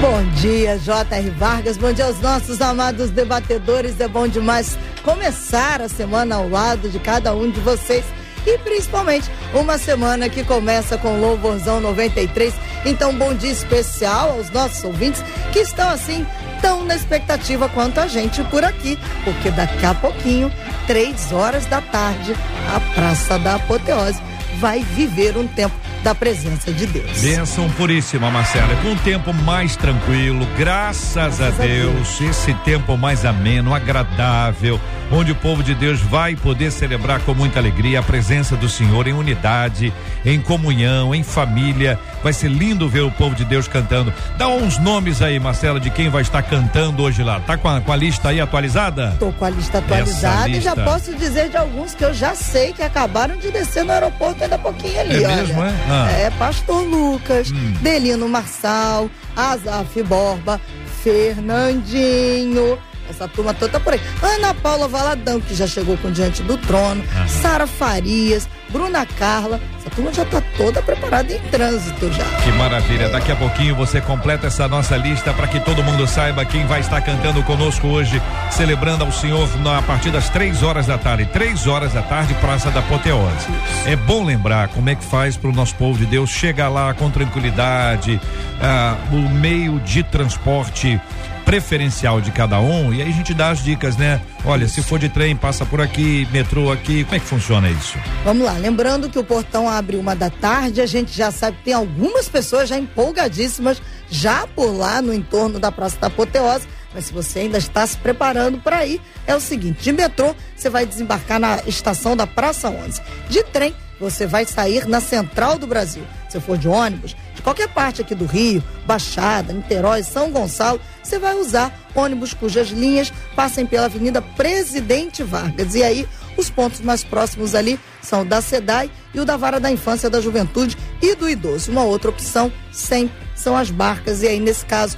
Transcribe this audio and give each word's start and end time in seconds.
Bom 0.00 0.24
dia, 0.40 0.76
J.R. 0.78 1.30
Vargas. 1.30 1.78
Bom 1.78 1.92
dia 1.92 2.06
aos 2.06 2.20
nossos 2.20 2.60
amados 2.60 3.10
debatedores. 3.10 4.00
É 4.00 4.08
bom 4.08 4.26
demais 4.26 4.76
começar 5.04 5.80
a 5.80 5.88
semana 5.88 6.34
ao 6.34 6.48
lado 6.48 6.88
de 6.88 6.98
cada 6.98 7.32
um 7.32 7.48
de 7.48 7.60
vocês 7.60 8.04
e 8.46 8.58
principalmente 8.58 9.30
uma 9.54 9.78
semana 9.78 10.28
que 10.28 10.44
começa 10.44 10.98
com 10.98 11.20
Louvorzão 11.20 11.80
93. 11.80 12.54
Então, 12.84 13.14
bom 13.14 13.34
dia 13.34 13.52
especial 13.52 14.32
aos 14.32 14.50
nossos 14.50 14.82
ouvintes 14.84 15.22
que 15.52 15.60
estão 15.60 15.88
assim 15.88 16.26
tão 16.60 16.84
na 16.84 16.94
expectativa 16.94 17.68
quanto 17.68 17.98
a 17.98 18.06
gente 18.06 18.42
por 18.44 18.64
aqui, 18.64 18.98
porque 19.24 19.50
daqui 19.50 19.84
a 19.84 19.94
pouquinho, 19.94 20.50
três 20.86 21.32
horas 21.32 21.66
da 21.66 21.80
tarde, 21.80 22.34
a 22.74 22.80
Praça 22.94 23.38
da 23.38 23.56
Apoteose 23.56 24.20
vai 24.62 24.78
viver 24.78 25.36
um 25.36 25.44
tempo 25.44 25.74
da 26.04 26.14
presença 26.14 26.72
de 26.72 26.86
Deus. 26.86 27.20
Bênção 27.20 27.68
puríssima, 27.70 28.30
Marcela. 28.30 28.76
Com 28.76 28.90
um 28.90 28.96
tempo 28.98 29.34
mais 29.34 29.74
tranquilo, 29.74 30.46
graças, 30.56 31.38
graças 31.38 31.40
a, 31.40 31.50
Deus, 31.50 31.90
a 31.90 32.18
Deus, 32.18 32.20
esse 32.20 32.54
tempo 32.62 32.96
mais 32.96 33.24
ameno, 33.24 33.74
agradável, 33.74 34.80
onde 35.10 35.32
o 35.32 35.34
povo 35.34 35.64
de 35.64 35.74
Deus 35.74 36.00
vai 36.00 36.36
poder 36.36 36.70
celebrar 36.70 37.20
com 37.22 37.34
muita 37.34 37.58
alegria 37.58 37.98
a 37.98 38.02
presença 38.04 38.54
do 38.54 38.68
Senhor 38.68 39.08
em 39.08 39.12
unidade, 39.12 39.92
em 40.24 40.40
comunhão, 40.40 41.12
em 41.12 41.24
família. 41.24 41.98
Vai 42.22 42.32
ser 42.32 42.48
lindo 42.48 42.88
ver 42.88 43.00
o 43.00 43.10
povo 43.10 43.34
de 43.34 43.44
Deus 43.44 43.66
cantando. 43.66 44.12
Dá 44.36 44.48
uns 44.48 44.78
nomes 44.78 45.20
aí, 45.20 45.38
Marcela, 45.40 45.80
de 45.80 45.90
quem 45.90 46.08
vai 46.08 46.22
estar 46.22 46.42
cantando 46.42 47.02
hoje 47.02 47.22
lá. 47.22 47.40
Tá 47.40 47.56
com 47.56 47.68
a, 47.68 47.80
com 47.80 47.92
a 47.92 47.96
lista 47.96 48.28
aí 48.28 48.40
atualizada? 48.40 49.16
Tô 49.18 49.32
com 49.32 49.44
a 49.44 49.50
lista 49.50 49.78
atualizada 49.78 50.46
lista. 50.48 50.58
e 50.58 50.60
já 50.60 50.76
posso 50.76 51.14
dizer 51.14 51.50
de 51.50 51.56
alguns 51.56 51.94
que 51.94 52.04
eu 52.04 52.14
já 52.14 52.34
sei 52.34 52.72
que 52.72 52.82
acabaram 52.82 53.36
de 53.36 53.50
descer 53.50 53.84
no 53.84 53.92
aeroporto 53.92 54.42
ainda 54.42 54.58
pouquinho 54.58 55.00
ali. 55.00 55.22
É 55.22 55.26
olha. 55.26 55.36
mesmo, 55.36 55.62
é? 55.62 55.74
Ah. 55.88 56.10
É, 56.10 56.30
Pastor 56.30 56.82
Lucas, 56.82 57.50
hum. 57.50 57.74
Delino 57.80 58.28
Marçal, 58.28 59.10
Azaf 59.36 60.02
Borba, 60.02 60.60
Fernandinho. 61.02 62.78
Essa 63.12 63.28
turma 63.28 63.52
toda 63.52 63.72
tá 63.72 63.80
por 63.80 63.92
aí. 63.92 64.00
Ana 64.22 64.54
Paula 64.54 64.88
Valadão, 64.88 65.38
que 65.38 65.54
já 65.54 65.66
chegou 65.66 65.98
com 65.98 66.10
Diante 66.10 66.42
do 66.42 66.56
Trono. 66.56 67.04
Sara 67.28 67.66
Farias, 67.66 68.48
Bruna 68.70 69.04
Carla. 69.04 69.60
Essa 69.78 69.90
turma 69.90 70.12
já 70.12 70.22
está 70.22 70.40
toda 70.56 70.80
preparada 70.80 71.30
em 71.30 71.38
trânsito 71.50 72.10
já. 72.10 72.24
Que 72.42 72.50
maravilha. 72.52 73.10
Daqui 73.10 73.30
a 73.30 73.36
pouquinho 73.36 73.76
você 73.76 74.00
completa 74.00 74.46
essa 74.46 74.66
nossa 74.66 74.96
lista 74.96 75.32
para 75.34 75.46
que 75.46 75.60
todo 75.60 75.82
mundo 75.84 76.06
saiba 76.06 76.44
quem 76.44 76.66
vai 76.66 76.80
estar 76.80 77.02
cantando 77.02 77.42
conosco 77.42 77.86
hoje, 77.86 78.20
celebrando 78.50 79.04
ao 79.04 79.12
Senhor 79.12 79.48
na, 79.58 79.78
a 79.78 79.82
partir 79.82 80.10
das 80.10 80.30
três 80.30 80.62
horas 80.62 80.86
da 80.86 80.96
tarde. 80.96 81.26
Três 81.26 81.66
horas 81.66 81.92
da 81.92 82.02
tarde, 82.02 82.32
Praça 82.34 82.70
da 82.70 82.80
Apoteose. 82.80 83.46
É 83.84 83.94
bom 83.94 84.24
lembrar 84.24 84.68
como 84.68 84.88
é 84.88 84.94
que 84.94 85.04
faz 85.04 85.36
para 85.36 85.50
o 85.50 85.52
nosso 85.52 85.74
povo 85.74 85.98
de 85.98 86.06
Deus 86.06 86.30
chegar 86.30 86.70
lá 86.70 86.94
com 86.94 87.10
tranquilidade, 87.10 88.18
ah, 88.60 88.96
o 89.12 89.28
meio 89.28 89.78
de 89.80 90.02
transporte 90.02 90.98
preferencial 91.44 92.20
de 92.20 92.30
cada 92.30 92.60
um 92.60 92.92
e 92.92 93.02
aí 93.02 93.08
a 93.08 93.12
gente 93.12 93.34
dá 93.34 93.50
as 93.50 93.62
dicas, 93.62 93.96
né? 93.96 94.20
Olha, 94.44 94.66
se 94.68 94.82
for 94.82 94.98
de 94.98 95.08
trem, 95.08 95.36
passa 95.36 95.64
por 95.64 95.80
aqui, 95.80 96.26
metrô 96.32 96.72
aqui, 96.72 97.04
como 97.04 97.16
é 97.16 97.20
que 97.20 97.26
funciona 97.26 97.70
isso? 97.70 97.98
Vamos 98.24 98.44
lá, 98.44 98.52
lembrando 98.52 99.08
que 99.08 99.18
o 99.18 99.24
portão 99.24 99.68
abre 99.68 99.96
uma 99.96 100.14
da 100.16 100.30
tarde, 100.30 100.80
a 100.80 100.86
gente 100.86 101.16
já 101.16 101.30
sabe 101.30 101.56
que 101.58 101.64
tem 101.64 101.74
algumas 101.74 102.28
pessoas 102.28 102.68
já 102.68 102.78
empolgadíssimas 102.78 103.80
já 104.10 104.46
por 104.46 104.70
lá 104.70 105.00
no 105.00 105.12
entorno 105.12 105.58
da 105.58 105.72
Praça 105.72 105.98
da 105.98 106.08
Apoteose, 106.08 106.66
mas 106.94 107.06
se 107.06 107.12
você 107.12 107.40
ainda 107.40 107.58
está 107.58 107.86
se 107.86 107.96
preparando 107.96 108.58
para 108.58 108.84
ir, 108.84 109.00
é 109.26 109.34
o 109.34 109.40
seguinte, 109.40 109.82
de 109.82 109.92
metrô, 109.92 110.34
você 110.54 110.68
vai 110.68 110.84
desembarcar 110.84 111.40
na 111.40 111.60
estação 111.66 112.16
da 112.16 112.26
Praça 112.26 112.68
11. 112.68 113.00
De 113.28 113.42
trem, 113.44 113.74
você 113.98 114.26
vai 114.26 114.44
sair 114.44 114.86
na 114.86 115.00
Central 115.00 115.58
do 115.58 115.66
Brasil. 115.66 116.02
Se 116.28 116.40
for 116.40 116.58
de 116.58 116.68
ônibus, 116.68 117.16
qualquer 117.42 117.68
parte 117.68 118.00
aqui 118.00 118.14
do 118.14 118.24
Rio, 118.24 118.62
Baixada, 118.86 119.52
Niterói, 119.52 120.02
São 120.02 120.30
Gonçalo, 120.30 120.80
você 121.02 121.18
vai 121.18 121.34
usar 121.34 121.72
ônibus 121.94 122.32
cujas 122.32 122.68
linhas 122.68 123.12
passem 123.34 123.66
pela 123.66 123.86
Avenida 123.86 124.22
Presidente 124.22 125.22
Vargas. 125.22 125.74
E 125.74 125.82
aí, 125.82 126.08
os 126.36 126.48
pontos 126.48 126.80
mais 126.80 127.04
próximos 127.04 127.54
ali 127.54 127.78
são 128.00 128.22
o 128.22 128.24
da 128.24 128.40
SEDAI 128.40 128.90
e 129.14 129.20
o 129.20 129.24
da 129.24 129.36
Vara 129.36 129.60
da 129.60 129.70
Infância, 129.70 130.08
da 130.08 130.20
Juventude 130.20 130.76
e 131.00 131.14
do 131.14 131.28
Idoso. 131.28 131.70
Uma 131.70 131.84
outra 131.84 132.10
opção 132.10 132.50
sempre 132.72 133.14
são 133.34 133.56
as 133.56 133.70
barcas. 133.70 134.22
E 134.22 134.28
aí, 134.28 134.40
nesse 134.40 134.64
caso, 134.64 134.96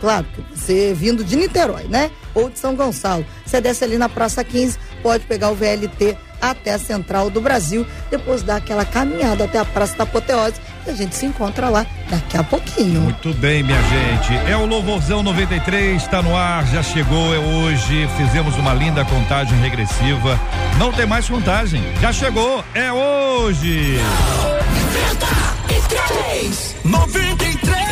claro, 0.00 0.26
você 0.54 0.94
vindo 0.94 1.24
de 1.24 1.36
Niterói, 1.36 1.84
né? 1.84 2.10
Ou 2.34 2.48
de 2.48 2.58
São 2.58 2.76
Gonçalo. 2.76 3.26
Você 3.44 3.60
desce 3.60 3.84
ali 3.84 3.98
na 3.98 4.08
Praça 4.08 4.44
15, 4.44 4.78
pode 5.02 5.24
pegar 5.26 5.50
o 5.50 5.54
VLT 5.54 6.16
até 6.40 6.74
a 6.74 6.78
Central 6.78 7.30
do 7.30 7.40
Brasil, 7.40 7.84
depois 8.10 8.42
dar 8.42 8.56
aquela 8.56 8.84
caminhada 8.84 9.44
até 9.44 9.58
a 9.58 9.64
Praça 9.64 9.96
da 9.96 10.04
Apoteose 10.04 10.60
a 10.90 10.94
gente 10.94 11.14
se 11.14 11.26
encontra 11.26 11.68
lá 11.68 11.86
daqui 12.08 12.36
a 12.36 12.42
pouquinho. 12.42 13.02
Muito 13.02 13.32
bem, 13.34 13.62
minha 13.62 13.80
gente. 13.82 14.50
É 14.50 14.56
o 14.56 14.66
Louvorzão 14.66 15.22
93, 15.22 16.02
está 16.02 16.22
no 16.22 16.36
ar, 16.36 16.66
já 16.66 16.82
chegou, 16.82 17.34
é 17.34 17.38
hoje. 17.38 18.08
Fizemos 18.16 18.56
uma 18.56 18.74
linda 18.74 19.04
contagem 19.04 19.58
regressiva. 19.60 20.38
Não 20.78 20.92
tem 20.92 21.06
mais 21.06 21.28
contagem, 21.28 21.82
já 22.00 22.12
chegou, 22.12 22.64
é 22.74 22.92
hoje. 22.92 23.98
93! 24.42 26.76
93! 26.84 27.88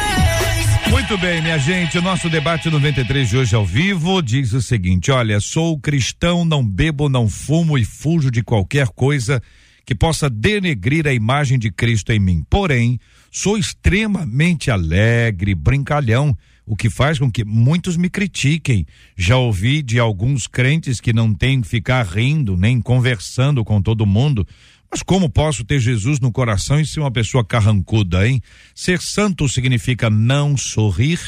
Muito 0.90 1.18
bem, 1.18 1.40
minha 1.40 1.58
gente, 1.58 1.98
o 1.98 2.02
nosso 2.02 2.28
debate 2.28 2.68
93 2.68 3.28
de 3.28 3.36
hoje 3.36 3.54
ao 3.54 3.64
vivo 3.64 4.20
diz 4.22 4.52
o 4.52 4.62
seguinte: 4.62 5.10
olha, 5.10 5.40
sou 5.40 5.78
cristão, 5.78 6.44
não 6.44 6.66
bebo, 6.66 7.08
não 7.08 7.28
fumo 7.28 7.78
e 7.78 7.84
fujo 7.84 8.30
de 8.30 8.42
qualquer 8.42 8.88
coisa 8.88 9.40
que 9.86 9.94
possa 9.94 10.28
denegrir 10.28 11.06
a 11.06 11.14
imagem 11.14 11.56
de 11.60 11.70
Cristo 11.70 12.12
em 12.12 12.18
mim. 12.18 12.44
Porém, 12.50 12.98
sou 13.30 13.56
extremamente 13.56 14.68
alegre, 14.68 15.54
brincalhão, 15.54 16.36
o 16.66 16.74
que 16.74 16.90
faz 16.90 17.20
com 17.20 17.30
que 17.30 17.44
muitos 17.44 17.96
me 17.96 18.10
critiquem. 18.10 18.84
Já 19.16 19.36
ouvi 19.36 19.82
de 19.82 20.00
alguns 20.00 20.48
crentes 20.48 21.00
que 21.00 21.12
não 21.12 21.32
têm 21.32 21.60
que 21.60 21.68
ficar 21.68 22.04
rindo 22.04 22.56
nem 22.56 22.80
conversando 22.80 23.64
com 23.64 23.80
todo 23.80 24.04
mundo. 24.04 24.44
Mas 24.90 25.04
como 25.04 25.30
posso 25.30 25.64
ter 25.64 25.78
Jesus 25.78 26.18
no 26.18 26.32
coração 26.32 26.80
e 26.80 26.86
ser 26.86 26.98
uma 26.98 27.10
pessoa 27.10 27.44
carrancuda, 27.44 28.26
hein? 28.28 28.42
Ser 28.74 29.00
santo 29.00 29.48
significa 29.48 30.10
não 30.10 30.56
sorrir? 30.56 31.20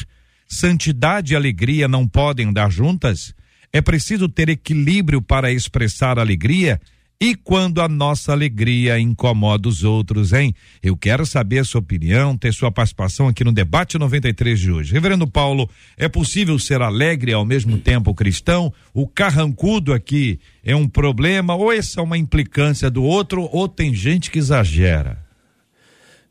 Santidade 0.49 1.31
e 1.31 1.35
alegria 1.37 1.87
não 1.87 2.05
podem 2.05 2.47
andar 2.47 2.69
juntas? 2.69 3.33
É 3.71 3.81
preciso 3.81 4.27
ter 4.27 4.49
equilíbrio 4.49 5.21
para 5.21 5.49
expressar 5.49 6.19
alegria? 6.19 6.81
E 7.21 7.35
quando 7.35 7.81
a 7.81 7.89
nossa 7.89 8.31
alegria 8.31 8.97
incomoda 8.97 9.67
os 9.67 9.83
outros, 9.83 10.31
hein? 10.31 10.55
Eu 10.81 10.95
quero 10.95 11.25
saber 11.25 11.59
a 11.59 11.65
sua 11.65 11.81
opinião, 11.81 12.37
ter 12.37 12.53
sua 12.53 12.71
participação 12.71 13.27
aqui 13.27 13.43
no 13.43 13.51
debate 13.51 13.97
93 13.97 14.57
de 14.57 14.71
hoje. 14.71 14.93
Reverendo 14.93 15.27
Paulo, 15.27 15.69
é 15.97 16.07
possível 16.07 16.57
ser 16.57 16.81
alegre 16.81 17.31
e 17.31 17.33
ao 17.33 17.43
mesmo 17.43 17.77
tempo 17.77 18.15
cristão? 18.15 18.71
O 18.93 19.05
carrancudo 19.05 19.91
aqui 19.91 20.39
é 20.63 20.73
um 20.73 20.87
problema 20.87 21.55
ou 21.55 21.73
essa 21.73 21.99
é 21.99 22.03
uma 22.03 22.17
implicância 22.17 22.89
do 22.89 23.03
outro 23.03 23.49
ou 23.51 23.67
tem 23.67 23.93
gente 23.93 24.31
que 24.31 24.39
exagera? 24.39 25.28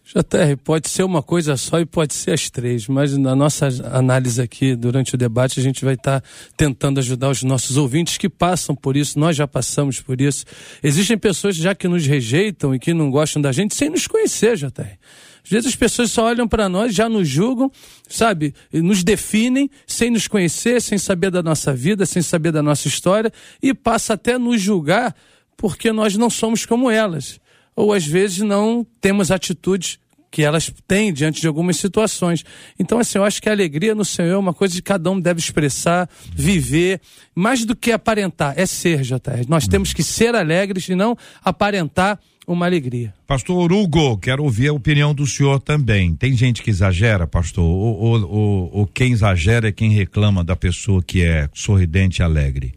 JR, 0.08 0.56
pode 0.64 0.88
ser 0.88 1.02
uma 1.02 1.22
coisa 1.22 1.54
só 1.58 1.78
e 1.78 1.84
pode 1.84 2.14
ser 2.14 2.30
as 2.30 2.48
três, 2.48 2.88
mas 2.88 3.14
na 3.18 3.36
nossa 3.36 3.68
análise 3.92 4.40
aqui, 4.40 4.74
durante 4.74 5.14
o 5.14 5.18
debate, 5.18 5.60
a 5.60 5.62
gente 5.62 5.84
vai 5.84 5.92
estar 5.92 6.22
tá 6.22 6.28
tentando 6.56 6.98
ajudar 6.98 7.28
os 7.28 7.42
nossos 7.42 7.76
ouvintes 7.76 8.16
que 8.16 8.26
passam 8.26 8.74
por 8.74 8.96
isso, 8.96 9.18
nós 9.18 9.36
já 9.36 9.46
passamos 9.46 10.00
por 10.00 10.18
isso. 10.18 10.46
Existem 10.82 11.18
pessoas 11.18 11.56
já 11.56 11.74
que 11.74 11.86
nos 11.86 12.06
rejeitam 12.06 12.74
e 12.74 12.78
que 12.78 12.94
não 12.94 13.10
gostam 13.10 13.42
da 13.42 13.52
gente 13.52 13.74
sem 13.74 13.90
nos 13.90 14.06
conhecer, 14.06 14.56
JR. 14.56 14.96
Às 15.44 15.50
vezes 15.50 15.66
as 15.66 15.76
pessoas 15.76 16.10
só 16.10 16.24
olham 16.24 16.48
para 16.48 16.70
nós, 16.70 16.94
já 16.94 17.06
nos 17.06 17.28
julgam, 17.28 17.70
sabe, 18.08 18.54
e 18.72 18.80
nos 18.80 19.04
definem 19.04 19.68
sem 19.86 20.10
nos 20.10 20.26
conhecer, 20.26 20.80
sem 20.80 20.96
saber 20.96 21.30
da 21.30 21.42
nossa 21.42 21.74
vida, 21.74 22.06
sem 22.06 22.22
saber 22.22 22.50
da 22.50 22.62
nossa 22.62 22.88
história 22.88 23.30
e 23.62 23.74
passa 23.74 24.14
até 24.14 24.38
nos 24.38 24.58
julgar 24.58 25.14
porque 25.54 25.92
nós 25.92 26.16
não 26.16 26.30
somos 26.30 26.64
como 26.64 26.90
elas 26.90 27.38
ou 27.78 27.92
às 27.92 28.04
vezes 28.04 28.38
não 28.38 28.84
temos 29.00 29.30
atitudes 29.30 30.00
que 30.30 30.42
elas 30.42 30.70
têm 30.86 31.12
diante 31.12 31.40
de 31.40 31.46
algumas 31.46 31.76
situações. 31.76 32.44
Então, 32.78 32.98
assim, 32.98 33.18
eu 33.18 33.24
acho 33.24 33.40
que 33.40 33.48
a 33.48 33.52
alegria 33.52 33.94
no 33.94 34.04
Senhor 34.04 34.34
é 34.34 34.36
uma 34.36 34.52
coisa 34.52 34.74
que 34.74 34.82
cada 34.82 35.10
um 35.10 35.18
deve 35.18 35.40
expressar, 35.40 36.08
viver, 36.34 37.00
mais 37.34 37.64
do 37.64 37.74
que 37.74 37.92
aparentar, 37.92 38.52
é 38.56 38.66
ser, 38.66 39.02
JR. 39.02 39.46
Nós 39.48 39.64
hum. 39.64 39.68
temos 39.68 39.92
que 39.92 40.02
ser 40.02 40.34
alegres 40.34 40.88
e 40.88 40.94
não 40.96 41.16
aparentar 41.42 42.18
uma 42.46 42.66
alegria. 42.66 43.14
Pastor 43.26 43.72
Hugo, 43.72 44.18
quero 44.18 44.42
ouvir 44.42 44.68
a 44.68 44.72
opinião 44.72 45.14
do 45.14 45.26
senhor 45.26 45.60
também. 45.60 46.14
Tem 46.14 46.36
gente 46.36 46.62
que 46.62 46.70
exagera, 46.70 47.26
pastor? 47.26 47.64
Ou, 47.64 47.96
ou, 47.96 48.30
ou, 48.30 48.70
ou 48.72 48.86
quem 48.86 49.12
exagera 49.12 49.68
é 49.68 49.72
quem 49.72 49.92
reclama 49.92 50.42
da 50.42 50.56
pessoa 50.56 51.02
que 51.02 51.22
é 51.22 51.48
sorridente 51.54 52.20
e 52.20 52.24
alegre? 52.24 52.74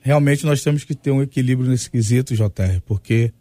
Realmente 0.00 0.44
nós 0.44 0.62
temos 0.62 0.84
que 0.84 0.94
ter 0.94 1.10
um 1.10 1.22
equilíbrio 1.22 1.70
nesse 1.70 1.90
quesito, 1.90 2.34
JR, 2.34 2.80
porque 2.86 3.32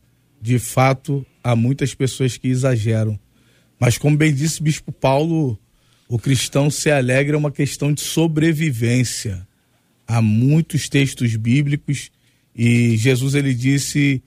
de 0.42 0.58
fato, 0.58 1.26
há 1.44 1.56
muitas 1.56 1.94
pessoas 1.94 2.36
que 2.36 2.48
exageram. 2.48 3.20
Mas, 3.80 3.98
como 3.98 4.18
bem 4.18 4.34
disse 4.34 4.62
Bispo 4.62 4.92
Paulo, 4.92 5.60
o 6.08 6.18
cristão 6.18 6.70
se 6.70 6.90
alegra 6.90 7.36
é 7.36 7.38
uma 7.38 7.52
questão 7.52 7.94
de 7.94 8.02
sobrevivência. 8.02 9.48
Há 10.08 10.22
muitos 10.22 10.90
textos 10.90 11.36
bíblicos 11.36 12.12
e 12.56 12.98
Jesus 12.98 13.36
ele 13.36 13.54
disse 13.54 14.22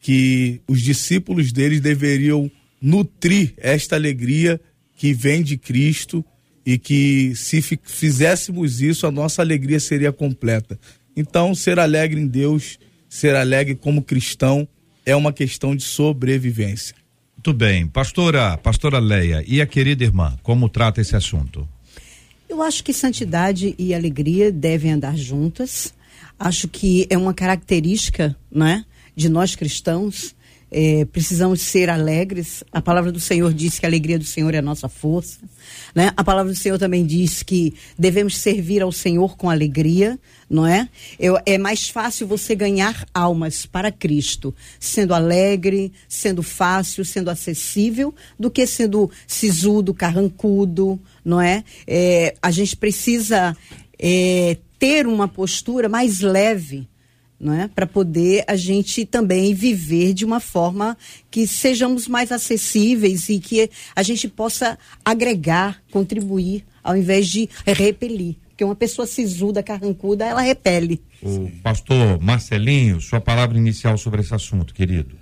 que 0.00 0.60
os 0.66 0.82
discípulos 0.82 1.52
deles 1.52 1.80
deveriam 1.80 2.50
nutrir 2.80 3.54
esta 3.56 3.96
alegria 3.96 4.60
que 4.96 5.12
vem 5.12 5.42
de 5.42 5.56
Cristo 5.56 6.24
e 6.64 6.78
que 6.78 7.32
se 7.34 7.62
fizéssemos 7.82 8.82
isso 8.82 9.06
a 9.06 9.10
nossa 9.10 9.40
alegria 9.40 9.80
seria 9.80 10.12
completa. 10.12 10.78
Então, 11.16 11.54
ser 11.54 11.78
alegre 11.78 12.20
em 12.20 12.26
Deus, 12.26 12.78
ser 13.08 13.34
alegre 13.34 13.74
como 13.74 14.02
cristão, 14.02 14.68
é 15.04 15.14
uma 15.14 15.32
questão 15.32 15.74
de 15.74 15.82
sobrevivência. 15.82 16.94
Muito 17.36 17.52
bem. 17.52 17.86
Pastora, 17.86 18.56
pastora 18.58 18.98
Leia, 18.98 19.42
e 19.46 19.60
a 19.60 19.66
querida 19.66 20.04
irmã, 20.04 20.38
como 20.42 20.68
trata 20.68 21.00
esse 21.00 21.16
assunto? 21.16 21.66
Eu 22.48 22.62
acho 22.62 22.84
que 22.84 22.92
santidade 22.92 23.74
e 23.78 23.94
alegria 23.94 24.52
devem 24.52 24.92
andar 24.92 25.16
juntas. 25.16 25.94
Acho 26.38 26.68
que 26.68 27.06
é 27.08 27.16
uma 27.16 27.32
característica, 27.32 28.36
né, 28.50 28.84
de 29.16 29.28
nós 29.28 29.54
cristãos 29.54 30.34
é, 30.70 31.04
precisamos 31.04 31.60
ser 31.62 31.90
alegres. 31.90 32.62
A 32.70 32.80
palavra 32.80 33.10
do 33.10 33.18
Senhor 33.18 33.52
diz 33.52 33.78
que 33.78 33.86
a 33.86 33.88
alegria 33.88 34.18
do 34.18 34.24
Senhor 34.24 34.54
é 34.54 34.58
a 34.58 34.62
nossa 34.62 34.88
força. 34.88 35.38
Né? 35.94 36.12
A 36.16 36.22
palavra 36.22 36.52
do 36.52 36.58
Senhor 36.58 36.78
também 36.78 37.04
diz 37.04 37.42
que 37.42 37.74
devemos 37.98 38.36
servir 38.36 38.82
ao 38.82 38.92
Senhor 38.92 39.36
com 39.36 39.50
alegria, 39.50 40.18
não 40.48 40.66
é? 40.66 40.88
Eu, 41.18 41.38
é 41.44 41.58
mais 41.58 41.88
fácil 41.88 42.26
você 42.26 42.54
ganhar 42.54 43.06
almas 43.12 43.66
para 43.66 43.90
Cristo 43.90 44.54
sendo 44.78 45.14
alegre, 45.14 45.92
sendo 46.08 46.42
fácil, 46.42 47.04
sendo 47.04 47.30
acessível, 47.30 48.14
do 48.38 48.50
que 48.50 48.66
sendo 48.66 49.10
sisudo, 49.26 49.92
carrancudo, 49.92 51.00
não 51.24 51.40
é? 51.40 51.64
é 51.86 52.34
a 52.40 52.50
gente 52.50 52.76
precisa 52.76 53.56
é, 53.98 54.56
ter 54.78 55.06
uma 55.06 55.28
postura 55.28 55.88
mais 55.88 56.20
leve 56.20 56.88
é? 57.48 57.68
para 57.68 57.86
poder 57.86 58.44
a 58.46 58.54
gente 58.54 59.06
também 59.06 59.54
viver 59.54 60.12
de 60.12 60.24
uma 60.24 60.40
forma 60.40 60.96
que 61.30 61.46
sejamos 61.46 62.06
mais 62.06 62.30
acessíveis 62.30 63.30
e 63.30 63.38
que 63.38 63.70
a 63.96 64.02
gente 64.02 64.28
possa 64.28 64.78
agregar, 65.02 65.82
contribuir, 65.90 66.64
ao 66.84 66.96
invés 66.96 67.26
de 67.28 67.48
repelir. 67.64 68.36
Porque 68.50 68.62
uma 68.62 68.74
pessoa 68.74 69.06
sisuda, 69.06 69.62
carrancuda, 69.62 70.26
ela 70.26 70.42
repele. 70.42 71.02
O 71.22 71.50
pastor 71.62 72.20
Marcelinho, 72.20 73.00
sua 73.00 73.20
palavra 73.20 73.56
inicial 73.56 73.96
sobre 73.96 74.20
esse 74.20 74.34
assunto, 74.34 74.74
querido. 74.74 75.16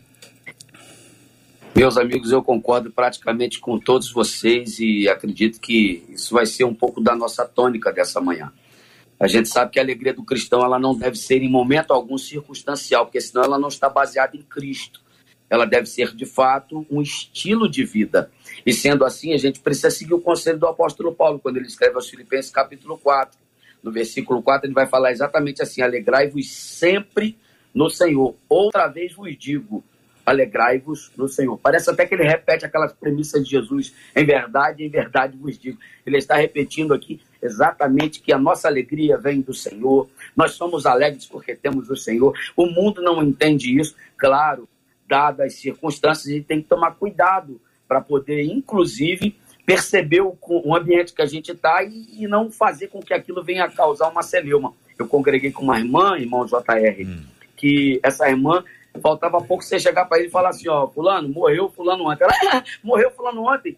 Meus 1.75 1.97
amigos, 1.97 2.32
eu 2.32 2.43
concordo 2.43 2.91
praticamente 2.91 3.61
com 3.61 3.79
todos 3.79 4.11
vocês 4.11 4.81
e 4.81 5.09
acredito 5.09 5.61
que 5.61 6.03
isso 6.09 6.35
vai 6.35 6.44
ser 6.44 6.64
um 6.64 6.75
pouco 6.75 7.00
da 7.00 7.14
nossa 7.14 7.44
tônica 7.44 7.93
dessa 7.93 8.21
manhã. 8.21 8.50
A 9.20 9.26
gente 9.26 9.49
sabe 9.49 9.73
que 9.73 9.81
a 9.81 9.82
alegria 9.82 10.15
do 10.15 10.25
cristão 10.25 10.65
ela 10.65 10.79
não 10.79 10.97
deve 10.97 11.17
ser 11.17 11.43
em 11.43 11.50
momento 11.50 11.93
algum 11.93 12.17
circunstancial, 12.17 13.05
porque 13.05 13.20
senão 13.20 13.43
ela 13.43 13.59
não 13.59 13.69
está 13.69 13.88
baseada 13.88 14.37
em 14.37 14.43
Cristo. 14.43 15.03
Ela 15.50 15.65
deve 15.65 15.87
ser, 15.87 16.15
de 16.15 16.25
fato, 16.25 16.87
um 16.88 17.03
estilo 17.03 17.69
de 17.69 17.85
vida. 17.85 18.31
E 18.65 18.73
sendo 18.73 19.05
assim, 19.05 19.32
a 19.32 19.38
gente 19.38 19.61
precisa 19.61 19.91
seguir 19.91 20.15
o 20.15 20.20
conselho 20.20 20.59
do 20.59 20.69
apóstolo 20.69 21.12
Paulo, 21.12 21.41
quando 21.41 21.56
ele 21.56 21.67
escreve 21.67 21.97
aos 21.97 22.09
Filipenses, 22.09 22.50
capítulo 22.50 22.97
4. 22.99 23.37
No 23.83 23.90
versículo 23.90 24.40
4, 24.40 24.66
ele 24.66 24.75
vai 24.75 24.87
falar 24.87 25.11
exatamente 25.11 25.62
assim: 25.62 25.83
Alegrai-vos 25.83 26.52
sempre 26.52 27.37
no 27.75 27.88
Senhor. 27.88 28.37
Outra 28.49 28.87
vez 28.88 29.14
vos 29.14 29.37
digo, 29.37 29.83
alegrai-vos 30.25 31.11
no 31.16 31.26
Senhor. 31.28 31.57
Parece 31.59 31.90
até 31.90 32.07
que 32.07 32.14
ele 32.14 32.25
repete 32.25 32.64
aquelas 32.66 32.92
premissas 32.92 33.45
de 33.45 33.50
Jesus. 33.50 33.95
Em 34.14 34.25
verdade, 34.25 34.85
em 34.85 34.90
verdade 34.90 35.37
vos 35.37 35.59
digo. 35.59 35.78
Ele 36.04 36.19
está 36.19 36.37
repetindo 36.37 36.92
aqui 36.92 37.21
exatamente 37.42 38.21
que 38.21 38.33
a 38.33 38.38
nossa 38.38 38.68
alegria 38.68 39.16
vem 39.16 39.40
do 39.40 39.54
Senhor. 39.54 40.09
Nós 40.37 40.52
somos 40.52 40.87
alegres 40.87 41.26
porque 41.26 41.54
temos 41.54 41.90
o 41.90 41.97
Senhor. 41.97 42.37
O 42.57 42.66
mundo 42.66 43.02
não 43.02 43.23
entende 43.23 43.78
isso. 43.78 43.95
Claro, 44.16 44.68
dadas 45.09 45.47
as 45.47 45.54
circunstâncias, 45.54 46.33
gente 46.33 46.45
tem 46.45 46.61
que 46.61 46.68
tomar 46.68 46.92
cuidado 46.92 47.61
para 47.87 48.00
poder, 48.00 48.45
inclusive, 48.45 49.35
perceber 49.64 50.21
o, 50.21 50.37
o, 50.42 50.76
ambiente 50.76 51.14
que 51.14 51.23
a 51.23 51.26
gente 51.26 51.52
está 51.52 51.83
e, 51.83 52.23
e, 52.23 52.26
não 52.26 52.50
fazer 52.50 52.88
com 52.88 53.00
que 53.00 53.14
aquilo 53.14 53.42
venha 53.42 53.64
a 53.64 53.71
causar 53.71 54.09
uma 54.09 54.23
celeuma. 54.23 54.75
Eu 54.99 55.07
congreguei 55.07 55.50
com 55.50 55.62
uma 55.62 55.78
irmã, 55.78 56.18
irmão 56.18 56.45
JR, 56.45 57.07
hum. 57.07 57.25
que 57.57 57.99
essa 58.02 58.28
irmã 58.28 58.62
faltava 59.00 59.40
pouco 59.40 59.62
você 59.62 59.78
chegar 59.78 60.04
para 60.07 60.18
ele 60.18 60.28
e 60.28 60.30
falar 60.30 60.50
assim, 60.50 60.68
ó, 60.68 60.87
fulano, 60.88 61.28
morreu 61.28 61.71
fulano 61.71 62.11
ontem. 62.11 62.25
Ela, 62.25 62.33
ah, 62.52 62.64
morreu 62.83 63.11
fulano 63.11 63.42
ontem 63.47 63.76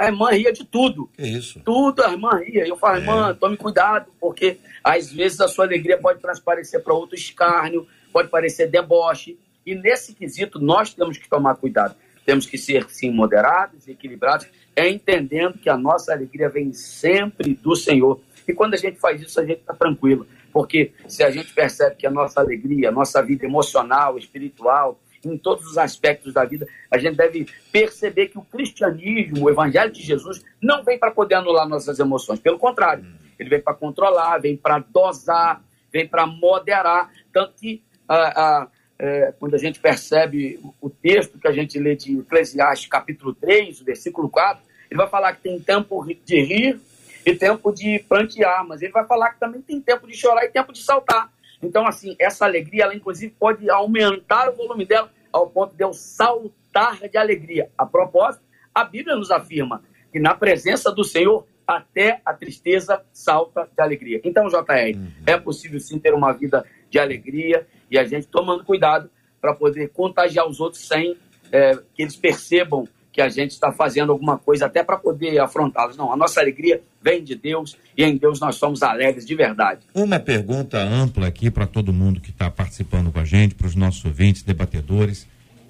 a 0.00 0.06
irmã 0.06 0.30
ria 0.30 0.50
de 0.50 0.64
tudo. 0.64 1.10
Que 1.12 1.26
isso? 1.26 1.60
Tudo 1.60 2.02
a 2.02 2.10
irmã 2.10 2.30
ria. 2.38 2.66
Eu 2.66 2.74
falo, 2.74 2.96
irmã, 2.96 3.30
é. 3.30 3.34
tome 3.34 3.58
cuidado, 3.58 4.10
porque 4.18 4.56
às 4.82 5.12
vezes 5.12 5.38
a 5.42 5.46
sua 5.46 5.66
alegria 5.66 5.98
pode 5.98 6.20
transparecer 6.20 6.82
para 6.82 6.94
outro 6.94 7.14
escárnio, 7.14 7.86
pode 8.10 8.30
parecer 8.30 8.70
deboche. 8.70 9.38
E 9.64 9.74
nesse 9.74 10.14
quesito 10.14 10.58
nós 10.58 10.94
temos 10.94 11.18
que 11.18 11.28
tomar 11.28 11.56
cuidado. 11.56 11.94
Temos 12.24 12.46
que 12.46 12.56
ser, 12.56 12.88
sim, 12.88 13.10
moderados, 13.10 13.86
equilibrados, 13.88 14.46
entendendo 14.74 15.58
que 15.58 15.68
a 15.68 15.76
nossa 15.76 16.12
alegria 16.12 16.48
vem 16.48 16.72
sempre 16.72 17.52
do 17.52 17.76
Senhor. 17.76 18.18
E 18.48 18.54
quando 18.54 18.72
a 18.72 18.78
gente 18.78 18.98
faz 18.98 19.20
isso, 19.20 19.38
a 19.38 19.44
gente 19.44 19.60
está 19.60 19.74
tranquilo. 19.74 20.26
Porque 20.50 20.92
se 21.06 21.22
a 21.22 21.30
gente 21.30 21.52
percebe 21.52 21.96
que 21.96 22.06
a 22.06 22.10
nossa 22.10 22.40
alegria, 22.40 22.88
a 22.88 22.92
nossa 22.92 23.22
vida 23.22 23.44
emocional, 23.44 24.16
espiritual, 24.16 24.98
em 25.24 25.36
todos 25.36 25.66
os 25.66 25.78
aspectos 25.78 26.32
da 26.32 26.44
vida, 26.44 26.66
a 26.90 26.98
gente 26.98 27.16
deve 27.16 27.46
perceber 27.70 28.28
que 28.28 28.38
o 28.38 28.42
cristianismo, 28.42 29.44
o 29.44 29.50
evangelho 29.50 29.90
de 29.90 30.02
Jesus, 30.02 30.42
não 30.60 30.82
vem 30.82 30.98
para 30.98 31.10
poder 31.10 31.34
anular 31.34 31.68
nossas 31.68 31.98
emoções. 31.98 32.40
Pelo 32.40 32.58
contrário, 32.58 33.04
ele 33.38 33.48
vem 33.48 33.60
para 33.60 33.74
controlar, 33.74 34.38
vem 34.38 34.56
para 34.56 34.78
dosar, 34.78 35.62
vem 35.92 36.06
para 36.06 36.26
moderar. 36.26 37.10
Tanto 37.32 37.54
que 37.54 37.82
a, 38.08 38.16
a, 38.16 38.68
é, 38.98 39.32
quando 39.38 39.54
a 39.54 39.58
gente 39.58 39.80
percebe 39.80 40.60
o 40.80 40.90
texto 40.90 41.38
que 41.38 41.48
a 41.48 41.52
gente 41.52 41.78
lê 41.78 41.96
de 41.96 42.18
Eclesiastes, 42.18 42.88
capítulo 42.88 43.34
3, 43.34 43.80
versículo 43.80 44.28
4, 44.28 44.62
ele 44.90 44.98
vai 44.98 45.08
falar 45.08 45.34
que 45.34 45.42
tem 45.42 45.58
tempo 45.60 46.04
de 46.24 46.42
rir 46.42 46.80
e 47.24 47.34
tempo 47.34 47.72
de 47.72 47.98
plantear, 48.00 48.66
mas 48.66 48.82
ele 48.82 48.92
vai 48.92 49.06
falar 49.06 49.30
que 49.30 49.40
também 49.40 49.60
tem 49.60 49.80
tempo 49.80 50.06
de 50.06 50.14
chorar 50.14 50.44
e 50.44 50.48
tempo 50.48 50.72
de 50.72 50.82
saltar. 50.82 51.30
Então, 51.62 51.86
assim, 51.86 52.16
essa 52.18 52.44
alegria, 52.44 52.84
ela 52.84 52.94
inclusive 52.94 53.34
pode 53.38 53.68
aumentar 53.70 54.48
o 54.48 54.56
volume 54.56 54.84
dela 54.84 55.10
ao 55.32 55.48
ponto 55.48 55.74
de 55.74 55.84
eu 55.84 55.92
saltar 55.92 57.08
de 57.08 57.16
alegria. 57.16 57.70
A 57.76 57.84
propósito, 57.84 58.44
a 58.74 58.84
Bíblia 58.84 59.16
nos 59.16 59.30
afirma 59.30 59.82
que 60.12 60.18
na 60.18 60.34
presença 60.34 60.90
do 60.90 61.04
Senhor 61.04 61.46
até 61.66 62.20
a 62.24 62.34
tristeza 62.34 63.00
salta 63.12 63.68
de 63.76 63.80
alegria. 63.80 64.20
Então, 64.24 64.48
JR, 64.48 64.96
uhum. 64.96 65.08
é 65.24 65.36
possível 65.36 65.78
sim 65.78 65.98
ter 65.98 66.12
uma 66.12 66.32
vida 66.32 66.64
de 66.88 66.98
alegria 66.98 67.66
e 67.90 67.96
a 67.96 68.04
gente 68.04 68.26
tomando 68.26 68.64
cuidado 68.64 69.08
para 69.40 69.54
poder 69.54 69.88
contagiar 69.90 70.48
os 70.48 70.60
outros 70.60 70.86
sem 70.86 71.16
é, 71.52 71.76
que 71.94 72.02
eles 72.02 72.16
percebam 72.16 72.88
que 73.12 73.20
a 73.20 73.28
gente 73.28 73.52
está 73.52 73.72
fazendo 73.72 74.12
alguma 74.12 74.38
coisa 74.38 74.66
até 74.66 74.84
para 74.84 74.96
poder 74.96 75.38
afrontá-los. 75.40 75.96
Não, 75.96 76.12
a 76.12 76.16
nossa 76.16 76.40
alegria 76.40 76.80
vem 77.02 77.22
de 77.22 77.34
Deus 77.34 77.76
e 77.96 78.04
em 78.04 78.16
Deus 78.16 78.38
nós 78.40 78.56
somos 78.56 78.82
alegres 78.82 79.26
de 79.26 79.34
verdade. 79.34 79.80
Uma 79.94 80.20
pergunta 80.20 80.78
ampla 80.78 81.26
aqui 81.26 81.50
para 81.50 81.66
todo 81.66 81.92
mundo 81.92 82.20
que 82.20 82.30
está 82.30 82.50
participando 82.50 83.10
com 83.10 83.18
a 83.18 83.24
gente, 83.24 83.54
para 83.54 83.66
os 83.66 83.74
nossos 83.74 84.04
ouvintes, 84.04 84.42
debatedores, 84.42 85.26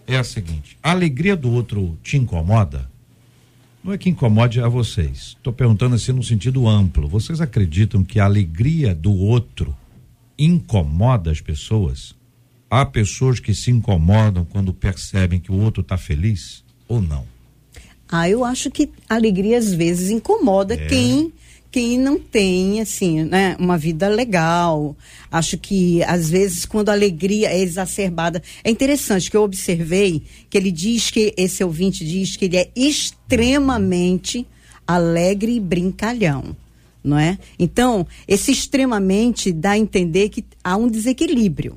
é 0.06 0.16
a 0.16 0.24
seguinte: 0.24 0.76
a 0.82 0.90
alegria 0.90 1.36
do 1.36 1.50
outro 1.50 1.96
te 2.02 2.16
incomoda? 2.16 2.88
Não 3.82 3.94
é 3.94 3.98
que 3.98 4.10
incomode 4.10 4.60
a 4.60 4.68
vocês. 4.68 5.34
Estou 5.38 5.54
perguntando 5.54 5.94
assim 5.94 6.12
no 6.12 6.22
sentido 6.22 6.68
amplo. 6.68 7.08
Vocês 7.08 7.40
acreditam 7.40 8.04
que 8.04 8.20
a 8.20 8.26
alegria 8.26 8.94
do 8.94 9.14
outro 9.14 9.74
incomoda 10.38 11.30
as 11.30 11.40
pessoas? 11.40 12.14
Há 12.68 12.84
pessoas 12.84 13.40
que 13.40 13.54
se 13.54 13.70
incomodam 13.70 14.44
quando 14.44 14.74
percebem 14.74 15.40
que 15.40 15.50
o 15.50 15.58
outro 15.58 15.80
está 15.80 15.96
feliz 15.96 16.62
ou 16.90 17.00
não? 17.00 17.24
Ah, 18.08 18.28
eu 18.28 18.44
acho 18.44 18.70
que 18.70 18.90
alegria 19.08 19.56
às 19.56 19.72
vezes 19.72 20.10
incomoda 20.10 20.74
é. 20.74 20.86
quem 20.88 21.32
quem 21.70 21.96
não 21.96 22.18
tem 22.18 22.80
assim, 22.80 23.22
né, 23.22 23.54
uma 23.56 23.78
vida 23.78 24.08
legal. 24.08 24.96
Acho 25.30 25.56
que 25.56 26.02
às 26.02 26.28
vezes 26.28 26.66
quando 26.66 26.88
a 26.88 26.92
alegria 26.92 27.48
é 27.48 27.60
exacerbada, 27.60 28.42
é 28.64 28.70
interessante 28.72 29.30
que 29.30 29.36
eu 29.36 29.42
observei 29.44 30.24
que 30.50 30.58
ele 30.58 30.72
diz 30.72 31.12
que 31.12 31.32
esse 31.36 31.62
ouvinte 31.62 32.04
diz 32.04 32.34
que 32.34 32.46
ele 32.46 32.56
é 32.56 32.68
extremamente 32.74 34.44
alegre 34.84 35.54
e 35.54 35.60
brincalhão, 35.60 36.56
não 37.04 37.16
é? 37.16 37.38
Então, 37.56 38.04
esse 38.26 38.50
extremamente 38.50 39.52
dá 39.52 39.70
a 39.70 39.78
entender 39.78 40.28
que 40.28 40.44
há 40.64 40.76
um 40.76 40.88
desequilíbrio. 40.88 41.76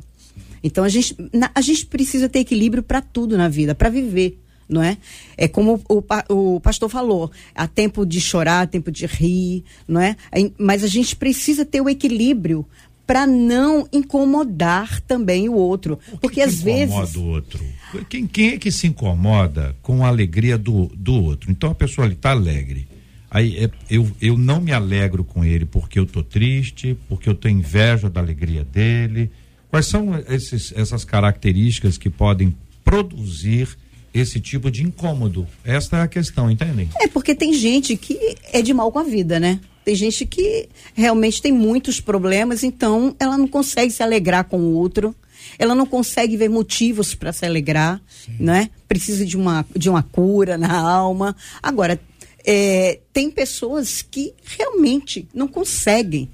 Então 0.64 0.84
a 0.84 0.90
gente, 0.90 1.16
a 1.54 1.62
gente 1.62 1.86
precisa 1.86 2.28
ter 2.28 2.40
equilíbrio 2.40 2.82
para 2.82 3.02
tudo 3.02 3.38
na 3.38 3.48
vida, 3.48 3.76
para 3.76 3.90
viver 3.90 4.40
não 4.74 4.84
é? 4.84 4.98
É 5.38 5.48
como 5.48 5.82
o, 5.88 6.04
o 6.30 6.60
pastor 6.60 6.90
falou, 6.90 7.32
há 7.56 7.68
tempo 7.68 8.06
de 8.06 8.20
chorar, 8.20 8.68
tempo 8.68 8.92
de 8.92 9.06
rir, 9.06 9.64
não 9.88 10.02
é? 10.02 10.18
Mas 10.58 10.84
a 10.84 10.88
gente 10.88 11.16
precisa 11.16 11.64
ter 11.64 11.80
o 11.80 11.88
equilíbrio 11.88 12.66
para 13.06 13.28
não 13.28 13.88
incomodar 13.92 15.02
também 15.02 15.50
o 15.50 15.54
outro, 15.54 16.00
o 16.12 16.18
porque 16.18 16.42
às 16.42 16.62
vezes 16.62 16.94
incomoda 16.94 17.20
o 17.20 17.28
outro. 17.28 17.64
Quem, 18.10 18.26
quem 18.26 18.54
é 18.54 18.58
que 18.58 18.72
se 18.72 18.88
incomoda 18.88 19.76
com 19.82 20.04
a 20.04 20.08
alegria 20.08 20.58
do, 20.58 20.88
do 20.96 21.14
outro? 21.14 21.52
Então 21.52 21.72
a 21.72 21.76
pessoa 21.76 22.08
está 22.08 22.32
alegre. 22.32 22.88
Aí 23.30 23.66
é, 23.66 23.70
eu, 23.90 24.10
eu 24.22 24.38
não 24.38 24.62
me 24.62 24.72
alegro 24.72 25.24
com 25.24 25.44
ele 25.44 25.66
porque 25.66 26.00
eu 26.00 26.06
tô 26.06 26.24
triste, 26.24 26.98
porque 27.10 27.28
eu 27.28 27.36
tenho 27.36 27.60
inveja 27.60 28.10
da 28.10 28.22
alegria 28.22 28.64
dele. 28.64 29.30
Quais 29.70 29.86
são 29.86 30.18
esses, 30.30 30.72
essas 30.76 31.04
características 31.04 31.98
que 31.98 32.10
podem 32.10 32.56
produzir 32.84 33.70
esse 34.14 34.40
tipo 34.40 34.70
de 34.70 34.84
incômodo. 34.84 35.48
Esta 35.64 35.98
é 35.98 36.02
a 36.02 36.08
questão, 36.08 36.50
entendem? 36.50 36.90
É 37.02 37.08
porque 37.08 37.34
tem 37.34 37.54
gente 37.54 37.98
que 37.98 38.38
é 38.52 38.62
de 38.62 38.74
mal 38.74 38.92
com 38.92 39.00
a 39.00 39.04
vida, 39.04 39.40
né? 39.40 39.60
Tem 39.84 39.96
gente 39.96 40.26
que 40.26 40.70
realmente 40.94 41.42
tem 41.42 41.52
muitos 41.52 42.00
problemas, 42.00 42.64
então 42.64 43.16
ela 43.20 43.38
não 43.38 43.48
consegue 43.48 43.92
se 43.92 44.02
alegrar 44.02 44.46
com 44.46 44.58
o 44.58 44.74
outro, 44.74 45.14
ela 45.60 45.76
não 45.76 45.86
consegue 45.86 46.38
ver 46.38 46.50
motivos 46.50 47.14
para 47.14 47.34
se 47.34 47.46
alegrar, 47.46 48.02
Sim. 48.08 48.36
né? 48.40 48.70
Precisa 48.88 49.26
de 49.26 49.36
uma, 49.36 49.66
de 49.76 49.90
uma 49.90 50.02
cura 50.02 50.58
na 50.58 50.74
alma. 50.74 51.36
Agora, 51.62 52.00
é, 52.46 53.00
tem 53.12 53.30
pessoas 53.30 54.02
que 54.02 54.34
realmente 54.58 55.28
não 55.34 55.48
conseguem 55.48 56.30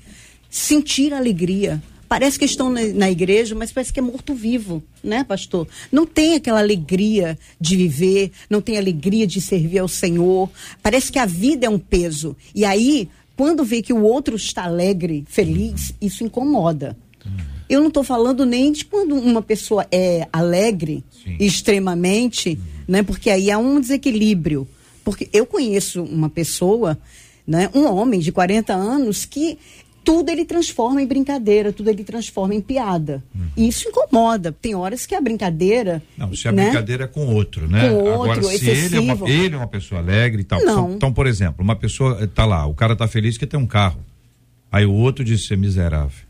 sentir 0.49 1.13
alegria, 1.13 1.81
Parece 2.09 2.39
que 2.39 2.45
estão 2.45 2.71
na, 2.71 2.81
na 2.87 3.11
igreja, 3.11 3.53
mas 3.53 3.71
parece 3.71 3.93
que 3.93 3.99
é 3.99 4.01
morto-vivo, 4.01 4.81
né, 5.03 5.23
pastor? 5.23 5.67
Não 5.91 6.07
tem 6.07 6.33
aquela 6.33 6.59
alegria 6.59 7.37
de 7.61 7.77
viver, 7.77 8.31
não 8.49 8.59
tem 8.59 8.79
alegria 8.79 9.27
de 9.27 9.39
servir 9.39 9.77
ao 9.77 9.87
Senhor. 9.87 10.49
Parece 10.81 11.11
que 11.11 11.19
a 11.19 11.27
vida 11.27 11.67
é 11.67 11.69
um 11.69 11.77
peso. 11.77 12.35
E 12.55 12.65
aí, 12.65 13.07
quando 13.37 13.63
vê 13.63 13.83
que 13.83 13.93
o 13.93 14.01
outro 14.01 14.35
está 14.35 14.63
alegre, 14.63 15.23
feliz, 15.29 15.93
isso 16.01 16.23
incomoda. 16.23 16.97
Eu 17.69 17.81
não 17.81 17.89
estou 17.89 18.03
falando 18.03 18.43
nem 18.45 18.71
de 18.71 18.83
quando 18.83 19.13
uma 19.13 19.43
pessoa 19.43 19.85
é 19.91 20.27
alegre 20.33 21.03
Sim. 21.23 21.37
extremamente, 21.39 22.57
né? 22.87 23.03
Porque 23.03 23.29
aí 23.29 23.51
há 23.51 23.59
um 23.59 23.79
desequilíbrio. 23.79 24.67
Porque 25.03 25.29
eu 25.31 25.45
conheço 25.45 26.01
uma 26.03 26.29
pessoa, 26.29 26.97
né, 27.45 27.69
um 27.73 27.85
homem 27.85 28.19
de 28.19 28.31
40 28.31 28.73
anos 28.73 29.25
que 29.25 29.57
tudo 30.09 30.31
ele 30.31 30.43
transforma 30.43 30.99
em 31.03 31.05
brincadeira, 31.05 31.71
tudo 31.71 31.87
ele 31.87 32.03
transforma 32.03 32.55
em 32.55 32.61
piada. 32.61 33.23
Uhum. 33.35 33.45
E 33.55 33.67
isso 33.67 33.87
incomoda. 33.87 34.51
Tem 34.51 34.73
horas 34.73 35.05
que 35.05 35.13
a 35.13 35.21
brincadeira. 35.21 36.01
Não, 36.17 36.33
se 36.33 36.47
a 36.47 36.51
né? 36.51 36.63
brincadeira 36.63 37.03
é 37.03 37.07
com 37.07 37.27
outro, 37.27 37.67
né? 37.67 37.89
Com 37.91 37.95
outro, 37.95 38.39
Agora, 38.39 38.57
se 38.57 38.67
ele 38.67 38.95
é, 38.95 38.99
uma, 38.99 39.29
ele 39.29 39.53
é 39.53 39.57
uma 39.57 39.67
pessoa 39.67 40.01
alegre 40.01 40.41
e 40.41 40.43
tal. 40.43 40.65
Não. 40.65 40.93
Então, 40.93 41.13
por 41.13 41.27
exemplo, 41.27 41.63
uma 41.63 41.75
pessoa 41.75 42.23
está 42.23 42.43
lá, 42.43 42.65
o 42.65 42.73
cara 42.73 42.93
está 42.93 43.07
feliz 43.07 43.37
que 43.37 43.45
tem 43.45 43.59
um 43.59 43.67
carro. 43.67 44.03
Aí 44.71 44.83
o 44.83 44.93
outro 44.93 45.23
diz 45.23 45.45
ser 45.45 45.57
miserável. 45.57 46.27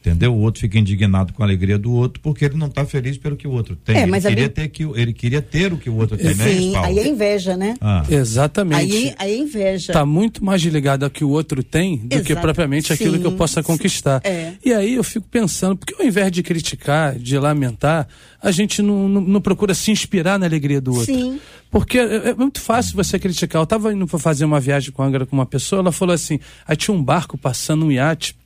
Entendeu? 0.00 0.32
O 0.32 0.38
outro 0.38 0.60
fica 0.60 0.78
indignado 0.78 1.32
com 1.32 1.42
a 1.42 1.46
alegria 1.46 1.76
do 1.76 1.92
outro 1.92 2.20
porque 2.22 2.44
ele 2.44 2.56
não 2.56 2.68
está 2.68 2.84
feliz 2.84 3.18
pelo 3.18 3.36
que 3.36 3.48
o 3.48 3.50
outro 3.50 3.74
tem. 3.74 3.96
É, 3.96 4.06
mas 4.06 4.24
ele, 4.24 4.36
queria 4.36 4.48
ter 4.48 4.68
que, 4.68 4.84
ele 4.84 5.12
queria 5.12 5.42
ter 5.42 5.72
o 5.72 5.76
que 5.76 5.90
o 5.90 5.96
outro 5.96 6.16
tem, 6.16 6.34
né, 6.36 6.48
Sim, 6.48 6.70
né, 6.70 6.78
aí 6.84 6.98
é 7.00 7.08
inveja, 7.08 7.56
né? 7.56 7.74
Ah. 7.80 8.04
Exatamente. 8.08 8.80
Aí, 8.80 9.14
aí 9.18 9.32
é 9.32 9.38
inveja. 9.38 9.90
Está 9.90 10.06
muito 10.06 10.44
mais 10.44 10.62
ligado 10.62 11.02
ao 11.02 11.10
que 11.10 11.24
o 11.24 11.30
outro 11.30 11.64
tem 11.64 11.96
do 11.96 12.14
Exato. 12.14 12.26
que 12.26 12.36
propriamente 12.36 12.92
aquilo 12.92 13.14
sim, 13.14 13.20
que 13.20 13.26
eu 13.26 13.32
possa 13.32 13.60
conquistar. 13.60 14.20
É. 14.22 14.52
E 14.64 14.72
aí 14.72 14.94
eu 14.94 15.02
fico 15.02 15.26
pensando, 15.28 15.76
porque 15.76 16.00
ao 16.00 16.06
invés 16.06 16.30
de 16.30 16.44
criticar, 16.44 17.18
de 17.18 17.36
lamentar, 17.36 18.06
a 18.40 18.52
gente 18.52 18.80
não, 18.80 19.08
não, 19.08 19.20
não 19.20 19.40
procura 19.40 19.74
se 19.74 19.90
inspirar 19.90 20.38
na 20.38 20.46
alegria 20.46 20.80
do 20.80 20.92
outro. 20.92 21.12
Sim. 21.12 21.40
Porque 21.72 21.98
é, 21.98 22.28
é 22.28 22.34
muito 22.34 22.60
fácil 22.60 22.94
você 22.94 23.18
criticar. 23.18 23.60
Eu 23.60 23.64
estava 23.64 23.92
indo 23.92 24.06
para 24.06 24.18
fazer 24.18 24.44
uma 24.44 24.60
viagem 24.60 24.92
com 24.92 25.02
a 25.02 25.06
Angra 25.06 25.26
com 25.26 25.34
uma 25.34 25.46
pessoa, 25.46 25.80
ela 25.80 25.90
falou 25.90 26.14
assim: 26.14 26.38
aí 26.66 26.76
tinha 26.76 26.94
um 26.94 27.02
barco 27.02 27.36
passando 27.36 27.84
um 27.84 27.90
iate 27.90 28.36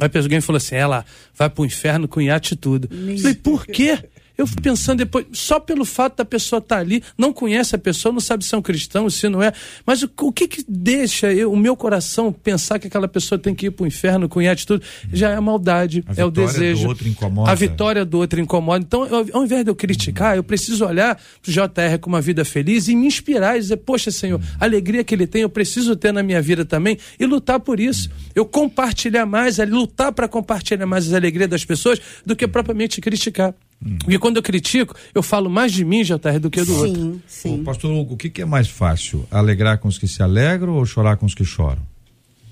Aí 0.00 0.10
alguém 0.14 0.40
falou 0.40 0.56
assim: 0.56 0.74
ela 0.74 1.04
vai 1.36 1.48
pro 1.48 1.64
inferno 1.64 2.08
com 2.08 2.20
iate 2.20 2.54
e 2.54 2.56
tudo. 2.56 2.88
Falei, 3.18 3.34
por 3.34 3.66
quê? 3.66 3.98
Eu 4.36 4.46
fui 4.46 4.60
pensando 4.60 4.98
depois, 4.98 5.26
só 5.32 5.60
pelo 5.60 5.84
fato 5.84 6.16
da 6.16 6.24
pessoa 6.24 6.58
estar 6.58 6.76
tá 6.76 6.80
ali, 6.80 7.02
não 7.16 7.32
conhece 7.32 7.74
a 7.74 7.78
pessoa, 7.78 8.12
não 8.12 8.20
sabe 8.20 8.44
se 8.44 8.54
é 8.54 8.58
um 8.58 8.62
cristão, 8.62 9.08
se 9.08 9.28
não 9.28 9.42
é. 9.42 9.52
Mas 9.86 10.02
o, 10.02 10.10
o 10.22 10.32
que 10.32 10.48
que 10.48 10.64
deixa 10.68 11.32
eu, 11.32 11.52
o 11.52 11.56
meu 11.56 11.76
coração 11.76 12.32
pensar 12.32 12.78
que 12.78 12.86
aquela 12.86 13.06
pessoa 13.06 13.38
tem 13.38 13.54
que 13.54 13.66
ir 13.66 13.70
para 13.70 13.84
o 13.84 13.86
inferno 13.86 14.28
com 14.28 14.40
atitude? 14.40 14.84
Já 15.12 15.30
é 15.30 15.36
a 15.36 15.40
maldade, 15.40 16.04
a 16.06 16.20
é 16.20 16.24
o 16.24 16.30
desejo. 16.30 16.82
Do 16.82 16.88
outro 16.88 17.08
incomoda. 17.08 17.50
A 17.50 17.54
vitória 17.54 18.04
do 18.04 18.18
outro 18.18 18.40
incomoda. 18.40 18.84
Então, 18.84 19.06
eu, 19.06 19.26
ao 19.32 19.44
invés 19.44 19.64
de 19.64 19.70
eu 19.70 19.74
criticar, 19.74 20.36
eu 20.36 20.42
preciso 20.42 20.84
olhar 20.84 21.14
para 21.14 21.50
o 21.50 21.52
JR 21.52 21.98
com 22.00 22.08
uma 22.08 22.20
vida 22.20 22.44
feliz 22.44 22.88
e 22.88 22.96
me 22.96 23.06
inspirar 23.06 23.56
e 23.56 23.60
dizer, 23.60 23.76
poxa, 23.78 24.10
Senhor, 24.10 24.40
a 24.58 24.64
alegria 24.64 25.04
que 25.04 25.14
ele 25.14 25.26
tem, 25.26 25.42
eu 25.42 25.48
preciso 25.48 25.94
ter 25.96 26.12
na 26.12 26.22
minha 26.22 26.42
vida 26.42 26.64
também 26.64 26.98
e 27.18 27.26
lutar 27.26 27.60
por 27.60 27.78
isso. 27.78 28.10
Eu 28.34 28.44
compartilhar 28.44 29.26
mais, 29.26 29.58
lutar 29.58 30.12
para 30.12 30.26
compartilhar 30.26 30.86
mais 30.86 31.06
as 31.06 31.12
alegrias 31.12 31.48
das 31.48 31.64
pessoas 31.64 32.00
do 32.26 32.34
que 32.34 32.46
propriamente 32.46 33.00
criticar. 33.00 33.54
Hum. 33.84 33.98
Porque 33.98 34.18
quando 34.18 34.36
eu 34.36 34.42
critico, 34.42 34.94
eu 35.14 35.22
falo 35.22 35.50
mais 35.50 35.72
de 35.72 35.84
mim, 35.84 36.02
JR, 36.02 36.38
do 36.40 36.50
que 36.50 36.60
do 36.60 36.66
sim, 36.66 36.72
outro. 36.72 37.22
Sim. 37.26 37.60
Ô, 37.60 37.64
pastor 37.64 37.92
Hugo, 37.92 38.14
o 38.14 38.16
que, 38.16 38.30
que, 38.30 38.42
é 38.42 38.44
mais 38.44 38.68
fácil? 38.68 39.26
Alegrar 39.30 39.78
com 39.78 39.88
os 39.88 39.98
que 39.98 40.08
se 40.08 40.22
alegram 40.22 40.72
ou 40.72 40.86
chorar 40.86 41.16
com 41.16 41.26
os 41.26 41.34
que 41.34 41.44
choram? 41.44 41.82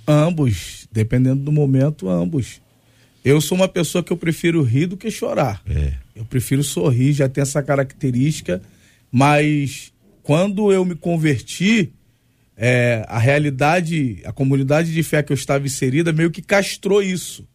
Ambos. 0.07 0.87
Dependendo 0.93 1.43
do 1.43 1.51
momento, 1.51 2.09
ambos. 2.09 2.61
Eu 3.25 3.41
sou 3.41 3.57
uma 3.57 3.69
pessoa 3.69 4.05
que 4.05 4.13
eu 4.13 4.17
prefiro 4.17 4.63
rir 4.63 4.87
do 4.87 4.97
que 4.97 5.11
chorar. 5.11 5.63
É. 5.67 5.95
Eu 6.15 6.25
prefiro 6.25 6.63
sorrir, 6.63 7.13
já 7.13 7.29
tem 7.29 7.41
essa 7.41 7.63
característica, 7.63 8.61
mas 9.11 9.93
quando 10.23 10.71
eu 10.71 10.85
me 10.85 10.95
converti, 10.95 11.93
é, 12.57 13.07
a 13.09 13.19
realidade, 13.19 14.21
a 14.25 14.33
comunidade 14.33 14.93
de 14.93 15.03
fé 15.03 15.23
que 15.23 15.33
eu 15.33 15.37
estava 15.37 15.65
inserida 15.65 16.13
meio 16.13 16.31
que 16.31 16.43
castrou 16.43 17.03
isso 17.03 17.47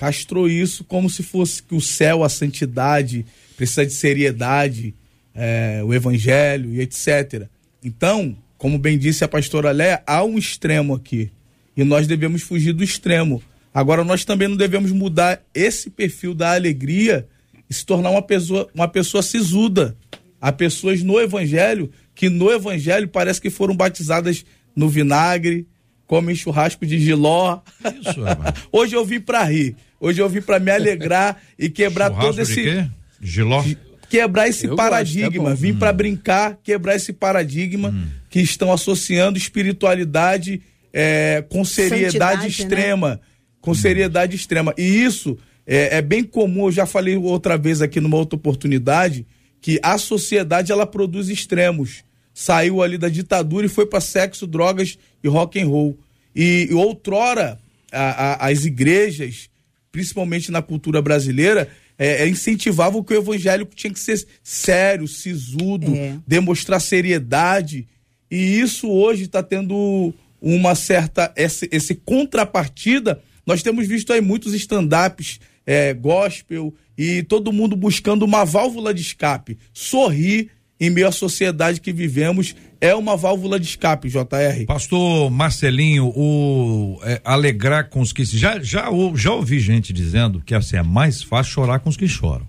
castrou 0.00 0.48
isso 0.48 0.82
como 0.82 1.10
se 1.10 1.22
fosse 1.22 1.62
que 1.62 1.74
o 1.74 1.80
céu, 1.80 2.24
a 2.24 2.28
santidade, 2.30 3.26
precisa 3.54 3.84
de 3.84 3.92
seriedade, 3.92 4.94
é, 5.34 5.82
o 5.84 5.92
evangelho 5.92 6.72
e 6.72 6.80
etc. 6.80 7.46
Então, 7.84 8.34
como 8.56 8.78
bem 8.78 8.96
disse 8.96 9.24
a 9.24 9.28
pastora 9.28 9.72
Léa, 9.72 10.02
há 10.06 10.24
um 10.24 10.38
extremo 10.38 10.94
aqui. 10.94 11.30
E 11.76 11.84
nós 11.84 12.06
devemos 12.06 12.40
fugir 12.40 12.72
do 12.72 12.82
extremo. 12.82 13.42
Agora, 13.74 14.02
nós 14.02 14.24
também 14.24 14.48
não 14.48 14.56
devemos 14.56 14.90
mudar 14.90 15.42
esse 15.54 15.90
perfil 15.90 16.32
da 16.32 16.54
alegria 16.54 17.28
e 17.68 17.74
se 17.74 17.84
tornar 17.84 18.08
uma 18.08 18.22
pessoa, 18.22 18.70
uma 18.74 18.88
pessoa 18.88 19.22
sisuda. 19.22 19.94
Há 20.40 20.50
pessoas 20.50 21.02
no 21.02 21.20
evangelho 21.20 21.92
que 22.14 22.30
no 22.30 22.50
evangelho 22.50 23.06
parece 23.06 23.38
que 23.38 23.50
foram 23.50 23.76
batizadas 23.76 24.46
no 24.74 24.88
vinagre, 24.88 25.66
comem 26.10 26.34
churrasco 26.34 26.84
de 26.84 26.98
giló. 26.98 27.60
Isso, 27.84 28.18
Hoje 28.72 28.96
eu 28.96 29.04
vim 29.04 29.20
para 29.20 29.44
rir. 29.44 29.76
Hoje 30.00 30.20
eu 30.20 30.28
vim 30.28 30.42
para 30.42 30.58
me 30.58 30.68
alegrar 30.68 31.40
e 31.56 31.70
quebrar 31.70 32.08
churrasco 32.08 32.26
todo 32.32 32.42
esse 32.42 32.54
de 32.56 32.62
quê? 32.64 32.86
Giló? 33.22 33.64
Quebrar 34.08 34.48
esse 34.48 34.66
eu 34.66 34.74
paradigma, 34.74 35.50
gosto, 35.50 35.52
é 35.52 35.54
vim 35.54 35.70
hum. 35.70 35.78
para 35.78 35.92
brincar, 35.92 36.58
quebrar 36.64 36.96
esse 36.96 37.12
paradigma 37.12 37.90
hum. 37.90 38.08
que 38.28 38.40
estão 38.40 38.72
associando 38.72 39.38
espiritualidade 39.38 40.60
é, 40.92 41.44
com 41.48 41.64
seriedade 41.64 42.06
Santidade, 42.06 42.42
né? 42.42 42.48
extrema, 42.48 43.10
né? 43.10 43.20
com 43.60 43.70
hum. 43.70 43.74
seriedade 43.74 44.34
extrema. 44.34 44.74
E 44.76 44.82
isso 44.82 45.38
é, 45.64 45.98
é 45.98 46.02
bem 46.02 46.24
comum, 46.24 46.64
eu 46.64 46.72
já 46.72 46.86
falei 46.86 47.16
outra 47.16 47.56
vez 47.56 47.80
aqui 47.80 48.00
numa 48.00 48.16
outra 48.16 48.34
oportunidade, 48.34 49.24
que 49.60 49.78
a 49.80 49.96
sociedade 49.96 50.72
ela 50.72 50.86
produz 50.86 51.28
extremos. 51.28 52.02
Saiu 52.40 52.82
ali 52.82 52.96
da 52.96 53.10
ditadura 53.10 53.66
e 53.66 53.68
foi 53.68 53.84
para 53.84 54.00
sexo, 54.00 54.46
drogas 54.46 54.96
e 55.22 55.28
rock 55.28 55.60
and 55.60 55.66
roll. 55.66 55.98
E, 56.34 56.68
e 56.70 56.72
outrora 56.72 57.60
a, 57.92 58.46
a, 58.46 58.48
as 58.48 58.64
igrejas, 58.64 59.50
principalmente 59.92 60.50
na 60.50 60.62
cultura 60.62 61.02
brasileira, 61.02 61.68
é, 61.98 62.22
é, 62.22 62.28
incentivavam 62.30 63.04
que 63.04 63.12
o 63.12 63.16
evangélico 63.18 63.74
tinha 63.74 63.92
que 63.92 64.00
ser 64.00 64.26
sério, 64.42 65.06
sisudo, 65.06 65.94
é. 65.94 66.16
demonstrar 66.26 66.80
seriedade. 66.80 67.86
E 68.30 68.58
isso 68.58 68.88
hoje 68.88 69.24
está 69.24 69.42
tendo 69.42 70.14
uma 70.40 70.74
certa 70.74 71.30
esse, 71.36 71.68
esse 71.70 71.94
contrapartida. 71.94 73.20
Nós 73.44 73.62
temos 73.62 73.86
visto 73.86 74.14
aí 74.14 74.22
muitos 74.22 74.54
stand-ups 74.54 75.40
é, 75.66 75.92
gospel 75.92 76.72
e 76.96 77.22
todo 77.22 77.52
mundo 77.52 77.76
buscando 77.76 78.22
uma 78.22 78.46
válvula 78.46 78.94
de 78.94 79.02
escape. 79.02 79.58
Sorrir 79.74 80.48
em 80.80 80.88
meio 80.88 81.06
à 81.06 81.12
sociedade 81.12 81.80
que 81.80 81.92
vivemos 81.92 82.56
é 82.80 82.94
uma 82.94 83.14
válvula 83.16 83.60
de 83.60 83.66
escape, 83.66 84.08
JR. 84.08 84.64
Pastor 84.66 85.30
Marcelinho, 85.30 86.06
o 86.16 86.98
é, 87.02 87.20
alegrar 87.22 87.90
com 87.90 88.00
os 88.00 88.12
que 88.12 88.24
já 88.24 88.58
já 88.60 88.88
já 89.14 89.32
ouvi 89.32 89.60
gente 89.60 89.92
dizendo 89.92 90.40
que 90.40 90.54
assim 90.54 90.76
é 90.76 90.82
mais 90.82 91.22
fácil 91.22 91.52
chorar 91.52 91.80
com 91.80 91.90
os 91.90 91.96
que 91.98 92.08
choram, 92.08 92.48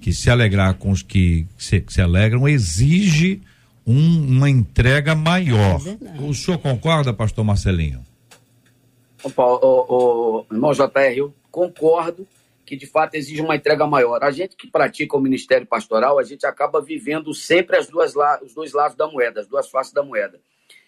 que 0.00 0.12
se 0.12 0.28
alegrar 0.28 0.74
com 0.74 0.90
os 0.90 1.02
que 1.02 1.46
se, 1.56 1.80
que 1.80 1.92
se 1.92 2.00
alegram 2.00 2.48
exige 2.48 3.40
um, 3.86 4.36
uma 4.36 4.50
entrega 4.50 5.14
maior. 5.14 5.80
É 5.86 6.22
o 6.22 6.34
senhor 6.34 6.58
concorda, 6.58 7.12
Pastor 7.12 7.44
Marcelinho? 7.44 8.02
Opa, 9.22 9.44
o, 9.44 9.86
o, 9.88 10.46
irmão 10.50 10.72
JR, 10.72 11.16
eu 11.16 11.32
concordo 11.50 12.26
que 12.72 12.76
de 12.76 12.86
fato 12.86 13.16
exige 13.16 13.42
uma 13.42 13.54
entrega 13.54 13.86
maior. 13.86 14.24
A 14.24 14.30
gente 14.30 14.56
que 14.56 14.66
pratica 14.66 15.14
o 15.14 15.20
ministério 15.20 15.66
pastoral, 15.66 16.18
a 16.18 16.22
gente 16.22 16.46
acaba 16.46 16.80
vivendo 16.80 17.34
sempre 17.34 17.76
as 17.76 17.86
duas 17.86 18.14
os 18.42 18.54
dois 18.54 18.72
lados 18.72 18.96
da 18.96 19.06
moeda, 19.06 19.42
as 19.42 19.46
duas 19.46 19.68
faces 19.68 19.92
da 19.92 20.02
moeda. 20.02 20.40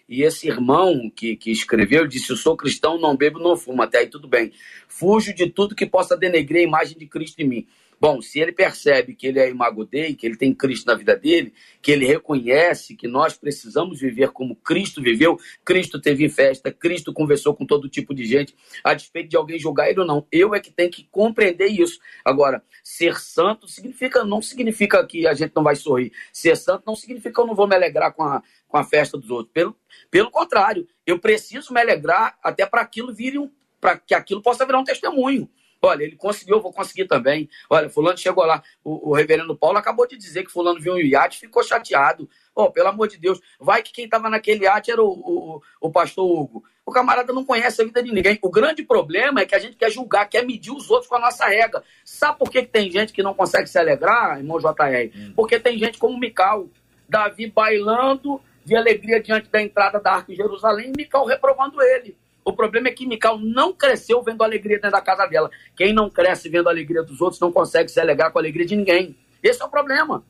E 0.09 0.23
esse 0.23 0.47
irmão 0.47 1.11
que, 1.15 1.35
que 1.35 1.51
escreveu 1.51 2.07
disse: 2.07 2.31
Eu 2.31 2.37
sou 2.37 2.57
cristão, 2.57 2.99
não 2.99 3.15
bebo, 3.15 3.37
não 3.37 3.55
fumo. 3.55 3.83
Até 3.83 3.99
aí 3.99 4.07
tudo 4.07 4.27
bem. 4.27 4.51
Fujo 4.87 5.31
de 5.31 5.47
tudo 5.47 5.75
que 5.75 5.85
possa 5.85 6.17
denegrir 6.17 6.61
a 6.61 6.67
imagem 6.67 6.97
de 6.97 7.05
Cristo 7.05 7.39
em 7.41 7.47
mim. 7.47 7.67
Bom, 8.07 8.21
se 8.21 8.39
ele 8.39 8.51
percebe 8.51 9.15
que 9.15 9.25
ele 9.25 9.39
é 9.39 9.49
imago 9.49 9.83
Dei, 9.83 10.13
que 10.13 10.27
ele 10.27 10.37
tem 10.37 10.53
Cristo 10.53 10.85
na 10.85 10.93
vida 10.93 11.15
dele, 11.15 11.51
que 11.81 11.91
ele 11.91 12.05
reconhece 12.05 12.95
que 12.95 13.07
nós 13.07 13.35
precisamos 13.35 13.99
viver 13.99 14.29
como 14.29 14.55
Cristo 14.55 15.01
viveu, 15.01 15.39
Cristo 15.65 15.99
teve 15.99 16.29
festa, 16.29 16.71
Cristo 16.71 17.11
conversou 17.11 17.55
com 17.55 17.65
todo 17.65 17.89
tipo 17.89 18.13
de 18.13 18.23
gente, 18.23 18.55
a 18.83 18.93
despeito 18.93 19.29
de 19.29 19.35
alguém 19.35 19.57
julgar 19.57 19.89
ele 19.89 20.01
ou 20.01 20.05
não. 20.05 20.27
Eu 20.31 20.53
é 20.53 20.59
que 20.59 20.69
tenho 20.71 20.91
que 20.91 21.07
compreender 21.09 21.65
isso. 21.65 21.99
Agora, 22.23 22.63
ser 22.83 23.19
santo 23.19 23.67
significa 23.67 24.23
não 24.23 24.39
significa 24.39 25.03
que 25.07 25.25
a 25.25 25.33
gente 25.33 25.53
não 25.55 25.63
vai 25.63 25.75
sorrir. 25.75 26.11
Ser 26.31 26.55
santo 26.55 26.83
não 26.85 26.95
significa 26.95 27.33
que 27.33 27.39
eu 27.39 27.47
não 27.47 27.55
vou 27.55 27.67
me 27.67 27.73
alegrar 27.73 28.13
com 28.13 28.21
a, 28.21 28.43
com 28.67 28.77
a 28.77 28.83
festa 28.83 29.17
dos 29.17 29.31
outros. 29.31 29.51
Pelo, 29.51 29.75
pelo 30.11 30.29
contrário, 30.29 30.87
eu 31.07 31.17
preciso 31.17 31.73
me 31.73 31.81
alegrar 31.81 32.37
até 32.43 32.67
para 32.67 32.81
aquilo 32.81 33.11
vir 33.11 33.39
um, 33.39 33.49
para 33.81 33.97
que 33.97 34.13
aquilo 34.13 34.43
possa 34.43 34.63
virar 34.63 34.77
um 34.77 34.83
testemunho. 34.83 35.49
Olha, 35.85 36.03
ele 36.03 36.15
conseguiu, 36.15 36.57
eu 36.57 36.61
vou 36.61 36.73
conseguir 36.73 37.05
também. 37.05 37.49
Olha, 37.69 37.89
fulano 37.89 38.17
chegou 38.17 38.45
lá. 38.45 38.61
O, 38.83 39.11
o 39.11 39.13
reverendo 39.13 39.55
Paulo 39.55 39.77
acabou 39.77 40.07
de 40.07 40.17
dizer 40.17 40.43
que 40.43 40.51
fulano 40.51 40.79
viu 40.79 40.93
um 40.93 40.97
iate 40.97 41.37
e 41.37 41.39
ficou 41.41 41.63
chateado. 41.63 42.29
Oh, 42.53 42.71
pelo 42.71 42.87
amor 42.87 43.07
de 43.07 43.17
Deus, 43.17 43.41
vai 43.59 43.83
que 43.83 43.91
quem 43.91 44.05
estava 44.05 44.29
naquele 44.29 44.63
iate 44.63 44.91
era 44.91 45.03
o, 45.03 45.09
o, 45.09 45.61
o, 45.81 45.91
pastor 45.91 46.25
Hugo. 46.25 46.63
O 46.85 46.91
camarada 46.91 47.33
não 47.33 47.43
conhece 47.43 47.81
a 47.81 47.85
vida 47.85 48.01
de 48.01 48.11
ninguém. 48.11 48.39
O 48.41 48.49
grande 48.49 48.83
problema 48.83 49.41
é 49.41 49.45
que 49.45 49.55
a 49.55 49.59
gente 49.59 49.75
quer 49.75 49.91
julgar, 49.91 50.29
quer 50.29 50.45
medir 50.45 50.71
os 50.71 50.89
outros 50.89 51.09
com 51.09 51.15
a 51.15 51.19
nossa 51.19 51.45
régua. 51.45 51.83
Sabe 52.03 52.39
por 52.39 52.49
que, 52.49 52.61
que 52.61 52.69
tem 52.69 52.89
gente 52.89 53.11
que 53.11 53.23
não 53.23 53.33
consegue 53.33 53.67
se 53.67 53.77
alegrar, 53.77 54.37
irmão 54.37 54.57
JR? 54.59 55.11
Hum. 55.15 55.33
Porque 55.35 55.59
tem 55.59 55.77
gente 55.77 55.97
como 55.97 56.17
Mical, 56.17 56.69
Davi 57.09 57.47
bailando 57.47 58.41
de 58.63 58.75
alegria 58.75 59.21
diante 59.21 59.49
da 59.49 59.61
entrada 59.61 59.99
da 59.99 60.13
Arca 60.13 60.31
em 60.31 60.35
Jerusalém 60.35 60.91
e 60.91 60.97
Mical 60.97 61.25
reprovando 61.25 61.81
ele. 61.81 62.17
O 62.45 62.53
problema 62.53 62.89
é 62.89 62.91
que 62.91 63.07
Mical 63.07 63.39
não 63.39 63.73
cresceu 63.73 64.21
vendo 64.21 64.43
a 64.43 64.45
alegria 64.45 64.77
dentro 64.77 64.91
da 64.91 65.01
casa 65.01 65.25
dela. 65.25 65.49
Quem 65.75 65.91
não 65.91 66.11
cresce 66.11 66.47
vendo 66.47 66.67
a 66.67 66.71
alegria 66.71 67.01
dos 67.01 67.19
outros 67.19 67.41
não 67.41 67.51
consegue 67.51 67.89
se 67.89 67.99
alegrar 67.99 68.31
com 68.31 68.37
a 68.37 68.41
alegria 68.41 68.67
de 68.67 68.75
ninguém. 68.75 69.15
Esse 69.41 69.63
é 69.63 69.65
o 69.65 69.69
problema. 69.69 70.23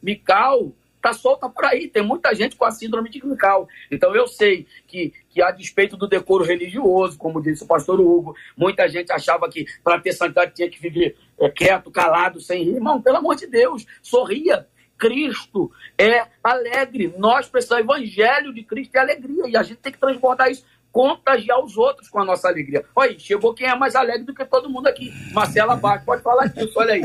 Mical 0.00 0.72
tá 1.02 1.12
solta 1.12 1.48
por 1.48 1.64
aí. 1.64 1.88
Tem 1.88 2.04
muita 2.04 2.32
gente 2.36 2.54
com 2.54 2.64
a 2.64 2.70
síndrome 2.70 3.10
de 3.10 3.24
Mical. 3.26 3.68
Então 3.90 4.14
eu 4.14 4.28
sei 4.28 4.64
que, 4.86 5.12
que 5.28 5.42
a 5.42 5.50
despeito 5.50 5.96
do 5.96 6.06
decoro 6.06 6.44
religioso, 6.44 7.18
como 7.18 7.42
disse 7.42 7.64
o 7.64 7.66
pastor 7.66 8.00
Hugo, 8.00 8.36
muita 8.56 8.88
gente 8.88 9.10
achava 9.10 9.48
que 9.48 9.66
para 9.82 10.00
ter 10.00 10.12
santidade 10.12 10.54
tinha 10.54 10.70
que 10.70 10.80
viver 10.80 11.16
é, 11.36 11.50
quieto, 11.50 11.90
calado, 11.90 12.40
sem 12.40 12.62
rir. 12.62 12.76
Irmão, 12.76 13.02
pelo 13.02 13.16
amor 13.16 13.34
de 13.34 13.48
Deus, 13.48 13.84
sorria. 14.00 14.68
Cristo 14.96 15.70
é 15.98 16.26
alegre. 16.42 17.12
Nós 17.18 17.48
precisamos, 17.48 17.86
o 17.86 17.92
evangelho 17.92 18.54
de 18.54 18.62
Cristo 18.62 18.96
é 18.96 19.00
alegria. 19.00 19.46
E 19.46 19.56
a 19.56 19.62
gente 19.62 19.78
tem 19.78 19.92
que 19.92 19.98
transbordar 19.98 20.50
isso 20.50 20.64
contagiar 20.96 21.62
os 21.62 21.76
outros 21.76 22.08
com 22.08 22.20
a 22.20 22.24
nossa 22.24 22.48
alegria. 22.48 22.82
Olha 22.96 23.10
aí, 23.10 23.20
chegou 23.20 23.52
quem 23.52 23.68
é 23.68 23.76
mais 23.76 23.94
alegre 23.94 24.24
do 24.24 24.34
que 24.34 24.42
todo 24.46 24.70
mundo 24.70 24.86
aqui. 24.86 25.12
Marcela 25.30 25.76
Bach, 25.76 26.02
pode 26.06 26.22
falar 26.22 26.46
disso, 26.46 26.72
olha 26.74 26.94
aí. 26.94 27.02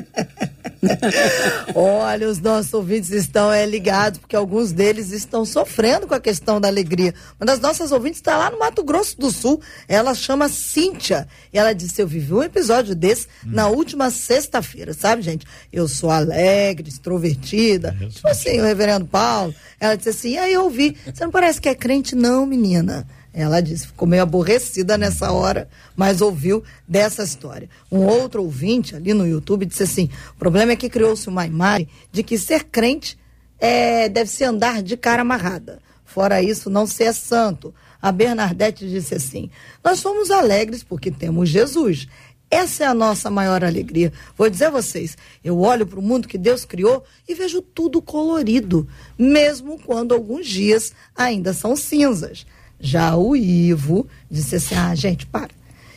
olha, 1.76 2.30
os 2.30 2.40
nossos 2.40 2.74
ouvintes 2.74 3.10
estão 3.10 3.52
é, 3.52 3.66
ligados, 3.66 4.18
porque 4.18 4.34
alguns 4.34 4.72
deles 4.72 5.12
estão 5.12 5.44
sofrendo 5.44 6.08
com 6.08 6.14
a 6.14 6.22
questão 6.22 6.62
da 6.62 6.70
alegria. 6.70 7.14
Uma 7.38 7.46
das 7.46 7.60
nossas 7.60 7.92
ouvintes 7.92 8.20
está 8.20 8.38
lá 8.38 8.50
no 8.50 8.60
Mato 8.60 8.82
Grosso 8.82 9.20
do 9.20 9.30
Sul, 9.30 9.62
ela 9.90 10.16
chama 10.16 10.48
Cíntia. 10.48 11.28
E 11.52 11.60
ela 11.60 11.74
disse: 11.74 12.02
Eu 12.02 12.08
vivi 12.08 12.34
um 12.34 12.44
episódio 12.44 12.96
desse 12.96 13.28
hum. 13.46 13.52
na 13.52 13.68
última 13.68 14.10
sexta-feira, 14.10 14.94
sabe, 14.94 15.22
gente? 15.22 15.46
Eu 15.72 15.90
sou 15.90 16.10
alegre, 16.10 16.88
extrovertida. 16.88 17.94
É, 18.00 18.06
tipo 18.06 18.28
assim, 18.30 18.58
o 18.58 18.64
reverendo 18.64 19.06
Paulo. 19.06 19.54
Ela 19.82 19.98
disse 19.98 20.10
assim: 20.10 20.38
Aí 20.38 20.54
eu 20.54 20.64
ouvi, 20.64 20.96
você 21.14 21.26
não 21.26 21.32
parece 21.32 21.60
que 21.60 21.68
é 21.68 21.76
crente, 21.76 22.16
não, 22.16 22.46
menina. 22.46 23.06
Ela 23.34 23.62
disse, 23.62 23.88
ficou 23.88 24.08
meio 24.08 24.24
aborrecida 24.24 24.98
nessa 24.98 25.32
hora, 25.32 25.70
mas 25.96 26.22
ouviu 26.22 26.64
dessa 26.86 27.24
história. 27.24 27.70
Um 27.90 28.00
outro 28.00 28.44
ouvinte 28.44 28.96
ali 28.96 29.14
no 29.14 29.26
YouTube 29.26 29.66
disse 29.66 29.84
assim: 29.84 30.10
o 30.36 30.40
problema 30.40 30.74
é 30.74 30.76
que 30.76 30.90
criou-se 30.90 31.30
uma 31.30 31.48
imagem 31.48 31.88
de 32.12 32.24
que 32.24 32.38
ser 32.38 32.66
crente 32.66 33.18
é, 33.58 34.10
deve 34.10 34.30
se 34.30 34.44
andar 34.44 34.82
de 34.82 34.98
cara 34.98 35.22
amarrada. 35.22 35.80
Fora 36.04 36.42
isso, 36.42 36.70
não 36.70 36.86
ser 36.86 37.14
santo. 37.14 37.74
A 38.02 38.12
Bernadette 38.12 38.90
disse 38.90 39.16
assim: 39.16 39.50
Nós 39.82 40.00
somos 40.00 40.30
alegres 40.30 40.84
porque 40.84 41.10
temos 41.10 41.48
Jesus. 41.48 42.10
Essa 42.50 42.84
é 42.84 42.88
a 42.88 42.94
nossa 42.94 43.30
maior 43.30 43.64
alegria. 43.64 44.12
Vou 44.38 44.50
dizer 44.50 44.66
a 44.66 44.72
vocês, 44.72 45.18
eu 45.42 45.58
olho 45.60 45.88
para 45.88 46.00
o 46.00 46.02
mundo 46.02 46.28
que 46.28 46.38
Deus 46.38 46.66
criou 46.66 47.02
e 47.26 47.34
vejo 47.34 47.62
tudo 47.62 48.02
colorido, 48.02 48.86
mesmo 49.18 49.80
quando 49.80 50.14
alguns 50.14 50.46
dias 50.46 50.92
ainda 51.16 51.54
são 51.54 51.78
cinzas. 51.78 52.46
Já 52.82 53.16
o 53.16 53.36
Ivo 53.36 54.08
disse 54.30 54.56
assim: 54.56 54.76
ah, 54.76 54.96
gente, 54.96 55.26
para. 55.26 55.50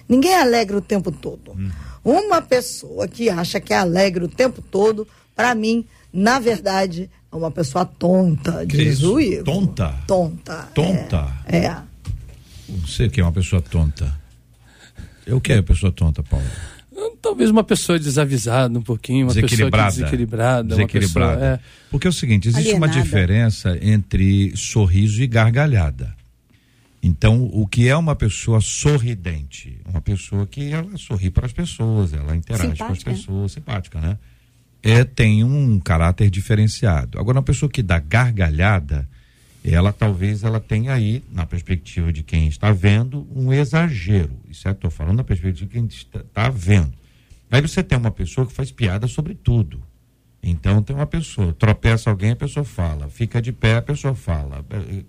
Ninguém 0.09 0.33
é 0.33 0.43
alegre 0.43 0.77
o 0.77 0.83
tempo 0.83 1.11
todo. 1.11 1.53
Hum. 1.53 1.71
Uma 2.05 2.43
pessoa 2.43 3.09
que 3.09 3.31
acha 3.31 3.59
que 3.59 3.73
é 3.73 3.79
alegre 3.79 4.25
o 4.25 4.29
tempo 4.29 4.61
todo, 4.61 5.09
para 5.35 5.55
mim, 5.55 5.87
na 6.13 6.39
verdade, 6.39 7.11
é 7.33 7.37
uma 7.37 7.51
pessoa 7.51 7.87
tonta, 7.87 8.65
diz 8.67 9.03
o 9.03 9.19
Ivo. 9.19 9.45
Tonta? 9.45 9.95
Tonta. 10.07 10.69
Tonta? 10.75 11.33
É. 11.47 11.57
é. 11.59 11.77
Você 12.69 13.09
que 13.09 13.21
é 13.21 13.25
uma 13.25 13.33
pessoa 13.33 13.63
tonta. 13.63 14.15
Eu 15.27 15.41
que 15.41 15.53
é 15.53 15.63
pessoa 15.63 15.91
tonta, 15.91 16.23
Paulo? 16.23 16.47
Talvez 17.21 17.51
uma 17.51 17.65
pessoa 17.65 17.99
desavisada 17.99 18.79
um 18.79 18.83
pouquinho, 18.83 19.27
uma 19.27 19.35
desequilibrada, 19.35 19.87
pessoa 19.87 20.05
desequilibrada. 20.05 20.69
Desequilibrada. 20.69 21.35
Pessoa, 21.35 21.55
é... 21.55 21.61
Porque 21.91 22.07
é 22.07 22.11
o 22.11 22.13
seguinte, 22.13 22.49
existe 22.49 22.69
Alienada. 22.69 22.93
uma 22.93 23.03
diferença 23.03 23.79
entre 23.81 24.55
sorriso 24.57 25.23
e 25.23 25.27
gargalhada. 25.27 26.14
Então, 27.07 27.51
o 27.53 27.67
que 27.67 27.87
é 27.87 27.95
uma 27.95 28.17
pessoa 28.17 28.63
sorridente? 28.63 29.79
Uma 29.85 30.01
pessoa 30.01 30.47
que 30.47 30.73
ela 30.73 30.97
sorri 30.97 31.31
para 31.31 31.45
as 31.45 31.53
pessoas, 31.53 32.15
ela 32.15 32.35
interage 32.35 32.63
simpática. 32.71 32.87
com 32.87 32.93
as 32.95 33.03
pessoas, 33.03 33.53
simpática, 33.53 34.01
né? 34.01 34.19
É, 34.83 35.05
tem 35.05 35.45
um 35.45 35.79
caráter 35.79 36.31
diferenciado. 36.31 37.19
Agora, 37.21 37.37
uma 37.37 37.43
pessoa 37.43 37.71
que 37.71 37.83
dá 37.83 37.99
gargalhada, 37.99 39.07
ela 39.63 39.93
talvez 39.93 40.45
ela 40.45 40.59
tenha 40.59 40.95
aí, 40.95 41.23
na 41.31 41.45
perspectiva 41.45 42.11
de 42.11 42.23
quem 42.23 42.49
está 42.49 42.73
vendo, 42.73 43.29
um 43.37 43.53
exagero. 43.53 44.33
Isso 44.51 44.67
é, 44.67 44.71
estou 44.71 44.91
falando 44.91 45.19
na 45.19 45.25
perspectiva 45.25 45.69
de 45.69 45.75
quem 45.75 45.85
está, 45.85 46.21
está 46.21 46.49
vendo. 46.49 46.95
Aí 47.51 47.61
você 47.61 47.83
tem 47.83 47.99
uma 47.99 48.11
pessoa 48.11 48.47
que 48.47 48.53
faz 48.55 48.73
piada 48.73 49.07
sobre 49.07 49.35
tudo. 49.35 49.83
Então 50.43 50.83
tem 50.83 50.97
uma 50.97 51.07
pessoa, 51.07 51.53
tropeça 51.53 52.09
alguém, 52.09 52.31
a 52.31 52.37
pessoa 52.37 52.65
fala, 52.65 53.11
fica 53.11 53.43
de 53.43 53.53
pé, 53.53 53.77
a 53.77 53.83
pessoa 53.83 54.15
fala, 54.15 54.65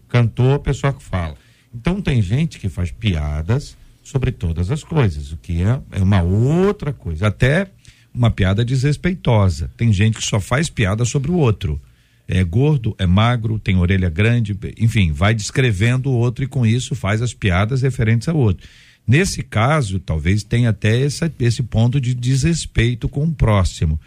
cantou, 0.10 0.56
a 0.56 0.60
pessoa 0.60 0.94
fala. 1.00 1.38
Então 1.76 2.02
tem 2.02 2.22
gente 2.22 2.58
que 2.58 2.70
faz 2.70 2.90
piadas 2.90 3.76
sobre 4.02 4.32
todas 4.32 4.72
as 4.72 4.84
coisas, 4.84 5.32
o 5.32 5.38
que 5.38 5.62
é, 5.62 5.80
é 5.92 6.02
uma 6.02 6.22
outra 6.22 6.94
coisa. 6.94 7.28
Até 7.28 7.68
uma 8.14 8.32
piada 8.32 8.64
desrespeitosa. 8.64 9.70
Tem 9.76 9.92
gente 9.92 10.18
que 10.18 10.26
só 10.26 10.40
faz 10.40 10.70
piada 10.70 11.04
sobre 11.04 11.32
o 11.32 11.36
outro. 11.36 11.82
É 12.28 12.44
gordo, 12.44 12.96
é 12.98 13.06
magro, 13.06 13.60
tem 13.60 13.76
orelha 13.76 14.10
grande, 14.10 14.58
enfim, 14.80 15.12
vai 15.12 15.36
descrevendo 15.36 16.10
o 16.10 16.14
outro 16.14 16.44
e 16.44 16.48
com 16.48 16.66
isso 16.66 16.96
faz 16.96 17.22
as 17.22 17.34
piadas 17.34 17.82
referentes 17.82 18.28
ao 18.28 18.38
outro. 18.38 18.68
Nesse 19.06 19.44
caso, 19.44 20.00
talvez 20.00 20.44
tenha 20.44 20.70
até 20.70 21.02
essa, 21.02 21.32
esse 21.40 21.62
ponto 21.62 22.02
de 22.02 22.16
desrespeito 22.16 23.08
com 23.08 23.26
o 23.26 23.32
próximo. 23.32 24.00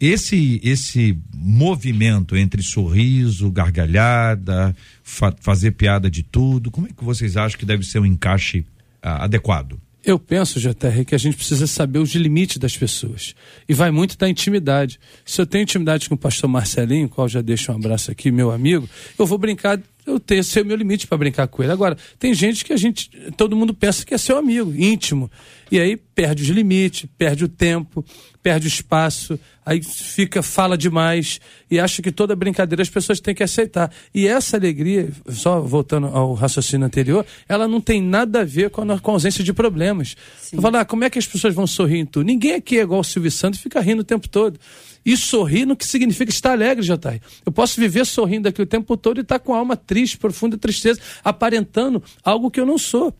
Esse, 0.00 0.60
esse 0.62 1.18
movimento 1.34 2.36
entre 2.36 2.62
sorriso, 2.62 3.50
gargalhada, 3.50 4.76
fa 5.02 5.34
fazer 5.40 5.72
piada 5.72 6.10
de 6.10 6.22
tudo, 6.22 6.70
como 6.70 6.86
é 6.86 6.90
que 6.90 7.02
vocês 7.02 7.36
acham 7.36 7.58
que 7.58 7.64
deve 7.64 7.82
ser 7.84 8.00
um 8.00 8.06
encaixe 8.06 8.64
ah, 9.02 9.24
adequado? 9.24 9.80
Eu 10.04 10.20
penso, 10.20 10.60
JR, 10.60 11.04
que 11.04 11.16
a 11.16 11.18
gente 11.18 11.36
precisa 11.36 11.66
saber 11.66 11.98
os 11.98 12.14
limites 12.14 12.58
das 12.58 12.76
pessoas. 12.76 13.34
E 13.68 13.74
vai 13.74 13.90
muito 13.90 14.16
da 14.16 14.28
intimidade. 14.28 15.00
Se 15.24 15.40
eu 15.40 15.46
tenho 15.46 15.62
intimidade 15.62 16.08
com 16.08 16.14
o 16.14 16.18
pastor 16.18 16.48
Marcelinho, 16.48 17.08
qual 17.08 17.28
já 17.28 17.40
deixo 17.40 17.72
um 17.72 17.74
abraço 17.74 18.12
aqui, 18.12 18.30
meu 18.30 18.52
amigo, 18.52 18.88
eu 19.18 19.26
vou 19.26 19.36
brincar, 19.36 19.80
eu 20.06 20.20
tenho 20.20 20.40
esse 20.40 20.58
é 20.58 20.62
o 20.62 20.66
meu 20.66 20.76
limite 20.76 21.06
para 21.06 21.18
brincar 21.18 21.48
com 21.48 21.62
ele. 21.62 21.72
Agora, 21.72 21.96
tem 22.18 22.32
gente 22.32 22.64
que 22.64 22.72
a 22.72 22.76
gente, 22.76 23.10
todo 23.36 23.56
mundo 23.56 23.74
pensa 23.74 24.06
que 24.06 24.14
é 24.14 24.18
seu 24.18 24.38
amigo, 24.38 24.72
íntimo. 24.76 25.30
E 25.70 25.80
aí 25.80 25.96
perde 25.96 26.44
os 26.44 26.48
limites, 26.48 27.08
perde 27.18 27.44
o 27.44 27.48
tempo, 27.48 28.04
perde 28.40 28.66
o 28.66 28.68
espaço, 28.68 29.38
aí 29.64 29.82
fica, 29.82 30.40
fala 30.40 30.78
demais 30.78 31.40
e 31.68 31.80
acha 31.80 32.00
que 32.00 32.12
toda 32.12 32.36
brincadeira 32.36 32.80
as 32.80 32.88
pessoas 32.88 33.18
têm 33.18 33.34
que 33.34 33.42
aceitar. 33.42 33.90
E 34.14 34.28
essa 34.28 34.56
alegria, 34.56 35.10
só 35.28 35.60
voltando 35.60 36.06
ao 36.06 36.34
raciocínio 36.34 36.86
anterior, 36.86 37.26
ela 37.48 37.66
não 37.66 37.80
tem 37.80 38.00
nada 38.00 38.42
a 38.42 38.44
ver 38.44 38.70
com 38.70 38.82
a, 38.82 39.00
com 39.00 39.10
a 39.10 39.14
ausência 39.14 39.42
de 39.42 39.52
problemas. 39.52 40.16
Falar, 40.60 40.82
ah, 40.82 40.84
como 40.84 41.02
é 41.02 41.10
que 41.10 41.18
as 41.18 41.26
pessoas 41.26 41.52
vão 41.52 41.66
sorrir 41.66 41.98
em 41.98 42.06
tudo? 42.06 42.24
Ninguém 42.24 42.54
aqui 42.54 42.78
é 42.78 42.82
igual 42.82 43.00
o 43.00 43.04
Silvio 43.04 43.30
Santos 43.32 43.58
fica 43.58 43.80
rindo 43.80 44.02
o 44.02 44.04
tempo 44.04 44.28
todo. 44.28 44.60
E 45.06 45.16
sorrir 45.16 45.64
no 45.64 45.76
que 45.76 45.86
significa 45.86 46.30
estar 46.30 46.50
alegre, 46.50 46.84
Jatai. 46.84 47.20
Eu 47.44 47.52
posso 47.52 47.80
viver 47.80 48.04
sorrindo 48.04 48.48
aqui 48.48 48.60
o 48.60 48.66
tempo 48.66 48.96
todo 48.96 49.18
e 49.18 49.20
estar 49.20 49.38
com 49.38 49.54
a 49.54 49.58
alma 49.58 49.76
triste, 49.76 50.18
profunda 50.18 50.58
tristeza, 50.58 51.00
aparentando 51.22 52.02
algo 52.24 52.50
que 52.50 52.58
eu 52.58 52.66
não 52.66 52.76
sou. 52.76 53.14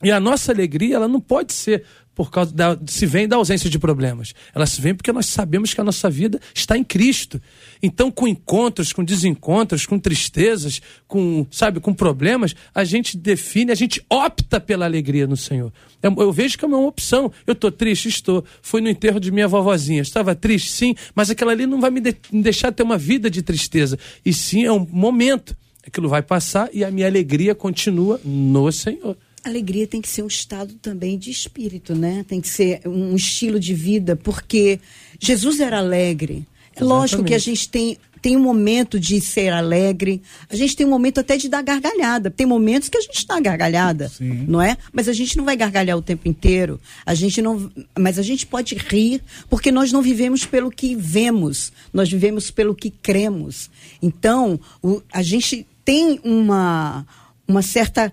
E 0.00 0.12
a 0.12 0.20
nossa 0.20 0.52
alegria, 0.52 0.94
ela 0.94 1.08
não 1.08 1.20
pode 1.20 1.52
ser 1.52 1.84
por 2.14 2.30
causa 2.30 2.54
da, 2.54 2.78
se 2.86 3.06
vem 3.06 3.26
da 3.26 3.36
ausência 3.36 3.68
de 3.68 3.78
problemas. 3.78 4.34
Ela 4.54 4.66
se 4.66 4.80
vem 4.80 4.94
porque 4.94 5.12
nós 5.12 5.26
sabemos 5.26 5.74
que 5.74 5.80
a 5.80 5.84
nossa 5.84 6.08
vida 6.08 6.40
está 6.54 6.78
em 6.78 6.84
Cristo. 6.84 7.40
Então, 7.82 8.10
com 8.10 8.28
encontros, 8.28 8.92
com 8.92 9.02
desencontros, 9.02 9.84
com 9.84 9.98
tristezas, 9.98 10.80
com, 11.06 11.46
sabe, 11.50 11.80
com 11.80 11.92
problemas, 11.92 12.54
a 12.74 12.84
gente 12.84 13.16
define, 13.16 13.72
a 13.72 13.74
gente 13.74 14.04
opta 14.08 14.60
pela 14.60 14.84
alegria 14.84 15.26
no 15.26 15.36
Senhor. 15.36 15.72
Eu, 16.02 16.14
eu 16.18 16.32
vejo 16.32 16.56
que 16.56 16.64
é 16.64 16.68
uma 16.68 16.78
opção. 16.78 17.32
Eu 17.46 17.52
estou 17.52 17.72
triste, 17.72 18.08
estou. 18.08 18.44
Fui 18.62 18.80
no 18.80 18.88
enterro 18.88 19.18
de 19.18 19.32
minha 19.32 19.48
vovozinha. 19.48 20.02
Estava 20.02 20.34
triste, 20.34 20.70
sim, 20.70 20.94
mas 21.14 21.30
aquela 21.30 21.52
ali 21.52 21.66
não 21.66 21.80
vai 21.80 21.90
me, 21.90 22.00
de, 22.00 22.14
me 22.30 22.42
deixar 22.42 22.70
ter 22.72 22.82
uma 22.82 22.98
vida 22.98 23.28
de 23.28 23.42
tristeza. 23.42 23.98
E 24.24 24.32
sim, 24.32 24.64
é 24.64 24.72
um 24.72 24.86
momento. 24.90 25.56
Aquilo 25.86 26.08
vai 26.08 26.22
passar 26.22 26.70
e 26.72 26.84
a 26.84 26.90
minha 26.90 27.06
alegria 27.06 27.54
continua 27.54 28.20
no 28.24 28.70
Senhor. 28.70 29.16
Alegria 29.44 29.86
tem 29.86 30.00
que 30.00 30.08
ser 30.08 30.22
um 30.22 30.26
estado 30.26 30.74
também 30.74 31.18
de 31.18 31.30
espírito, 31.30 31.94
né? 31.94 32.24
Tem 32.26 32.40
que 32.40 32.48
ser 32.48 32.80
um 32.86 33.14
estilo 33.14 33.60
de 33.60 33.74
vida, 33.74 34.16
porque 34.16 34.80
Jesus 35.20 35.60
era 35.60 35.78
alegre. 35.78 36.46
É 36.74 36.80
Exatamente. 36.80 36.82
lógico 36.82 37.24
que 37.24 37.34
a 37.34 37.38
gente 37.38 37.68
tem, 37.68 37.98
tem 38.20 38.36
um 38.36 38.40
momento 38.40 38.98
de 38.98 39.20
ser 39.20 39.52
alegre, 39.52 40.22
a 40.48 40.56
gente 40.56 40.74
tem 40.74 40.86
um 40.86 40.90
momento 40.90 41.20
até 41.20 41.36
de 41.36 41.48
dar 41.48 41.62
gargalhada. 41.62 42.30
Tem 42.30 42.46
momentos 42.46 42.88
que 42.88 42.96
a 42.96 43.00
gente 43.00 43.26
dá 43.26 43.38
gargalhada, 43.38 44.08
Sim. 44.08 44.44
não 44.48 44.62
é? 44.62 44.76
Mas 44.92 45.08
a 45.08 45.12
gente 45.12 45.36
não 45.36 45.44
vai 45.44 45.56
gargalhar 45.56 45.96
o 45.96 46.02
tempo 46.02 46.26
inteiro. 46.26 46.80
A 47.04 47.14
gente 47.14 47.40
não, 47.42 47.70
mas 47.98 48.18
a 48.18 48.22
gente 48.22 48.46
pode 48.46 48.74
rir, 48.74 49.22
porque 49.48 49.70
nós 49.70 49.92
não 49.92 50.02
vivemos 50.02 50.44
pelo 50.44 50.70
que 50.70 50.96
vemos, 50.96 51.72
nós 51.92 52.10
vivemos 52.10 52.50
pelo 52.50 52.74
que 52.74 52.90
cremos. 52.90 53.70
Então, 54.02 54.58
o, 54.82 55.02
a 55.12 55.22
gente 55.22 55.66
tem 55.84 56.18
uma 56.24 57.06
uma 57.46 57.62
certa 57.62 58.12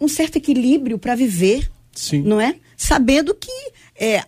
um 0.00 0.08
certo 0.08 0.36
equilíbrio 0.36 0.98
para 0.98 1.14
viver, 1.14 1.70
Sim. 1.92 2.22
não 2.22 2.40
é? 2.40 2.56
Sabendo 2.76 3.34
que 3.34 3.50
é, 3.98 4.24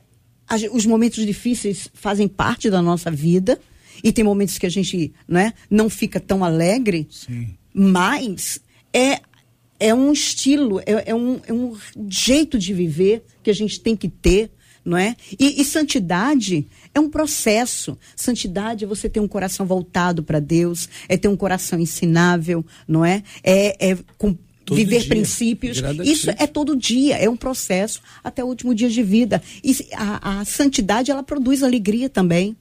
os 0.72 0.86
momentos 0.86 1.24
difíceis 1.24 1.88
fazem 1.92 2.28
parte 2.28 2.70
da 2.70 2.80
nossa 2.80 3.10
vida 3.10 3.58
e 4.02 4.12
tem 4.12 4.24
momentos 4.24 4.58
que 4.58 4.66
a 4.66 4.70
gente 4.70 5.12
né, 5.26 5.52
não 5.70 5.90
fica 5.90 6.20
tão 6.20 6.44
alegre, 6.44 7.08
Sim. 7.10 7.48
mas 7.74 8.60
é, 8.92 9.20
é 9.78 9.94
um 9.94 10.12
estilo, 10.12 10.80
é, 10.80 11.10
é, 11.10 11.14
um, 11.14 11.40
é 11.46 11.52
um 11.52 11.76
jeito 12.08 12.58
de 12.58 12.72
viver 12.72 13.24
que 13.42 13.50
a 13.50 13.54
gente 13.54 13.80
tem 13.80 13.96
que 13.96 14.08
ter, 14.08 14.50
não 14.84 14.96
é? 14.96 15.16
E, 15.38 15.60
e, 15.60 15.64
santidade 15.64 16.68
é 16.94 17.00
um 17.00 17.10
processo. 17.10 17.98
Santidade 18.14 18.84
é 18.84 18.86
você 18.86 19.08
ter 19.08 19.18
um 19.18 19.26
coração 19.26 19.66
voltado 19.66 20.22
para 20.22 20.38
Deus, 20.38 20.88
é 21.08 21.16
ter 21.16 21.26
um 21.26 21.36
coração 21.36 21.80
ensinável, 21.80 22.64
não 22.86 23.04
é? 23.04 23.24
É, 23.42 23.90
é 23.90 23.98
Todo 24.66 24.76
viver 24.76 24.98
dia, 24.98 25.08
princípios. 25.08 25.80
Isso 26.04 26.28
é 26.28 26.46
todo 26.46 26.76
dia, 26.76 27.16
é 27.16 27.30
um 27.30 27.36
processo 27.36 28.02
até 28.22 28.42
o 28.42 28.48
último 28.48 28.74
dia 28.74 28.90
de 28.90 29.02
vida. 29.02 29.40
E 29.62 29.74
a, 29.94 30.40
a 30.40 30.44
santidade, 30.44 31.10
ela 31.10 31.22
produz 31.22 31.62
alegria 31.62 32.08
também, 32.10 32.56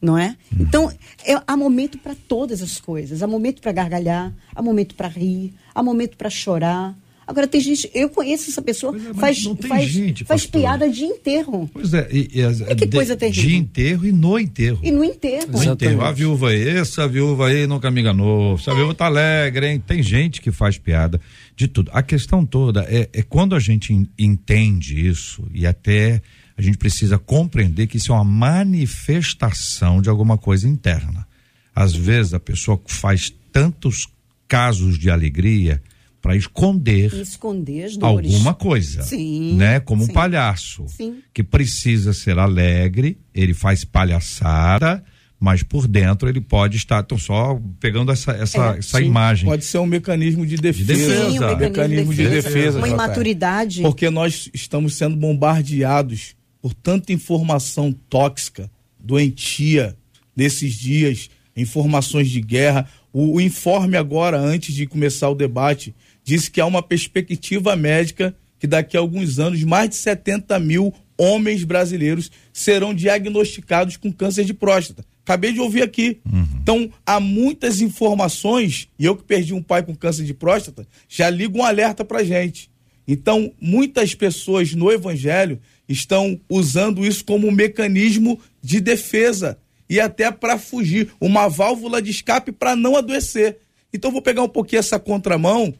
não 0.00 0.16
é? 0.16 0.34
Hum. 0.50 0.56
Então, 0.60 0.92
é, 1.24 1.40
há 1.46 1.54
momento 1.54 1.98
para 1.98 2.14
todas 2.26 2.62
as 2.62 2.80
coisas. 2.80 3.22
Há 3.22 3.26
momento 3.26 3.60
para 3.60 3.70
gargalhar, 3.70 4.32
há 4.54 4.62
momento 4.62 4.94
para 4.94 5.08
rir, 5.08 5.52
há 5.74 5.82
momento 5.82 6.16
para 6.16 6.30
chorar, 6.30 6.96
Agora 7.32 7.48
tem 7.48 7.62
gente, 7.62 7.90
eu 7.94 8.10
conheço 8.10 8.50
essa 8.50 8.60
pessoa, 8.60 8.94
é, 8.94 9.14
faz, 9.14 9.42
faz, 9.66 9.88
gente, 9.88 10.22
faz 10.22 10.44
piada 10.44 10.86
de 10.90 11.02
enterro. 11.02 11.68
Pois 11.72 11.94
é, 11.94 12.06
e, 12.12 12.28
e, 12.30 12.42
é 12.42 12.74
que 12.74 12.84
de, 12.84 12.94
coisa 12.94 13.16
terrível. 13.16 13.48
De 13.48 13.56
enterro 13.56 14.04
e 14.04 14.12
no 14.12 14.38
enterro. 14.38 14.78
E 14.82 14.90
no 14.90 15.02
enterro. 15.02 15.50
No 15.50 15.64
enterro. 15.64 16.02
A 16.02 16.12
viúva 16.12 16.50
aí, 16.50 16.68
essa 16.68 17.08
viúva 17.08 17.48
aí 17.48 17.66
nunca 17.66 17.90
me 17.90 18.02
enganou. 18.02 18.56
Essa 18.56 18.72
é. 18.72 18.74
viúva 18.74 18.94
tá 18.94 19.06
alegre, 19.06 19.66
hein? 19.66 19.82
Tem 19.84 20.02
gente 20.02 20.42
que 20.42 20.52
faz 20.52 20.76
piada 20.76 21.18
de 21.56 21.66
tudo. 21.66 21.90
A 21.94 22.02
questão 22.02 22.44
toda 22.44 22.82
é, 22.82 23.08
é 23.10 23.22
quando 23.22 23.54
a 23.54 23.58
gente 23.58 24.06
entende 24.18 25.08
isso 25.08 25.42
e 25.54 25.66
até 25.66 26.20
a 26.54 26.60
gente 26.60 26.76
precisa 26.76 27.18
compreender 27.18 27.86
que 27.86 27.96
isso 27.96 28.12
é 28.12 28.14
uma 28.14 28.24
manifestação 28.24 30.02
de 30.02 30.10
alguma 30.10 30.36
coisa 30.36 30.68
interna. 30.68 31.26
Às 31.74 31.94
vezes 31.94 32.34
a 32.34 32.40
pessoa 32.40 32.78
faz 32.86 33.32
tantos 33.50 34.06
casos 34.46 34.98
de 34.98 35.08
alegria 35.08 35.82
para 36.22 36.36
esconder, 36.36 37.12
esconder 37.14 37.90
alguma 38.00 38.54
coisa, 38.54 39.02
sim, 39.02 39.56
né? 39.56 39.80
Como 39.80 40.04
sim, 40.04 40.10
um 40.10 40.14
palhaço 40.14 40.86
sim. 40.86 41.16
que 41.34 41.42
precisa 41.42 42.12
ser 42.12 42.38
alegre, 42.38 43.18
ele 43.34 43.52
faz 43.52 43.84
palhaçada, 43.84 45.02
mas 45.40 45.64
por 45.64 45.88
dentro 45.88 46.28
ele 46.28 46.40
pode 46.40 46.76
estar 46.76 47.02
tão 47.02 47.18
só 47.18 47.60
pegando 47.80 48.12
essa 48.12 48.30
essa, 48.32 48.74
é, 48.76 48.78
essa 48.78 49.00
imagem. 49.00 49.46
Pode 49.46 49.64
ser 49.64 49.78
um 49.78 49.86
mecanismo 49.86 50.46
de 50.46 50.56
defesa, 50.58 50.94
de 50.94 51.00
defesa. 51.00 51.30
Sim, 51.30 51.40
um 51.40 51.56
mecanismo, 51.56 52.14
de 52.14 52.22
defesa, 52.22 52.48
de 52.48 52.54
defesa 52.54 52.78
uma 52.78 52.88
imaturidade. 52.88 53.82
Porque 53.82 54.08
nós 54.08 54.48
estamos 54.54 54.94
sendo 54.94 55.16
bombardeados 55.16 56.36
por 56.62 56.72
tanta 56.72 57.12
informação 57.12 57.92
tóxica, 58.08 58.70
doentia 58.96 59.96
nesses 60.36 60.74
dias, 60.74 61.28
informações 61.56 62.30
de 62.30 62.40
guerra. 62.40 62.86
O, 63.12 63.34
o 63.34 63.40
informe 63.40 63.96
agora, 63.96 64.38
antes 64.38 64.72
de 64.72 64.86
começar 64.86 65.28
o 65.28 65.34
debate, 65.34 65.92
disse 66.24 66.50
que 66.50 66.60
há 66.60 66.66
uma 66.66 66.82
perspectiva 66.82 67.74
médica 67.76 68.34
que 68.58 68.66
daqui 68.66 68.96
a 68.96 69.00
alguns 69.00 69.38
anos 69.38 69.62
mais 69.64 69.90
de 69.90 69.96
70 69.96 70.58
mil 70.60 70.94
homens 71.18 71.64
brasileiros 71.64 72.30
serão 72.52 72.94
diagnosticados 72.94 73.96
com 73.96 74.12
câncer 74.12 74.44
de 74.44 74.54
próstata. 74.54 75.04
Acabei 75.24 75.52
de 75.52 75.60
ouvir 75.60 75.82
aqui. 75.82 76.20
Uhum. 76.24 76.46
Então, 76.60 76.90
há 77.06 77.20
muitas 77.20 77.80
informações, 77.80 78.88
e 78.98 79.04
eu 79.04 79.16
que 79.16 79.22
perdi 79.22 79.54
um 79.54 79.62
pai 79.62 79.82
com 79.82 79.94
câncer 79.94 80.24
de 80.24 80.34
próstata, 80.34 80.86
já 81.08 81.30
ligo 81.30 81.58
um 81.58 81.64
alerta 81.64 82.04
para 82.04 82.24
gente. 82.24 82.70
Então, 83.06 83.52
muitas 83.60 84.14
pessoas 84.14 84.74
no 84.74 84.90
Evangelho 84.90 85.60
estão 85.88 86.40
usando 86.48 87.04
isso 87.04 87.24
como 87.24 87.48
um 87.48 87.52
mecanismo 87.52 88.40
de 88.62 88.80
defesa 88.80 89.58
e 89.88 90.00
até 90.00 90.30
para 90.30 90.58
fugir, 90.58 91.10
uma 91.20 91.48
válvula 91.48 92.00
de 92.00 92.10
escape 92.10 92.50
para 92.50 92.74
não 92.74 92.96
adoecer. 92.96 93.58
Então, 93.92 94.10
vou 94.10 94.22
pegar 94.22 94.42
um 94.42 94.48
pouquinho 94.48 94.80
essa 94.80 94.98
contramão 94.98 95.74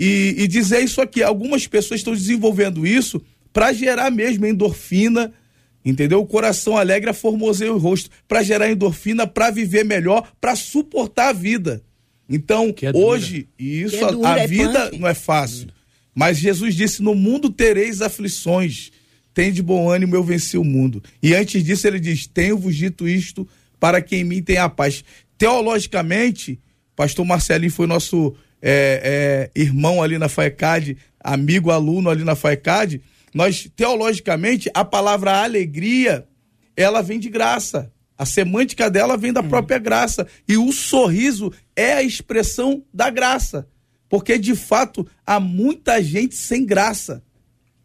e, 0.00 0.34
e 0.38 0.48
dizer 0.48 0.82
isso 0.82 1.02
aqui. 1.02 1.22
Algumas 1.22 1.66
pessoas 1.66 2.00
estão 2.00 2.14
desenvolvendo 2.14 2.86
isso 2.86 3.22
para 3.52 3.70
gerar 3.70 4.10
mesmo 4.10 4.46
endorfina, 4.46 5.30
entendeu? 5.84 6.20
O 6.20 6.26
coração 6.26 6.78
alegre 6.78 7.12
formoseia 7.12 7.72
o 7.72 7.78
rosto, 7.78 8.08
para 8.26 8.42
gerar 8.42 8.70
endorfina, 8.70 9.26
para 9.26 9.50
viver 9.50 9.84
melhor, 9.84 10.32
para 10.40 10.56
suportar 10.56 11.28
a 11.28 11.32
vida. 11.34 11.82
Então, 12.26 12.74
é 12.80 12.96
hoje, 12.96 13.48
isso, 13.58 13.96
é 13.96 14.12
dura, 14.12 14.28
a, 14.28 14.34
a 14.34 14.38
é 14.40 14.46
vida 14.46 14.90
não 14.98 15.06
é 15.06 15.14
fácil. 15.14 15.68
Mas 16.14 16.38
Jesus 16.38 16.74
disse: 16.74 17.02
No 17.02 17.14
mundo 17.14 17.50
tereis 17.50 18.00
aflições. 18.00 18.90
tem 19.34 19.52
de 19.52 19.62
bom 19.62 19.90
ânimo, 19.90 20.14
eu 20.14 20.24
venci 20.24 20.56
o 20.56 20.64
mundo. 20.64 21.02
E 21.22 21.34
antes 21.34 21.62
disso 21.62 21.86
ele 21.86 22.00
diz: 22.00 22.26
Tenho-vos 22.26 22.74
dito 22.74 23.06
isto 23.06 23.46
para 23.78 24.00
que 24.00 24.16
em 24.16 24.24
mim 24.24 24.42
tenha 24.42 24.68
paz. 24.68 25.04
Teologicamente, 25.36 26.58
pastor 26.94 27.24
Marcelinho 27.24 27.72
foi 27.72 27.86
nosso 27.86 28.34
é, 28.62 29.50
é, 29.54 29.60
irmão 29.60 30.02
ali 30.02 30.18
na 30.18 30.28
FAECAD, 30.28 30.96
amigo, 31.22 31.70
aluno 31.70 32.10
ali 32.10 32.24
na 32.24 32.34
FAECAD. 32.34 33.00
Nós, 33.34 33.70
teologicamente, 33.74 34.70
a 34.74 34.84
palavra 34.84 35.42
alegria, 35.42 36.26
ela 36.76 37.02
vem 37.02 37.18
de 37.18 37.28
graça. 37.28 37.92
A 38.18 38.26
semântica 38.26 38.90
dela 38.90 39.16
vem 39.16 39.32
da 39.32 39.42
própria 39.42 39.78
graça. 39.78 40.26
E 40.46 40.56
o 40.58 40.72
sorriso 40.72 41.52
é 41.74 41.94
a 41.94 42.02
expressão 42.02 42.84
da 42.92 43.08
graça. 43.08 43.66
Porque, 44.10 44.36
de 44.36 44.54
fato, 44.54 45.06
há 45.24 45.40
muita 45.40 46.02
gente 46.02 46.34
sem 46.34 46.66
graça. 46.66 47.22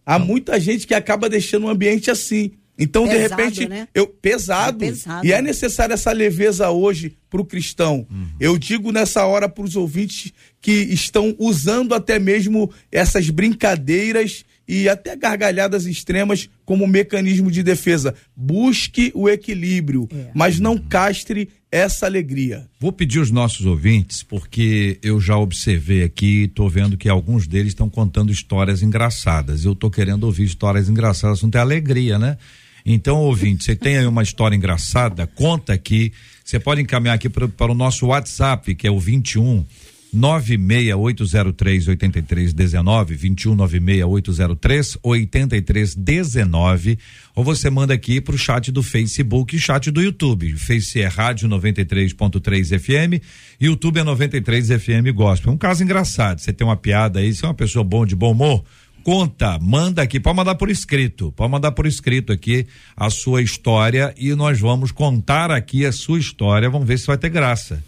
Há 0.06 0.20
muita 0.20 0.60
gente 0.60 0.86
que 0.86 0.94
acaba 0.94 1.30
deixando 1.30 1.68
o 1.68 1.70
ambiente 1.70 2.12
assim. 2.12 2.52
Então, 2.78 3.08
pesado, 3.08 3.24
de 3.24 3.44
repente, 3.44 3.70
né? 3.70 3.88
eu 3.94 4.08
pesado, 4.08 4.84
é 4.84 4.88
pesado, 4.90 5.26
E 5.26 5.32
é 5.32 5.42
necessária 5.42 5.94
essa 5.94 6.12
leveza 6.12 6.70
hoje 6.70 7.16
para 7.30 7.42
o 7.42 7.46
cristão. 7.46 8.06
Uhum. 8.10 8.28
Eu 8.40 8.58
digo 8.58 8.92
nessa 8.92 9.26
hora 9.26 9.48
para 9.48 9.64
os 9.64 9.76
ouvintes 9.76 10.34
que 10.62 10.72
estão 10.72 11.36
usando 11.40 11.94
até 11.94 12.20
mesmo 12.20 12.72
essas 12.92 13.30
brincadeiras 13.30 14.44
e 14.68 14.90
até 14.90 15.16
gargalhadas 15.16 15.86
extremas 15.86 16.50
como 16.66 16.88
mecanismo 16.88 17.52
de 17.52 17.62
defesa. 17.62 18.16
Busque 18.36 19.12
o 19.14 19.30
equilíbrio, 19.30 20.08
é. 20.12 20.32
mas 20.34 20.60
não 20.60 20.78
castre 20.78 21.50
essa 21.72 22.06
alegria. 22.06 22.68
Vou 22.80 22.92
pedir 22.92 23.20
os 23.20 23.32
nossos 23.32 23.66
ouvintes, 23.66 24.24
porque 24.24 24.98
eu 25.04 25.20
já 25.20 25.38
observei 25.38 26.04
aqui, 26.04 26.44
estou 26.44 26.70
vendo 26.70 26.98
que 26.98 27.10
alguns 27.10 27.48
deles 27.48 27.70
estão 27.70 27.90
contando 27.90 28.32
histórias 28.32 28.82
engraçadas. 28.82 29.66
Eu 29.66 29.74
estou 29.74 29.92
querendo 29.92 30.24
ouvir 30.24 30.46
histórias 30.46 30.90
engraçadas, 30.90 31.42
não 31.42 31.50
tem 31.50 31.62
alegria, 31.62 32.18
né? 32.18 32.38
Então, 32.86 33.18
ouvinte, 33.18 33.64
você 33.64 33.76
tem 33.76 33.98
aí 33.98 34.06
uma 34.06 34.22
história 34.22 34.56
engraçada, 34.56 35.26
conta 35.26 35.74
aqui. 35.74 36.14
Você 36.44 36.60
pode 36.60 36.82
encaminhar 36.82 37.16
aqui 37.16 37.28
para, 37.28 37.72
o 37.72 37.74
nosso 37.74 38.06
WhatsApp, 38.08 38.76
que 38.76 38.86
é 38.86 38.92
o 38.92 39.00
21 39.00 39.66
96803 40.14 41.88
8319 41.90 43.16
21 43.16 43.56
96803 43.56 44.98
8319 45.04 46.98
ou 47.36 47.44
você 47.44 47.70
manda 47.70 47.94
aqui 47.94 48.22
para 48.22 48.34
o 48.34 48.38
chat 48.38 48.72
do 48.72 48.82
Facebook 48.82 49.56
e 49.56 49.60
chat 49.60 49.92
do 49.92 50.02
YouTube. 50.02 50.56
Face 50.56 51.02
é 51.02 51.08
Rádio 51.08 51.50
93.3 51.50 52.80
FM, 52.80 53.22
YouTube 53.60 54.00
é 54.00 54.04
93 54.04 54.68
FM 54.70 55.12
Gospel. 55.14 55.52
Um 55.52 55.58
caso 55.58 55.84
engraçado, 55.84 56.40
você 56.40 56.54
tem 56.54 56.66
uma 56.66 56.78
piada 56.78 57.20
aí, 57.20 57.34
você 57.34 57.44
é 57.44 57.50
uma 57.50 57.54
pessoa 57.54 57.84
bom 57.84 58.06
de 58.06 58.16
bom 58.16 58.32
humor, 58.32 58.64
conta, 59.06 59.60
manda 59.62 60.02
aqui, 60.02 60.20
pode 60.20 60.36
mandar 60.36 60.56
por 60.56 60.68
escrito, 60.68 61.32
pode 61.34 61.52
mandar 61.52 61.72
por 61.74 61.86
escrito 61.86 62.34
aqui 62.34 62.66
a 62.98 63.08
sua 63.12 63.40
história 63.44 64.12
e 64.18 64.34
nós 64.34 64.60
vamos 64.60 64.92
contar 64.92 65.52
aqui 65.52 65.86
a 65.86 65.92
sua 65.92 66.18
história, 66.18 66.68
vamos 66.72 66.88
ver 66.88 66.98
se 66.98 67.06
vai 67.06 67.16
ter 67.16 67.30
graça. 67.30 67.84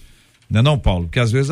Não 0.48 0.60
é 0.60 0.64
não, 0.64 0.78
Paulo? 0.78 1.06
Porque 1.06 1.20
às 1.20 1.32
vezes, 1.32 1.52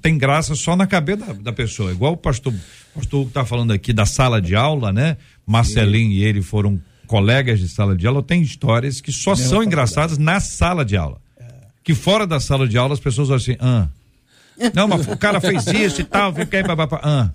tem 0.00 0.16
graça 0.16 0.54
só 0.54 0.74
na 0.74 0.86
cabeça 0.86 1.26
da, 1.26 1.32
da 1.34 1.52
pessoa. 1.52 1.92
Igual 1.92 2.14
o 2.14 2.16
pastor, 2.16 2.54
o 2.54 2.98
pastor 2.98 3.22
que 3.24 3.28
está 3.28 3.44
falando 3.44 3.70
aqui 3.70 3.92
da 3.92 4.06
sala 4.06 4.40
de 4.40 4.56
aula, 4.56 4.90
né? 4.90 5.18
Marcelinho 5.46 6.10
Sim. 6.10 6.16
e 6.16 6.24
ele 6.24 6.40
foram 6.40 6.80
colegas 7.06 7.60
de 7.60 7.68
sala 7.68 7.94
de 7.94 8.06
aula. 8.06 8.22
Tem 8.22 8.40
histórias 8.40 9.02
que 9.02 9.12
só 9.12 9.36
são 9.36 9.62
engraçadas 9.62 10.16
na 10.16 10.40
sala 10.40 10.86
de 10.86 10.96
aula. 10.96 11.20
É. 11.38 11.44
Que 11.84 11.94
fora 11.94 12.26
da 12.26 12.40
sala 12.40 12.66
de 12.66 12.78
aula 12.78 12.94
as 12.94 13.00
pessoas 13.00 13.30
assim, 13.30 13.56
ah. 13.60 13.88
Não, 14.74 14.88
mas 14.88 15.06
o 15.06 15.16
cara 15.18 15.38
fez 15.38 15.66
isso 15.66 16.00
e 16.00 16.04
tal, 16.04 16.34
fica 16.34 16.56
aí, 16.56 16.62
babá, 16.62 16.88
ah. 17.02 17.30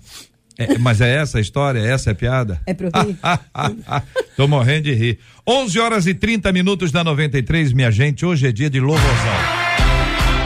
É, 0.58 0.76
mas 0.76 1.00
é 1.00 1.14
essa 1.14 1.38
a 1.38 1.40
história? 1.40 1.78
Essa 1.78 2.10
é 2.10 2.12
a 2.12 2.16
piada? 2.16 2.60
É 2.66 2.74
pro 2.74 2.86
rir. 2.88 3.16
Tô 4.36 4.48
morrendo 4.48 4.82
de 4.82 4.92
rir. 4.92 5.18
11 5.46 5.78
horas 5.78 6.06
e 6.06 6.14
30 6.14 6.52
minutos 6.52 6.90
da 6.90 7.04
93, 7.04 7.72
minha 7.72 7.92
gente. 7.92 8.26
Hoje 8.26 8.48
é 8.48 8.52
dia 8.52 8.68
de 8.68 8.80
louvorzão. 8.80 9.67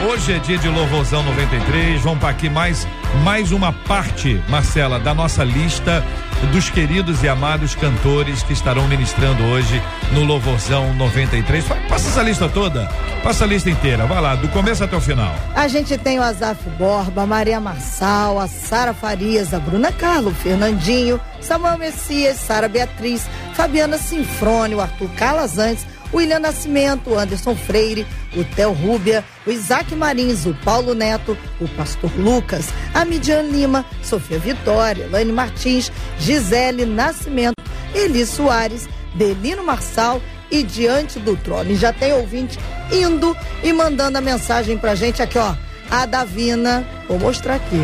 Hoje 0.05 0.33
é 0.33 0.39
dia 0.39 0.57
de 0.57 0.67
Louvorzão 0.67 1.23
93. 1.23 2.01
Vamos 2.01 2.19
para 2.19 2.29
aqui 2.29 2.49
mais, 2.49 2.85
mais 3.23 3.53
uma 3.53 3.71
parte, 3.71 4.43
Marcela, 4.49 4.99
da 4.99 5.13
nossa 5.13 5.45
lista 5.45 6.03
dos 6.51 6.69
queridos 6.69 7.23
e 7.23 7.29
amados 7.29 7.73
cantores 7.73 8.43
que 8.43 8.51
estarão 8.51 8.85
ministrando 8.85 9.41
hoje 9.45 9.81
no 10.11 10.25
Louvorzão 10.25 10.93
93. 10.95 11.65
Passa 11.87 12.09
essa 12.09 12.21
lista 12.21 12.49
toda, 12.49 12.85
passa 13.23 13.45
a 13.45 13.47
lista 13.47 13.69
inteira, 13.69 14.05
vai 14.05 14.19
lá, 14.19 14.35
do 14.35 14.49
começo 14.49 14.83
até 14.83 14.93
o 14.97 14.99
final. 14.99 15.33
A 15.55 15.69
gente 15.69 15.97
tem 15.97 16.19
o 16.19 16.23
Azaf 16.23 16.61
Borba, 16.71 17.25
Maria 17.25 17.61
Marçal, 17.61 18.41
a 18.41 18.47
Sara 18.47 18.93
Farias, 18.93 19.53
a 19.53 19.59
Bruna 19.59 19.91
Carlo, 19.93 20.33
Fernandinho, 20.33 21.17
Samuel 21.39 21.77
Messias, 21.77 22.37
Sara 22.37 22.67
Beatriz, 22.67 23.25
Fabiana 23.53 23.97
Sinfrone, 23.97 24.75
o 24.75 24.81
Arthur 24.81 25.09
Calazantes, 25.15 25.85
o 26.13 26.17
William 26.17 26.39
Nascimento, 26.39 27.09
o 27.09 27.17
Anderson 27.17 27.55
Freire, 27.55 28.05
o 28.37 28.43
Theo 28.43 28.71
Rúbia, 28.71 29.25
o 29.45 29.51
Isaac 29.51 29.93
Marins, 29.95 30.45
o 30.45 30.53
Paulo 30.63 30.93
Neto, 30.93 31.37
o 31.59 31.67
Pastor 31.69 32.11
Lucas, 32.15 32.69
a 32.93 33.03
Midian 33.03 33.41
Lima, 33.41 33.83
Sofia 34.03 34.37
Vitória, 34.37 35.09
Lane 35.11 35.31
Martins, 35.31 35.91
Gisele 36.19 36.85
Nascimento, 36.85 37.61
Eli 37.93 38.25
Soares, 38.25 38.87
Delino 39.15 39.63
Marçal 39.63 40.21
e 40.51 40.61
Diante 40.63 41.19
do 41.19 41.35
Trono. 41.35 41.71
E 41.71 41.75
já 41.75 41.91
tem 41.91 42.13
ouvinte 42.13 42.59
indo 42.91 43.35
e 43.63 43.73
mandando 43.73 44.17
a 44.17 44.21
mensagem 44.21 44.77
pra 44.77 44.95
gente 44.95 45.21
aqui, 45.21 45.37
ó. 45.37 45.55
A 45.89 46.05
Davina, 46.05 46.85
vou 47.07 47.19
mostrar 47.19 47.55
aqui. 47.55 47.81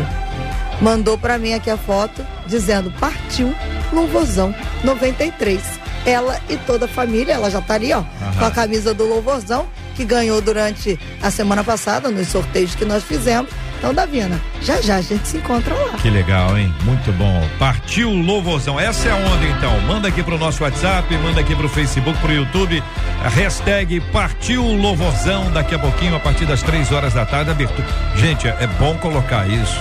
Mandou 0.80 1.18
pra 1.18 1.38
mim 1.38 1.52
aqui 1.52 1.68
a 1.68 1.76
foto 1.76 2.24
dizendo: 2.46 2.90
partiu 2.98 3.54
Louvozão 3.92 4.54
93 4.82 5.89
ela 6.04 6.40
e 6.48 6.56
toda 6.56 6.86
a 6.86 6.88
família, 6.88 7.34
ela 7.34 7.50
já 7.50 7.58
estaria, 7.58 7.96
tá 7.96 8.06
ó, 8.34 8.38
com 8.38 8.44
a 8.44 8.50
camisa 8.50 8.94
do 8.94 9.06
Louvorzão, 9.06 9.66
que 9.94 10.04
ganhou 10.04 10.40
durante 10.40 10.98
a 11.22 11.30
semana 11.30 11.62
passada, 11.62 12.10
nos 12.10 12.28
sorteios 12.28 12.74
que 12.74 12.84
nós 12.84 13.02
fizemos. 13.02 13.50
Então, 13.78 13.94
Davina, 13.94 14.38
já 14.60 14.78
já 14.82 14.96
a 14.96 15.00
gente 15.00 15.26
se 15.26 15.38
encontra 15.38 15.74
lá. 15.74 15.94
Que 16.02 16.10
legal, 16.10 16.56
hein? 16.58 16.72
Muito 16.82 17.10
bom. 17.12 17.48
Partiu 17.58 18.10
Louvorzão. 18.10 18.78
Essa 18.78 19.08
é 19.08 19.12
a 19.12 19.16
onda, 19.16 19.46
então. 19.46 19.80
Manda 19.80 20.06
aqui 20.08 20.22
pro 20.22 20.36
nosso 20.36 20.62
WhatsApp, 20.62 21.16
manda 21.16 21.40
aqui 21.40 21.56
pro 21.56 21.66
Facebook, 21.66 22.18
pro 22.20 22.30
YouTube. 22.30 22.82
Hashtag 23.22 24.00
Partiu 24.12 24.62
Louvorzão. 24.64 25.50
Daqui 25.50 25.74
a 25.74 25.78
pouquinho, 25.78 26.14
a 26.14 26.20
partir 26.20 26.44
das 26.44 26.62
três 26.62 26.92
horas 26.92 27.14
da 27.14 27.24
tarde, 27.24 27.52
abertura. 27.52 27.88
Gente, 28.16 28.46
é 28.46 28.66
bom 28.78 28.98
colocar 28.98 29.48
isso 29.48 29.80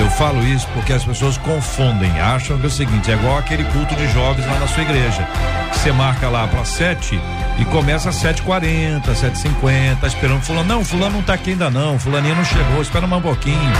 eu 0.00 0.10
falo 0.10 0.42
isso 0.44 0.66
porque 0.74 0.92
as 0.92 1.04
pessoas 1.04 1.38
confundem, 1.38 2.18
acham 2.20 2.58
que 2.58 2.64
é 2.64 2.66
o 2.66 2.70
seguinte, 2.70 3.10
é 3.10 3.14
igual 3.14 3.38
aquele 3.38 3.64
culto 3.64 3.94
de 3.94 4.08
jovens 4.12 4.46
lá 4.46 4.58
na 4.58 4.66
sua 4.66 4.82
igreja. 4.82 5.26
Você 5.72 5.92
marca 5.92 6.28
lá 6.28 6.46
para 6.46 6.64
sete 6.64 7.20
e 7.58 7.64
começa 7.66 8.08
às 8.08 8.16
sete 8.16 8.42
quarenta, 8.42 9.14
sete 9.14 9.38
cinquenta, 9.38 10.06
esperando 10.06 10.40
fulano. 10.42 10.68
Não, 10.68 10.84
fulano 10.84 11.16
não 11.16 11.22
tá 11.22 11.34
aqui 11.34 11.50
ainda 11.50 11.70
não, 11.70 11.98
fulaninha 11.98 12.34
não 12.34 12.44
chegou, 12.44 12.82
espera 12.82 13.06
um 13.06 13.20
pouquinho. 13.20 13.72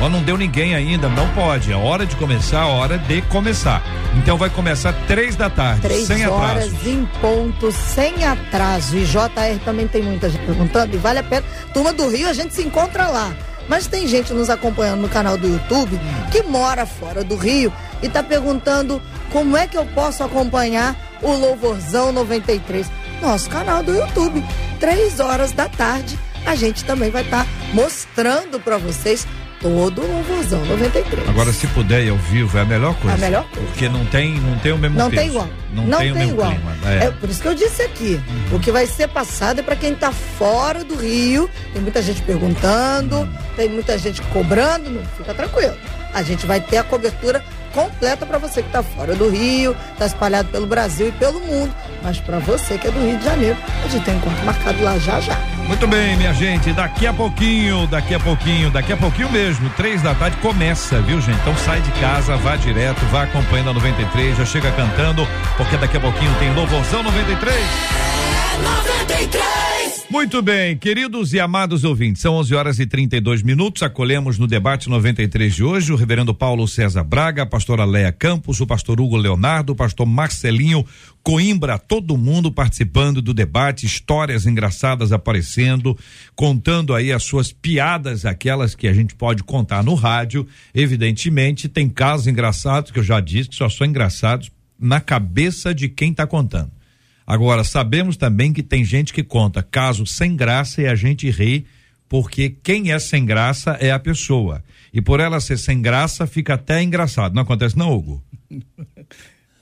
Ó, 0.00 0.08
não 0.08 0.22
deu 0.22 0.36
ninguém 0.36 0.74
ainda, 0.74 1.08
não 1.08 1.28
pode. 1.28 1.72
É 1.72 1.76
hora 1.76 2.04
de 2.04 2.16
começar, 2.16 2.66
hora 2.66 2.98
de 2.98 3.22
começar. 3.22 3.82
Então 4.16 4.36
vai 4.36 4.50
começar 4.50 4.92
três 5.06 5.36
da 5.36 5.48
tarde, 5.48 5.82
três 5.82 6.06
sem 6.06 6.26
horas 6.26 6.66
atraso. 6.66 6.88
em 6.88 7.08
ponto, 7.20 7.72
sem 7.72 8.24
atraso. 8.24 8.96
E 8.96 9.04
JR 9.04 9.58
também 9.64 9.86
tem 9.86 10.02
muita 10.02 10.28
gente 10.28 10.44
perguntando, 10.44 10.94
e 10.94 10.98
vale 10.98 11.20
a 11.20 11.22
pena. 11.22 11.44
Turma 11.72 11.92
do 11.92 12.08
Rio, 12.08 12.28
a 12.28 12.32
gente 12.32 12.54
se 12.54 12.62
encontra 12.62 13.06
lá. 13.08 13.32
Mas 13.72 13.86
tem 13.86 14.06
gente 14.06 14.34
nos 14.34 14.50
acompanhando 14.50 15.00
no 15.00 15.08
canal 15.08 15.38
do 15.38 15.48
YouTube 15.48 15.98
que 16.30 16.42
mora 16.42 16.84
fora 16.84 17.24
do 17.24 17.36
Rio 17.36 17.72
e 18.02 18.06
está 18.06 18.22
perguntando 18.22 19.00
como 19.32 19.56
é 19.56 19.66
que 19.66 19.78
eu 19.78 19.86
posso 19.94 20.22
acompanhar 20.22 20.94
o 21.22 21.32
Louvorzão 21.32 22.12
93. 22.12 22.86
Nosso 23.22 23.48
canal 23.48 23.82
do 23.82 23.94
YouTube, 23.94 24.44
três 24.78 25.20
horas 25.20 25.52
da 25.52 25.70
tarde, 25.70 26.18
a 26.44 26.54
gente 26.54 26.84
também 26.84 27.10
vai 27.10 27.22
estar 27.22 27.46
tá 27.46 27.50
mostrando 27.72 28.60
para 28.60 28.76
vocês 28.76 29.26
todo 29.62 30.02
o 30.02 30.06
Louvorzão 30.06 30.64
93. 30.66 31.28
Agora, 31.28 31.52
se 31.52 31.66
puder 31.68 32.04
ir 32.04 32.10
ao 32.10 32.16
vivo, 32.16 32.58
é 32.58 32.62
a 32.62 32.64
melhor 32.64 32.94
coisa. 32.96 33.16
A 33.16 33.18
melhor 33.18 33.44
coisa. 33.44 33.68
Porque 33.68 33.88
não 33.88 34.04
tem, 34.06 34.38
não 34.40 34.58
tem 34.58 34.72
o 34.72 34.78
mesmo 34.78 34.98
Não 34.98 35.08
peso. 35.08 35.22
tem 35.22 35.30
igual. 35.30 35.48
Não, 35.72 35.84
não 35.84 35.98
tem, 35.98 36.12
tem, 36.12 36.28
igual. 36.28 36.50
Clima, 36.50 36.76
é. 36.84 37.04
é. 37.04 37.10
por 37.12 37.30
isso 37.30 37.40
que 37.40 37.48
eu 37.48 37.54
disse 37.54 37.82
aqui. 37.82 38.20
Uhum. 38.50 38.56
O 38.56 38.60
que 38.60 38.72
vai 38.72 38.86
ser 38.86 39.08
passado 39.08 39.60
é 39.60 39.62
para 39.62 39.76
quem 39.76 39.92
está 39.92 40.10
fora 40.10 40.82
do 40.82 40.96
Rio. 40.96 41.48
Tem 41.72 41.80
muita 41.80 42.02
gente 42.02 42.20
perguntando, 42.22 43.18
uhum. 43.18 43.32
tem 43.56 43.68
muita 43.68 43.96
gente 43.96 44.20
cobrando. 44.22 44.90
Não, 44.90 45.04
fica 45.16 45.32
tranquilo. 45.32 45.74
A 46.12 46.22
gente 46.22 46.44
vai 46.44 46.60
ter 46.60 46.78
a 46.78 46.82
cobertura 46.82 47.42
completa 47.72 48.24
para 48.24 48.38
você 48.38 48.62
que 48.62 48.68
está 48.68 48.82
fora 48.82 49.14
do 49.14 49.28
Rio, 49.28 49.76
está 49.92 50.06
espalhado 50.06 50.48
pelo 50.48 50.66
Brasil 50.66 51.08
e 51.08 51.12
pelo 51.12 51.40
mundo. 51.40 51.74
Mas 52.02 52.18
para 52.18 52.38
você 52.38 52.78
que 52.78 52.88
é 52.88 52.90
do 52.90 53.00
Rio 53.00 53.18
de 53.18 53.24
Janeiro, 53.24 53.56
a 53.84 53.88
gente 53.88 54.04
tem 54.04 54.14
um 54.14 54.16
encontro 54.18 54.44
marcado 54.44 54.82
lá 54.82 54.98
já 54.98 55.20
já. 55.20 55.36
Muito 55.66 55.86
bem, 55.86 56.16
minha 56.16 56.32
gente. 56.34 56.72
Daqui 56.72 57.06
a 57.06 57.12
pouquinho, 57.12 57.86
daqui 57.86 58.14
a 58.14 58.20
pouquinho, 58.20 58.70
daqui 58.70 58.92
a 58.92 58.96
pouquinho 58.96 59.30
mesmo, 59.30 59.70
três 59.70 60.02
da 60.02 60.14
tarde 60.14 60.36
começa, 60.38 61.00
viu, 61.00 61.20
gente? 61.20 61.40
Então 61.40 61.56
sai 61.56 61.80
de 61.80 61.90
casa, 61.92 62.36
vá 62.36 62.56
direto, 62.56 63.00
vá 63.06 63.22
acompanhando 63.22 63.70
a 63.70 63.74
93, 63.74 64.36
já 64.36 64.44
chega 64.44 64.70
cantando, 64.72 65.26
porque 65.56 65.76
daqui 65.76 65.96
a 65.96 66.00
pouquinho 66.00 66.34
tem 66.38 66.52
Louvorzão 66.54 67.02
93. 67.02 67.56
É 67.56 68.62
93! 69.08 69.71
Muito 70.12 70.42
bem, 70.42 70.76
queridos 70.76 71.32
e 71.32 71.40
amados 71.40 71.84
ouvintes, 71.84 72.20
são 72.20 72.34
11 72.34 72.54
horas 72.54 72.78
e 72.78 72.84
32 72.84 73.42
minutos. 73.42 73.82
Acolhemos 73.82 74.38
no 74.38 74.46
debate 74.46 74.86
93 74.90 75.54
de 75.54 75.64
hoje 75.64 75.90
o 75.90 75.96
reverendo 75.96 76.34
Paulo 76.34 76.68
César 76.68 77.02
Braga, 77.02 77.44
a 77.44 77.46
pastora 77.46 77.86
Leia 77.86 78.12
Campos, 78.12 78.60
o 78.60 78.66
pastor 78.66 79.00
Hugo 79.00 79.16
Leonardo, 79.16 79.72
o 79.72 79.74
pastor 79.74 80.04
Marcelinho 80.06 80.84
Coimbra, 81.22 81.78
todo 81.78 82.18
mundo 82.18 82.52
participando 82.52 83.22
do 83.22 83.32
debate, 83.32 83.86
histórias 83.86 84.44
engraçadas 84.44 85.12
aparecendo, 85.12 85.96
contando 86.36 86.94
aí 86.94 87.10
as 87.10 87.22
suas 87.22 87.50
piadas, 87.50 88.26
aquelas 88.26 88.74
que 88.74 88.88
a 88.88 88.92
gente 88.92 89.14
pode 89.14 89.42
contar 89.42 89.82
no 89.82 89.94
rádio. 89.94 90.46
Evidentemente, 90.74 91.70
tem 91.70 91.88
casos 91.88 92.26
engraçados 92.26 92.90
que 92.90 92.98
eu 92.98 93.02
já 93.02 93.18
disse 93.18 93.48
que 93.48 93.56
só 93.56 93.66
são 93.66 93.86
engraçados 93.86 94.50
na 94.78 95.00
cabeça 95.00 95.74
de 95.74 95.88
quem 95.88 96.10
está 96.10 96.26
contando. 96.26 96.81
Agora, 97.26 97.64
sabemos 97.64 98.16
também 98.16 98.52
que 98.52 98.62
tem 98.62 98.84
gente 98.84 99.12
que 99.12 99.22
conta 99.22 99.62
casos 99.62 100.12
sem 100.12 100.36
graça 100.36 100.82
e 100.82 100.86
a 100.86 100.94
gente 100.94 101.30
ri, 101.30 101.66
porque 102.08 102.50
quem 102.62 102.92
é 102.92 102.98
sem 102.98 103.24
graça 103.24 103.72
é 103.80 103.90
a 103.90 103.98
pessoa. 103.98 104.62
E 104.92 105.00
por 105.00 105.20
ela 105.20 105.40
ser 105.40 105.58
sem 105.58 105.80
graça, 105.80 106.26
fica 106.26 106.54
até 106.54 106.82
engraçado. 106.82 107.34
Não 107.34 107.42
acontece, 107.42 107.76
não, 107.78 107.92
Hugo? 107.92 108.22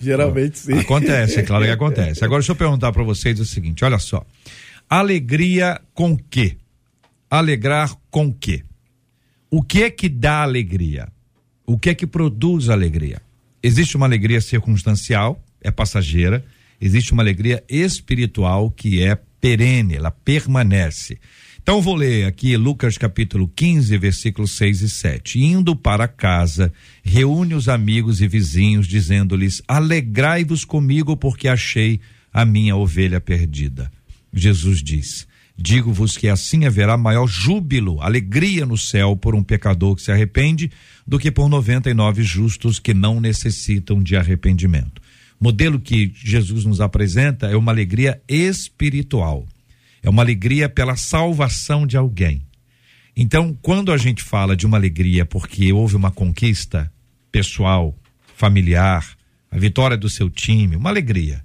Geralmente 0.01 0.59
sim. 0.59 0.79
Acontece, 0.79 1.41
é 1.41 1.43
claro 1.43 1.65
que 1.65 1.71
acontece. 1.71 2.25
Agora, 2.25 2.41
deixa 2.41 2.53
eu 2.53 2.57
perguntar 2.57 2.91
para 2.91 3.03
vocês 3.03 3.39
o 3.39 3.45
seguinte: 3.45 3.85
olha 3.85 3.99
só. 3.99 4.25
Alegria 4.89 5.81
com 5.95 6.17
quê? 6.17 6.57
Alegrar 7.31 7.95
com 8.11 8.33
quê? 8.33 8.65
O 9.51 9.63
que 9.63 9.85
é 9.85 9.91
que 9.91 10.09
dá 10.09 10.43
alegria? 10.43 11.09
O 11.67 11.79
que 11.79 11.91
é 11.91 11.95
que 11.95 12.07
produz 12.07 12.69
alegria? 12.69 13.21
Existe 13.63 13.97
uma 13.97 14.07
alegria 14.07 14.41
circunstancial, 14.41 15.41
é 15.61 15.71
passageira 15.71 16.45
existe 16.81 17.13
uma 17.13 17.23
alegria 17.23 17.63
espiritual 17.69 18.71
que 18.71 19.03
é 19.03 19.19
perene, 19.41 19.95
ela 19.95 20.11
permanece. 20.11 21.19
Então 21.63 21.81
vou 21.83 21.95
ler 21.95 22.27
aqui 22.27 22.57
Lucas 22.57 22.97
capítulo 22.97 23.47
15, 23.55 23.97
versículos 23.99 24.53
6 24.57 24.81
e 24.81 24.89
7. 24.89 25.41
Indo 25.41 25.77
para 25.77 26.09
casa, 26.09 26.73
reúne 27.03 27.55
os 27.55 27.69
amigos 27.69 28.21
e 28.21 28.27
vizinhos, 28.27 28.87
dizendo-lhes: 28.87 29.63
Alegrai-vos 29.69 30.65
comigo, 30.65 31.17
porque 31.17 31.49
achei 31.49 32.01
a 32.33 32.45
minha 32.45 32.75
ovelha 32.75 33.21
perdida. 33.21 33.93
Jesus 34.33 34.83
diz: 34.83 35.29
Digo-vos 35.57 36.17
que 36.17 36.29
assim 36.29 36.65
haverá 36.65 36.97
maior 36.97 37.27
júbilo, 37.27 38.01
alegria 38.01 38.65
no 38.65 38.79
céu 38.79 39.15
por 39.15 39.35
um 39.35 39.43
pecador 39.43 39.95
que 39.95 40.03
se 40.03 40.11
arrepende, 40.11 40.71
do 41.07 41.19
que 41.19 41.31
por 41.31 41.49
99 41.49 42.23
justos 42.23 42.79
que 42.79 42.95
não 42.95 43.21
necessitam 43.21 44.03
de 44.03 44.17
arrependimento 44.17 45.01
modelo 45.41 45.81
que 45.81 46.13
Jesus 46.15 46.65
nos 46.65 46.81
apresenta 46.81 47.47
é 47.47 47.57
uma 47.57 47.73
alegria 47.73 48.21
espiritual. 48.29 49.47
É 50.03 50.11
uma 50.11 50.23
alegria 50.23 50.69
pela 50.69 50.97
salvação 50.97 51.87
de 51.87 51.97
alguém. 51.97 52.43
Então, 53.17 53.57
quando 53.61 53.93
a 53.93 53.97
gente 53.97 54.23
fala 54.23 54.57
de 54.57 54.67
uma 54.67 54.77
alegria 54.77 55.25
porque 55.25 55.73
houve 55.73 55.97
uma 55.97 56.11
conquista 56.11 56.93
pessoal, 57.33 57.97
familiar, 58.37 59.07
a 59.51 59.59
vitória 59.59 59.97
do 59.97 60.09
seu 60.09 60.31
time, 60.31 60.77
uma 60.77 60.91
alegria. 60.91 61.43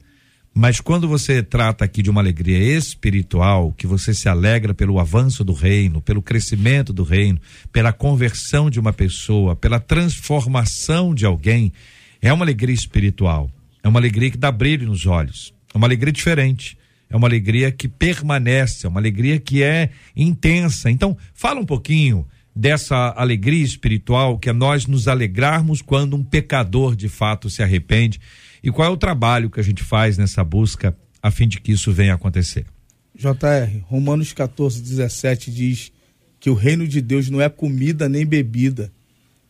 Mas 0.54 0.80
quando 0.80 1.06
você 1.06 1.44
trata 1.44 1.84
aqui 1.84 2.02
de 2.02 2.10
uma 2.10 2.22
alegria 2.22 2.58
espiritual, 2.78 3.74
que 3.74 3.86
você 3.86 4.14
se 4.14 4.30
alegra 4.30 4.74
pelo 4.74 5.00
avanço 5.00 5.44
do 5.44 5.52
reino, 5.52 6.02
pelo 6.02 6.22
crescimento 6.22 6.94
do 6.94 7.04
reino, 7.04 7.42
pela 7.74 7.92
conversão 7.92 8.70
de 8.70 8.80
uma 8.80 8.94
pessoa, 8.94 9.54
pela 9.54 9.82
transformação 9.82 11.14
de 11.14 11.26
alguém, 11.26 11.74
é 12.22 12.32
uma 12.32 12.46
alegria 12.46 12.74
espiritual. 12.74 13.52
É 13.86 13.88
uma 13.88 14.00
alegria 14.00 14.32
que 14.32 14.38
dá 14.38 14.52
brilho 14.52 14.88
nos 14.88 15.06
olhos. 15.06 15.54
É 15.72 15.78
uma 15.78 15.86
alegria 15.86 16.12
diferente. 16.12 16.76
É 17.08 17.16
uma 17.16 17.28
alegria 17.28 17.72
que 17.72 17.88
permanece, 17.88 18.88
é 18.88 18.90
uma 18.90 19.00
alegria 19.00 19.40
que 19.40 19.62
é 19.62 19.92
intensa. 20.16 20.90
Então, 20.90 21.16
fala 21.36 21.60
um 21.60 21.66
pouquinho 21.66 22.26
dessa 22.56 23.14
alegria 23.16 23.64
espiritual 23.64 24.40
que 24.40 24.50
é 24.50 24.54
nós 24.54 24.88
nos 24.88 25.08
alegrarmos 25.08 25.84
quando 25.84 26.16
um 26.16 26.24
pecador 26.24 26.96
de 26.96 27.08
fato 27.08 27.48
se 27.48 27.62
arrepende 27.62 28.20
e 28.64 28.72
qual 28.72 28.88
é 28.88 28.92
o 28.92 28.98
trabalho 28.98 29.52
que 29.52 29.60
a 29.60 29.64
gente 29.64 29.84
faz 29.84 30.18
nessa 30.18 30.44
busca 30.44 30.98
a 31.22 31.30
fim 31.30 31.48
de 31.48 31.62
que 31.62 31.72
isso 31.72 31.94
venha 31.94 32.14
a 32.14 32.16
acontecer. 32.16 32.66
JR, 33.14 33.82
Romanos 33.84 34.34
14, 34.34 34.82
17 34.82 35.52
diz 35.52 35.92
que 36.40 36.50
o 36.50 36.56
reino 36.56 36.88
de 36.88 37.02
Deus 37.02 37.30
não 37.30 37.40
é 37.40 37.50
comida 37.50 38.10
nem 38.10 38.26
bebida, 38.26 38.92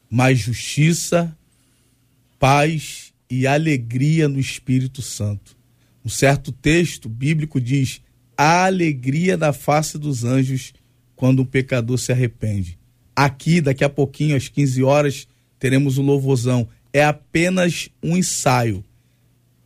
mas 0.10 0.40
justiça, 0.40 1.34
paz 2.38 3.05
e 3.30 3.48
alegria 3.48 4.28
no 4.28 4.40
Espírito 4.40 5.02
Santo. 5.02 5.56
Um 6.04 6.10
certo 6.10 6.52
texto 6.52 7.10
bíblico 7.10 7.60
diz: 7.60 8.02
a 8.38 8.66
alegria 8.66 9.38
da 9.38 9.54
face 9.54 9.98
dos 9.98 10.24
anjos 10.24 10.74
quando 11.16 11.42
um 11.42 11.46
pecador 11.46 11.98
se 11.98 12.12
arrepende. 12.12 12.78
Aqui, 13.16 13.62
daqui 13.62 13.84
a 13.84 13.90
pouquinho, 13.90 14.36
às 14.36 14.50
15 14.50 14.84
horas, 14.84 15.28
teremos 15.58 15.98
o 15.98 16.02
louvorzão. 16.02 16.68
É 16.92 17.04
apenas 17.04 17.90
um 18.04 18.16
ensaio, 18.16 18.84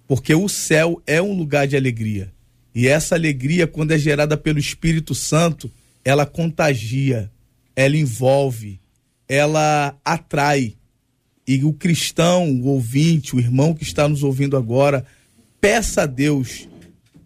porque 0.07 0.33
o 0.33 0.47
céu 0.47 1.01
é 1.05 1.21
um 1.21 1.33
lugar 1.33 1.67
de 1.67 1.75
alegria. 1.75 2.31
E 2.73 2.87
essa 2.87 3.15
alegria, 3.15 3.67
quando 3.67 3.91
é 3.91 3.97
gerada 3.97 4.37
pelo 4.37 4.59
Espírito 4.59 5.15
Santo, 5.15 5.71
ela 6.05 6.25
contagia, 6.25 7.31
ela 7.75 7.97
envolve, 7.97 8.79
ela 9.27 9.99
atrai. 10.05 10.75
E 11.51 11.65
o 11.65 11.73
cristão, 11.73 12.47
o 12.47 12.67
ouvinte, 12.67 13.35
o 13.35 13.39
irmão 13.39 13.73
que 13.73 13.81
está 13.81 14.07
nos 14.07 14.21
ouvindo 14.21 14.55
agora, 14.55 15.03
peça 15.59 16.03
a 16.03 16.05
Deus 16.05 16.69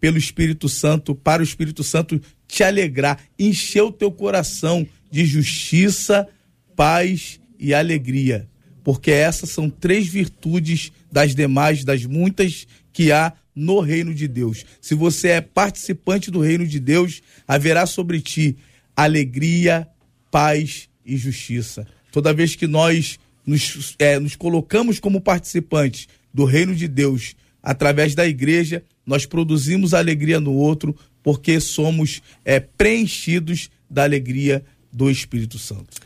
pelo 0.00 0.16
Espírito 0.16 0.66
Santo, 0.66 1.14
para 1.14 1.42
o 1.42 1.44
Espírito 1.44 1.84
Santo 1.84 2.18
te 2.48 2.64
alegrar, 2.64 3.20
encher 3.38 3.82
o 3.82 3.92
teu 3.92 4.10
coração 4.10 4.86
de 5.10 5.26
justiça, 5.26 6.26
paz 6.74 7.38
e 7.58 7.74
alegria. 7.74 8.48
Porque 8.82 9.10
essas 9.10 9.50
são 9.50 9.68
três 9.68 10.06
virtudes 10.06 10.90
das 11.12 11.34
demais, 11.34 11.84
das 11.84 12.06
muitas 12.06 12.66
que 12.94 13.12
há 13.12 13.30
no 13.54 13.80
reino 13.80 14.14
de 14.14 14.26
Deus. 14.26 14.64
Se 14.80 14.94
você 14.94 15.28
é 15.28 15.40
participante 15.42 16.30
do 16.30 16.40
reino 16.40 16.66
de 16.66 16.80
Deus, 16.80 17.20
haverá 17.46 17.84
sobre 17.84 18.22
ti 18.22 18.56
alegria, 18.96 19.86
paz 20.30 20.88
e 21.04 21.14
justiça. 21.14 21.86
Toda 22.10 22.32
vez 22.32 22.56
que 22.56 22.66
nós 22.66 23.18
nos, 23.46 23.94
é, 23.98 24.18
nos 24.18 24.36
colocamos 24.36 24.98
como 24.98 25.20
participantes 25.20 26.08
do 26.32 26.44
reino 26.44 26.74
de 26.74 26.88
Deus 26.88 27.34
através 27.62 28.14
da 28.14 28.26
igreja, 28.26 28.82
nós 29.06 29.24
produzimos 29.24 29.94
alegria 29.94 30.38
no 30.40 30.52
outro 30.52 30.94
porque 31.22 31.58
somos 31.58 32.20
é, 32.44 32.60
preenchidos 32.60 33.70
da 33.88 34.02
alegria 34.02 34.64
do 34.92 35.10
Espírito 35.10 35.58
Santo. 35.58 36.02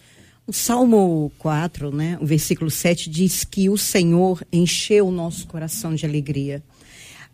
O 0.46 0.53
Salmo 0.53 1.31
4, 1.38 1.94
né, 1.94 2.16
o 2.20 2.27
versículo 2.27 2.70
7 2.70 3.11
diz 3.11 3.44
que 3.44 3.68
o 3.68 3.77
Senhor 3.77 4.42
encheu 4.53 5.09
o 5.09 5.12
nosso 5.12 5.46
coração 5.46 5.94
de 5.94 6.07
alegria. 6.07 6.62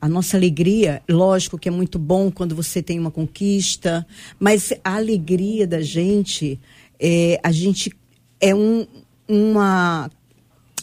A 0.00 0.08
nossa 0.08 0.36
alegria, 0.36 1.02
lógico 1.08 1.58
que 1.58 1.68
é 1.68 1.70
muito 1.70 1.98
bom 1.98 2.30
quando 2.30 2.56
você 2.56 2.82
tem 2.82 2.98
uma 2.98 3.10
conquista, 3.10 4.06
mas 4.38 4.72
a 4.82 4.96
alegria 4.96 5.66
da 5.66 5.80
gente, 5.80 6.58
é, 6.98 7.38
a 7.42 7.52
gente 7.52 7.92
é 8.40 8.54
um, 8.54 8.86
uma, 9.28 10.10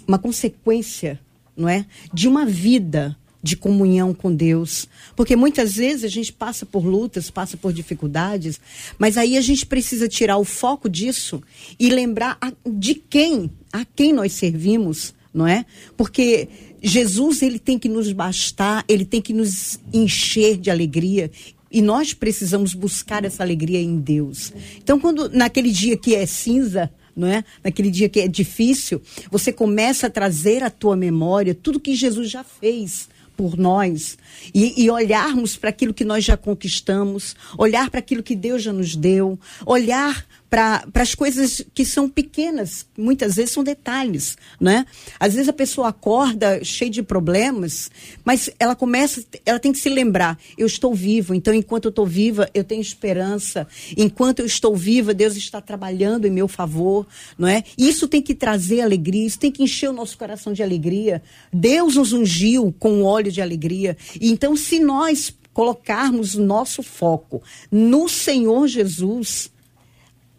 uma 0.07 0.19
consequência, 0.19 1.19
não 1.55 1.69
é? 1.69 1.85
De 2.13 2.27
uma 2.27 2.45
vida 2.45 3.17
de 3.43 3.55
comunhão 3.57 4.13
com 4.13 4.33
Deus. 4.33 4.87
Porque 5.15 5.35
muitas 5.35 5.73
vezes 5.73 6.03
a 6.03 6.07
gente 6.07 6.31
passa 6.31 6.65
por 6.65 6.85
lutas, 6.85 7.29
passa 7.29 7.57
por 7.57 7.73
dificuldades, 7.73 8.59
mas 8.97 9.17
aí 9.17 9.37
a 9.37 9.41
gente 9.41 9.65
precisa 9.65 10.07
tirar 10.07 10.37
o 10.37 10.45
foco 10.45 10.89
disso 10.89 11.41
e 11.79 11.89
lembrar 11.89 12.37
a, 12.39 12.53
de 12.65 12.95
quem, 12.95 13.49
a 13.71 13.83
quem 13.83 14.13
nós 14.13 14.33
servimos, 14.33 15.13
não 15.33 15.47
é? 15.47 15.65
Porque 15.97 16.47
Jesus, 16.81 17.41
ele 17.41 17.59
tem 17.59 17.77
que 17.77 17.89
nos 17.89 18.11
bastar, 18.11 18.83
ele 18.87 19.05
tem 19.05 19.21
que 19.21 19.33
nos 19.33 19.79
encher 19.93 20.57
de 20.57 20.69
alegria. 20.69 21.31
E 21.71 21.81
nós 21.81 22.13
precisamos 22.13 22.73
buscar 22.73 23.23
essa 23.23 23.43
alegria 23.43 23.79
em 23.79 23.97
Deus. 23.97 24.51
Então, 24.77 24.99
quando 24.99 25.29
naquele 25.29 25.71
dia 25.71 25.95
que 25.95 26.15
é 26.15 26.25
cinza, 26.25 26.91
não 27.21 27.27
é? 27.27 27.43
Naquele 27.63 27.91
dia 27.91 28.09
que 28.09 28.19
é 28.19 28.27
difícil, 28.27 29.01
você 29.29 29.53
começa 29.53 30.07
a 30.07 30.09
trazer 30.09 30.63
à 30.63 30.69
tua 30.69 30.95
memória 30.95 31.53
tudo 31.53 31.79
que 31.79 31.95
Jesus 31.95 32.29
já 32.29 32.43
fez 32.43 33.07
por 33.37 33.57
nós 33.57 34.17
e, 34.53 34.83
e 34.83 34.89
olharmos 34.89 35.55
para 35.55 35.69
aquilo 35.69 35.93
que 35.93 36.03
nós 36.03 36.23
já 36.23 36.35
conquistamos, 36.35 37.35
olhar 37.57 37.89
para 37.89 37.99
aquilo 37.99 38.23
que 38.23 38.35
Deus 38.35 38.63
já 38.63 38.73
nos 38.73 38.95
deu, 38.95 39.39
olhar 39.65 40.25
para 40.51 40.83
as 40.95 41.15
coisas 41.15 41.63
que 41.73 41.85
são 41.85 42.09
pequenas, 42.09 42.85
muitas 42.97 43.35
vezes 43.37 43.51
são 43.51 43.63
detalhes, 43.63 44.37
né? 44.59 44.85
Às 45.17 45.33
vezes 45.33 45.47
a 45.47 45.53
pessoa 45.53 45.87
acorda 45.87 46.61
cheia 46.61 46.91
de 46.91 47.01
problemas, 47.01 47.89
mas 48.25 48.49
ela 48.59 48.75
começa, 48.75 49.23
ela 49.45 49.59
tem 49.59 49.71
que 49.71 49.79
se 49.79 49.87
lembrar, 49.87 50.37
eu 50.57 50.67
estou 50.67 50.93
vivo, 50.93 51.33
então 51.33 51.53
enquanto 51.53 51.85
eu 51.85 51.89
estou 51.89 52.05
viva, 52.05 52.49
eu 52.53 52.65
tenho 52.65 52.81
esperança. 52.81 53.65
Enquanto 53.95 54.39
eu 54.39 54.45
estou 54.45 54.75
viva, 54.75 55.13
Deus 55.13 55.37
está 55.37 55.61
trabalhando 55.61 56.27
em 56.27 56.31
meu 56.31 56.49
favor, 56.49 57.07
não 57.37 57.47
é? 57.47 57.63
Isso 57.77 58.05
tem 58.05 58.21
que 58.21 58.35
trazer 58.35 58.81
alegria, 58.81 59.25
isso 59.25 59.39
tem 59.39 59.53
que 59.53 59.63
encher 59.63 59.89
o 59.89 59.93
nosso 59.93 60.17
coração 60.17 60.51
de 60.51 60.61
alegria. 60.61 61.23
Deus 61.53 61.95
nos 61.95 62.11
ungiu 62.11 62.75
com 62.77 63.03
óleo 63.03 63.31
de 63.31 63.41
alegria. 63.41 63.95
E 64.19 64.29
então 64.29 64.53
se 64.57 64.79
nós 64.81 65.33
colocarmos 65.53 66.35
nosso 66.35 66.81
foco 66.81 67.41
no 67.71 68.07
Senhor 68.07 68.67
Jesus, 68.67 69.50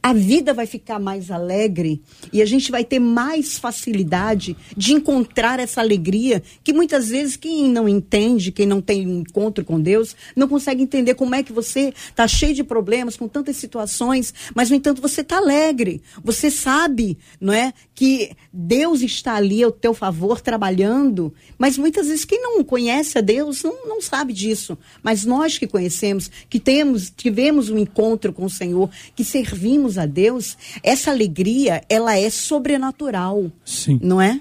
a 0.02 0.12
vida 0.12 0.52
vai 0.52 0.66
ficar 0.66 0.98
mais 0.98 1.30
alegre 1.30 2.02
e 2.32 2.42
a 2.42 2.44
gente 2.44 2.72
vai 2.72 2.84
ter 2.84 2.98
mais 2.98 3.56
facilidade 3.56 4.56
de 4.76 4.92
encontrar 4.92 5.60
essa 5.60 5.80
alegria 5.80 6.42
que 6.64 6.72
muitas 6.72 7.10
vezes 7.10 7.36
quem 7.36 7.68
não 7.70 7.88
entende, 7.88 8.50
quem 8.50 8.66
não 8.66 8.80
tem 8.80 9.06
um 9.06 9.20
encontro 9.20 9.64
com 9.64 9.80
Deus, 9.80 10.16
não 10.34 10.48
consegue 10.48 10.82
entender 10.82 11.14
como 11.14 11.36
é 11.36 11.42
que 11.42 11.52
você 11.52 11.94
está 12.08 12.26
cheio 12.26 12.52
de 12.52 12.64
problemas, 12.64 13.16
com 13.16 13.28
tantas 13.28 13.56
situações, 13.56 14.34
mas 14.54 14.70
no 14.70 14.76
entanto 14.76 15.00
você 15.00 15.20
está 15.20 15.36
alegre. 15.36 16.02
Você 16.24 16.50
sabe, 16.50 17.16
não 17.40 17.52
é, 17.52 17.72
que 17.94 18.32
Deus 18.52 19.02
está 19.02 19.36
ali 19.36 19.62
ao 19.62 19.70
teu 19.70 19.94
favor 19.94 20.40
trabalhando, 20.40 21.32
mas 21.56 21.78
muitas 21.78 22.08
vezes 22.08 22.24
quem 22.24 22.42
não 22.42 22.64
conhece 22.64 23.18
a 23.18 23.20
Deus 23.20 23.62
não, 23.62 23.86
não 23.86 24.02
sabe 24.02 24.32
disso. 24.32 24.76
Mas 25.02 25.24
nós 25.24 25.58
que 25.58 25.66
conhecemos, 25.68 26.28
que 26.50 26.58
temos, 26.58 27.12
tivemos 27.16 27.70
um 27.70 27.78
encontro 27.78 28.32
com 28.32 28.44
o 28.44 28.50
Senhor, 28.50 28.90
que 29.14 29.22
servimos 29.22 29.91
a 29.98 30.06
Deus, 30.06 30.56
essa 30.82 31.10
alegria, 31.10 31.82
ela 31.88 32.16
é 32.16 32.28
sobrenatural. 32.30 33.50
Sim. 33.64 33.98
Não 34.02 34.20
é? 34.20 34.40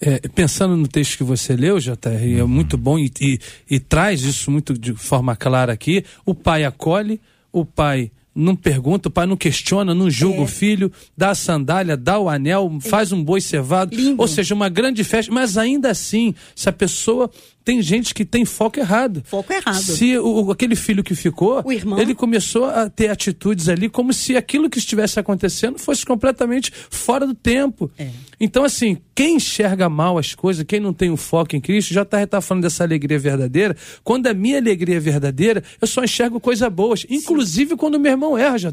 É, 0.00 0.18
pensando 0.28 0.76
no 0.76 0.88
texto 0.88 1.18
que 1.18 1.24
você 1.24 1.54
leu, 1.54 1.78
JR, 1.78 2.38
é 2.38 2.44
muito 2.44 2.78
bom 2.78 2.98
e, 2.98 3.10
e, 3.20 3.38
e 3.70 3.78
traz 3.78 4.22
isso 4.22 4.50
muito 4.50 4.72
de 4.72 4.94
forma 4.94 5.36
clara 5.36 5.72
aqui. 5.72 6.04
O 6.24 6.34
pai 6.34 6.64
acolhe, 6.64 7.20
o 7.52 7.66
pai 7.66 8.10
não 8.34 8.56
pergunta, 8.56 9.08
o 9.08 9.10
pai 9.10 9.26
não 9.26 9.36
questiona, 9.36 9.94
não 9.94 10.08
julga 10.08 10.38
É. 10.38 10.42
o 10.42 10.46
filho, 10.46 10.90
dá 11.14 11.30
a 11.30 11.34
sandália, 11.34 11.96
dá 11.96 12.18
o 12.18 12.30
anel, 12.30 12.78
faz 12.80 13.12
um 13.12 13.22
boi 13.22 13.40
cevado. 13.42 13.94
Lindo. 13.94 14.22
Ou 14.22 14.26
seja, 14.26 14.54
uma 14.54 14.70
grande 14.70 15.04
festa, 15.04 15.30
mas 15.30 15.58
ainda 15.58 15.90
assim, 15.90 16.34
se 16.54 16.68
a 16.68 16.72
pessoa. 16.72 17.30
Tem 17.70 17.80
gente 17.80 18.12
que 18.12 18.24
tem 18.24 18.44
foco 18.44 18.80
errado. 18.80 19.22
Foco 19.24 19.52
errado. 19.52 19.80
Se 19.80 20.18
o, 20.18 20.50
aquele 20.50 20.74
filho 20.74 21.04
que 21.04 21.14
ficou, 21.14 21.62
O 21.64 21.72
irmão. 21.72 22.00
ele 22.00 22.16
começou 22.16 22.64
a 22.64 22.90
ter 22.90 23.08
atitudes 23.08 23.68
ali 23.68 23.88
como 23.88 24.12
se 24.12 24.36
aquilo 24.36 24.68
que 24.68 24.78
estivesse 24.78 25.20
acontecendo 25.20 25.78
fosse 25.78 26.04
completamente 26.04 26.72
fora 26.90 27.24
do 27.24 27.32
tempo. 27.32 27.88
É. 27.96 28.08
Então, 28.40 28.64
assim, 28.64 28.98
quem 29.14 29.36
enxerga 29.36 29.88
mal 29.88 30.18
as 30.18 30.34
coisas, 30.34 30.64
quem 30.66 30.80
não 30.80 30.92
tem 30.92 31.12
um 31.12 31.16
foco 31.16 31.54
em 31.54 31.60
Cristo, 31.60 31.94
já 31.94 32.02
está 32.02 32.26
tá 32.26 32.40
falando 32.40 32.64
dessa 32.64 32.82
alegria 32.82 33.20
verdadeira. 33.20 33.76
Quando 34.02 34.26
a 34.26 34.34
minha 34.34 34.58
alegria 34.58 34.96
é 34.96 35.00
verdadeira, 35.00 35.62
eu 35.80 35.86
só 35.86 36.02
enxergo 36.02 36.40
coisas 36.40 36.68
boas. 36.72 37.06
Inclusive 37.08 37.76
quando 37.76 38.00
meu 38.00 38.10
irmão 38.10 38.36
erra, 38.36 38.58
já 38.58 38.72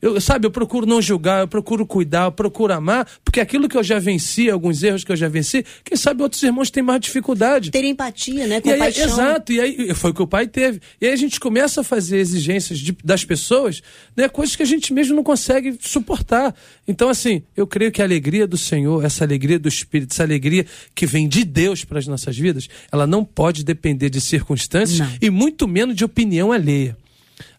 Eu, 0.00 0.20
sabe, 0.20 0.46
eu 0.46 0.50
procuro 0.52 0.86
não 0.86 1.02
julgar, 1.02 1.40
eu 1.40 1.48
procuro 1.48 1.84
cuidar, 1.84 2.26
eu 2.26 2.32
procuro 2.32 2.72
amar, 2.72 3.04
porque 3.24 3.40
aquilo 3.40 3.68
que 3.68 3.76
eu 3.76 3.82
já 3.82 3.98
venci, 3.98 4.48
alguns 4.48 4.80
erros 4.82 5.02
que 5.02 5.10
eu 5.10 5.16
já 5.16 5.28
venci, 5.28 5.64
quem 5.84 5.96
sabe 5.96 6.22
outros 6.22 6.40
irmãos 6.42 6.70
têm 6.70 6.84
mais 6.84 7.00
dificuldade. 7.00 7.72
Ter 7.72 7.82
empatia, 7.84 8.46
né? 8.46 8.62
E 8.64 8.70
aí, 8.70 8.80
exato, 9.02 9.52
e 9.52 9.60
aí 9.60 9.94
foi 9.94 10.12
o 10.12 10.14
que 10.14 10.22
o 10.22 10.26
pai 10.26 10.46
teve. 10.46 10.80
E 11.00 11.06
aí 11.06 11.12
a 11.12 11.16
gente 11.16 11.40
começa 11.40 11.80
a 11.80 11.84
fazer 11.84 12.18
exigências 12.18 12.78
de- 12.78 12.96
das 13.02 13.24
pessoas, 13.24 13.82
né, 14.16 14.28
coisas 14.28 14.54
que 14.54 14.62
a 14.62 14.66
gente 14.66 14.92
mesmo 14.92 15.16
não 15.16 15.24
consegue 15.24 15.76
suportar. 15.80 16.54
Então, 16.86 17.08
assim, 17.08 17.42
eu 17.56 17.66
creio 17.66 17.90
que 17.90 18.00
a 18.00 18.04
alegria 18.04 18.46
do 18.46 18.56
Senhor, 18.56 19.04
essa 19.04 19.24
alegria 19.24 19.58
do 19.58 19.68
Espírito, 19.68 20.12
essa 20.12 20.22
alegria 20.22 20.64
que 20.94 21.06
vem 21.06 21.26
de 21.26 21.44
Deus 21.44 21.84
para 21.84 21.98
as 21.98 22.06
nossas 22.06 22.38
vidas, 22.38 22.68
ela 22.92 23.06
não 23.06 23.24
pode 23.24 23.64
depender 23.64 24.10
de 24.10 24.20
circunstâncias 24.20 25.00
Não. 25.00 25.10
e 25.20 25.28
muito 25.28 25.66
menos 25.66 25.96
de 25.96 26.04
opinião 26.04 26.52
alheia. 26.52 26.96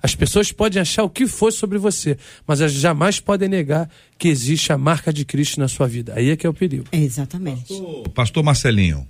As 0.01 0.15
pessoas 0.15 0.51
podem 0.51 0.81
achar 0.81 1.03
o 1.03 1.09
que 1.09 1.27
for 1.27 1.51
sobre 1.51 1.77
você, 1.77 2.17
mas 2.45 2.61
elas 2.61 2.73
jamais 2.73 3.19
podem 3.19 3.49
negar 3.49 3.89
que 4.17 4.27
existe 4.27 4.71
a 4.71 4.77
marca 4.77 5.11
de 5.11 5.25
Cristo 5.25 5.59
na 5.59 5.67
sua 5.67 5.87
vida. 5.87 6.13
Aí 6.15 6.29
é 6.29 6.37
que 6.37 6.45
é 6.45 6.49
o 6.49 6.53
perigo. 6.53 6.85
Exatamente. 6.91 7.73
Pastor 8.13 8.43
Marcelinho. 8.43 9.07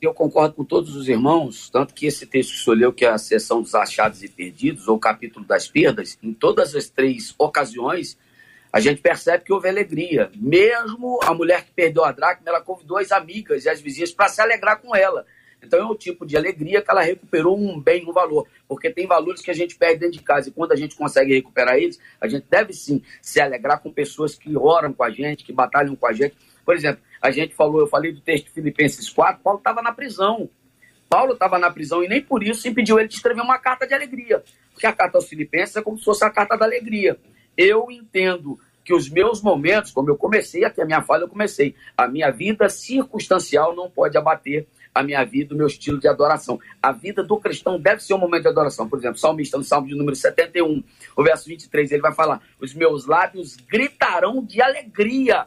Eu 0.00 0.12
concordo 0.12 0.54
com 0.54 0.64
todos 0.64 0.96
os 0.96 1.08
irmãos, 1.08 1.70
tanto 1.70 1.94
que 1.94 2.06
esse 2.06 2.26
texto 2.26 2.50
que 2.50 2.56
o 2.56 2.60
senhor 2.64 2.76
leu, 2.76 2.92
que 2.92 3.04
é 3.04 3.08
a 3.08 3.18
seção 3.18 3.62
dos 3.62 3.72
achados 3.72 4.20
e 4.24 4.28
perdidos, 4.28 4.88
ou 4.88 4.98
capítulo 4.98 5.46
das 5.46 5.68
perdas, 5.68 6.18
em 6.20 6.32
todas 6.32 6.74
as 6.74 6.88
três 6.88 7.32
ocasiões, 7.38 8.18
a 8.72 8.80
gente 8.80 9.00
percebe 9.00 9.44
que 9.44 9.52
houve 9.52 9.68
alegria. 9.68 10.28
Mesmo 10.34 11.20
a 11.22 11.32
mulher 11.32 11.64
que 11.64 11.70
perdeu 11.70 12.04
a 12.04 12.10
dracma, 12.10 12.48
ela 12.48 12.60
convidou 12.60 12.98
as 12.98 13.12
amigas 13.12 13.64
e 13.64 13.68
as 13.68 13.80
vizinhas 13.80 14.10
para 14.10 14.28
se 14.28 14.40
alegrar 14.40 14.80
com 14.80 14.96
ela. 14.96 15.24
Então 15.62 15.78
é 15.78 15.84
o 15.84 15.94
tipo 15.94 16.26
de 16.26 16.36
alegria 16.36 16.82
que 16.82 16.90
ela 16.90 17.02
recuperou 17.02 17.56
um 17.56 17.80
bem, 17.80 18.04
um 18.08 18.12
valor. 18.12 18.48
Porque 18.66 18.90
tem 18.90 19.06
valores 19.06 19.40
que 19.40 19.50
a 19.50 19.54
gente 19.54 19.76
perde 19.76 20.00
dentro 20.00 20.18
de 20.18 20.24
casa 20.24 20.48
e 20.48 20.52
quando 20.52 20.72
a 20.72 20.76
gente 20.76 20.96
consegue 20.96 21.34
recuperar 21.34 21.76
eles, 21.76 22.00
a 22.20 22.26
gente 22.26 22.46
deve 22.50 22.72
sim 22.72 23.02
se 23.20 23.40
alegrar 23.40 23.80
com 23.80 23.92
pessoas 23.92 24.34
que 24.34 24.56
oram 24.56 24.92
com 24.92 25.04
a 25.04 25.10
gente, 25.10 25.44
que 25.44 25.52
batalham 25.52 25.94
com 25.94 26.06
a 26.06 26.12
gente. 26.12 26.34
Por 26.64 26.74
exemplo, 26.74 27.02
a 27.20 27.30
gente 27.30 27.54
falou, 27.54 27.80
eu 27.80 27.86
falei 27.86 28.12
do 28.12 28.20
texto 28.20 28.46
de 28.46 28.50
Filipenses 28.50 29.08
4, 29.08 29.42
Paulo 29.42 29.58
estava 29.58 29.80
na 29.80 29.92
prisão. 29.92 30.50
Paulo 31.08 31.34
estava 31.34 31.58
na 31.58 31.70
prisão 31.70 32.02
e 32.02 32.08
nem 32.08 32.22
por 32.22 32.42
isso 32.42 32.66
impediu 32.66 32.98
ele 32.98 33.08
de 33.08 33.14
escrever 33.14 33.42
uma 33.42 33.58
carta 33.58 33.86
de 33.86 33.94
alegria. 33.94 34.42
Porque 34.72 34.86
a 34.86 34.92
carta 34.92 35.18
aos 35.18 35.28
Filipenses 35.28 35.76
é 35.76 35.82
como 35.82 35.98
se 35.98 36.04
fosse 36.04 36.24
a 36.24 36.30
carta 36.30 36.56
da 36.56 36.64
alegria. 36.64 37.18
Eu 37.56 37.90
entendo 37.90 38.58
que 38.84 38.94
os 38.94 39.08
meus 39.08 39.42
momentos, 39.42 39.92
como 39.92 40.10
eu 40.10 40.16
comecei, 40.16 40.64
aqui 40.64 40.80
a 40.80 40.86
minha 40.86 41.02
fala 41.02 41.22
eu 41.24 41.28
comecei, 41.28 41.74
a 41.96 42.08
minha 42.08 42.30
vida 42.30 42.68
circunstancial 42.68 43.76
não 43.76 43.90
pode 43.90 44.16
abater 44.18 44.66
a 44.94 45.02
minha 45.02 45.24
vida, 45.24 45.54
o 45.54 45.56
meu 45.56 45.66
estilo 45.66 45.98
de 45.98 46.08
adoração. 46.08 46.60
A 46.82 46.92
vida 46.92 47.22
do 47.22 47.38
cristão 47.38 47.80
deve 47.80 48.02
ser 48.02 48.14
um 48.14 48.18
momento 48.18 48.42
de 48.42 48.48
adoração. 48.48 48.88
Por 48.88 48.98
exemplo, 48.98 49.18
salmista 49.18 49.56
no 49.56 49.64
salmo 49.64 49.88
de 49.88 49.94
número 49.94 50.16
71, 50.16 50.82
o 51.16 51.22
verso 51.22 51.48
23, 51.48 51.92
ele 51.92 52.02
vai 52.02 52.14
falar: 52.14 52.42
Os 52.60 52.74
meus 52.74 53.06
lábios 53.06 53.56
gritarão 53.56 54.44
de 54.44 54.60
alegria 54.60 55.46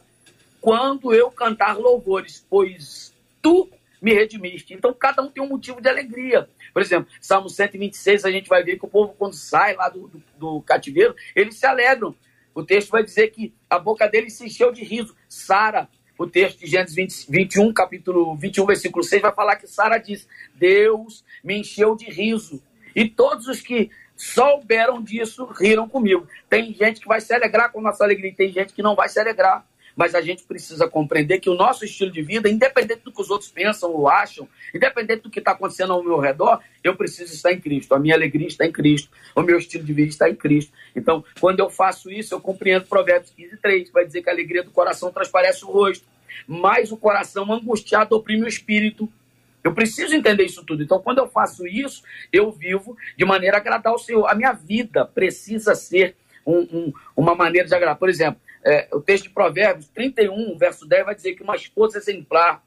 quando 0.59 1.13
eu 1.13 1.29
cantar 1.29 1.77
louvores, 1.77 2.45
pois 2.49 3.13
tu 3.41 3.69
me 4.01 4.13
redimiste. 4.13 4.73
Então, 4.73 4.93
cada 4.93 5.21
um 5.21 5.29
tem 5.29 5.43
um 5.43 5.47
motivo 5.47 5.79
de 5.79 5.87
alegria. 5.87 6.49
Por 6.73 6.81
exemplo, 6.81 7.11
Salmo 7.21 7.49
126, 7.49 8.25
a 8.25 8.31
gente 8.31 8.49
vai 8.49 8.63
ver 8.63 8.77
que 8.77 8.85
o 8.85 8.87
povo, 8.87 9.15
quando 9.17 9.33
sai 9.33 9.75
lá 9.75 9.89
do, 9.89 10.07
do, 10.07 10.23
do 10.37 10.61
cativeiro, 10.61 11.15
eles 11.35 11.55
se 11.55 11.65
alegram. 11.65 12.15
O 12.53 12.63
texto 12.63 12.89
vai 12.89 13.03
dizer 13.03 13.27
que 13.29 13.53
a 13.69 13.77
boca 13.77 14.07
deles 14.07 14.33
se 14.33 14.45
encheu 14.45 14.71
de 14.71 14.83
riso. 14.83 15.15
Sara, 15.27 15.89
o 16.17 16.27
texto 16.27 16.59
de 16.59 16.67
Gênesis 16.67 16.95
20, 16.95 17.25
21, 17.29 17.73
capítulo 17.73 18.35
21, 18.35 18.65
versículo 18.65 19.03
6, 19.03 19.21
vai 19.21 19.33
falar 19.33 19.55
que 19.55 19.67
Sara 19.67 19.97
diz: 19.97 20.27
Deus 20.53 21.23
me 21.43 21.57
encheu 21.59 21.95
de 21.95 22.05
riso. 22.05 22.61
E 22.95 23.09
todos 23.09 23.47
os 23.47 23.61
que 23.61 23.89
souberam 24.15 25.01
disso 25.01 25.45
riram 25.45 25.87
comigo. 25.89 26.27
Tem 26.49 26.73
gente 26.73 27.01
que 27.01 27.07
vai 27.07 27.19
se 27.19 27.33
alegrar 27.33 27.71
com 27.71 27.79
a 27.79 27.83
nossa 27.83 28.03
alegria, 28.03 28.33
tem 28.33 28.51
gente 28.51 28.73
que 28.73 28.81
não 28.81 28.95
vai 28.95 29.09
se 29.09 29.19
alegrar. 29.19 29.65
Mas 29.95 30.13
a 30.13 30.21
gente 30.21 30.43
precisa 30.43 30.87
compreender 30.87 31.39
que 31.39 31.49
o 31.49 31.53
nosso 31.53 31.85
estilo 31.85 32.11
de 32.11 32.21
vida, 32.21 32.49
independente 32.49 33.01
do 33.03 33.11
que 33.11 33.21
os 33.21 33.29
outros 33.29 33.49
pensam 33.49 33.91
ou 33.91 34.09
acham, 34.09 34.47
independente 34.73 35.23
do 35.23 35.29
que 35.29 35.39
está 35.39 35.51
acontecendo 35.51 35.93
ao 35.93 36.03
meu 36.03 36.19
redor, 36.19 36.59
eu 36.83 36.95
preciso 36.95 37.33
estar 37.33 37.53
em 37.53 37.59
Cristo. 37.59 37.95
A 37.95 37.99
minha 37.99 38.13
alegria 38.13 38.47
está 38.47 38.65
em 38.65 38.71
Cristo. 38.71 39.09
O 39.33 39.41
meu 39.41 39.57
estilo 39.57 39.83
de 39.83 39.93
vida 39.93 40.09
está 40.09 40.29
em 40.29 40.35
Cristo. 40.35 40.73
Então, 40.95 41.23
quando 41.39 41.59
eu 41.59 41.69
faço 41.69 42.11
isso, 42.11 42.33
eu 42.33 42.41
compreendo 42.41 42.85
Provérbios 42.87 43.31
15, 43.31 43.57
3, 43.57 43.87
que 43.87 43.93
vai 43.93 44.05
dizer 44.05 44.21
que 44.21 44.29
a 44.29 44.33
alegria 44.33 44.63
do 44.63 44.71
coração 44.71 45.11
transparece 45.11 45.63
o 45.63 45.69
rosto, 45.69 46.05
mas 46.45 46.91
o 46.91 46.97
coração 46.97 47.51
angustiado 47.51 48.15
oprime 48.15 48.43
o 48.43 48.47
espírito. 48.47 49.11
Eu 49.63 49.73
preciso 49.73 50.13
entender 50.13 50.43
isso 50.43 50.63
tudo. 50.63 50.83
Então, 50.83 51.01
quando 51.01 51.19
eu 51.19 51.27
faço 51.27 51.65
isso, 51.65 52.03
eu 52.31 52.51
vivo 52.51 52.97
de 53.17 53.25
maneira 53.25 53.57
a 53.57 53.59
agradar 53.59 53.93
ao 53.93 53.97
Senhor. 53.97 54.27
A 54.27 54.35
minha 54.35 54.51
vida 54.51 55.05
precisa 55.05 55.73
ser 55.73 56.15
um, 56.45 56.59
um, 56.59 56.93
uma 57.15 57.33
maneira 57.33 57.67
de 57.67 57.73
agradar. 57.73 57.97
Por 57.97 58.09
exemplo, 58.09 58.39
é, 58.65 58.87
o 58.91 58.99
texto 58.99 59.25
de 59.25 59.29
Provérbios 59.29 59.87
31, 59.89 60.57
verso 60.57 60.87
10, 60.87 61.05
vai 61.05 61.15
dizer 61.15 61.35
que 61.35 61.43
uma 61.43 61.55
esposa 61.55 61.99
exemplar, 61.99 62.63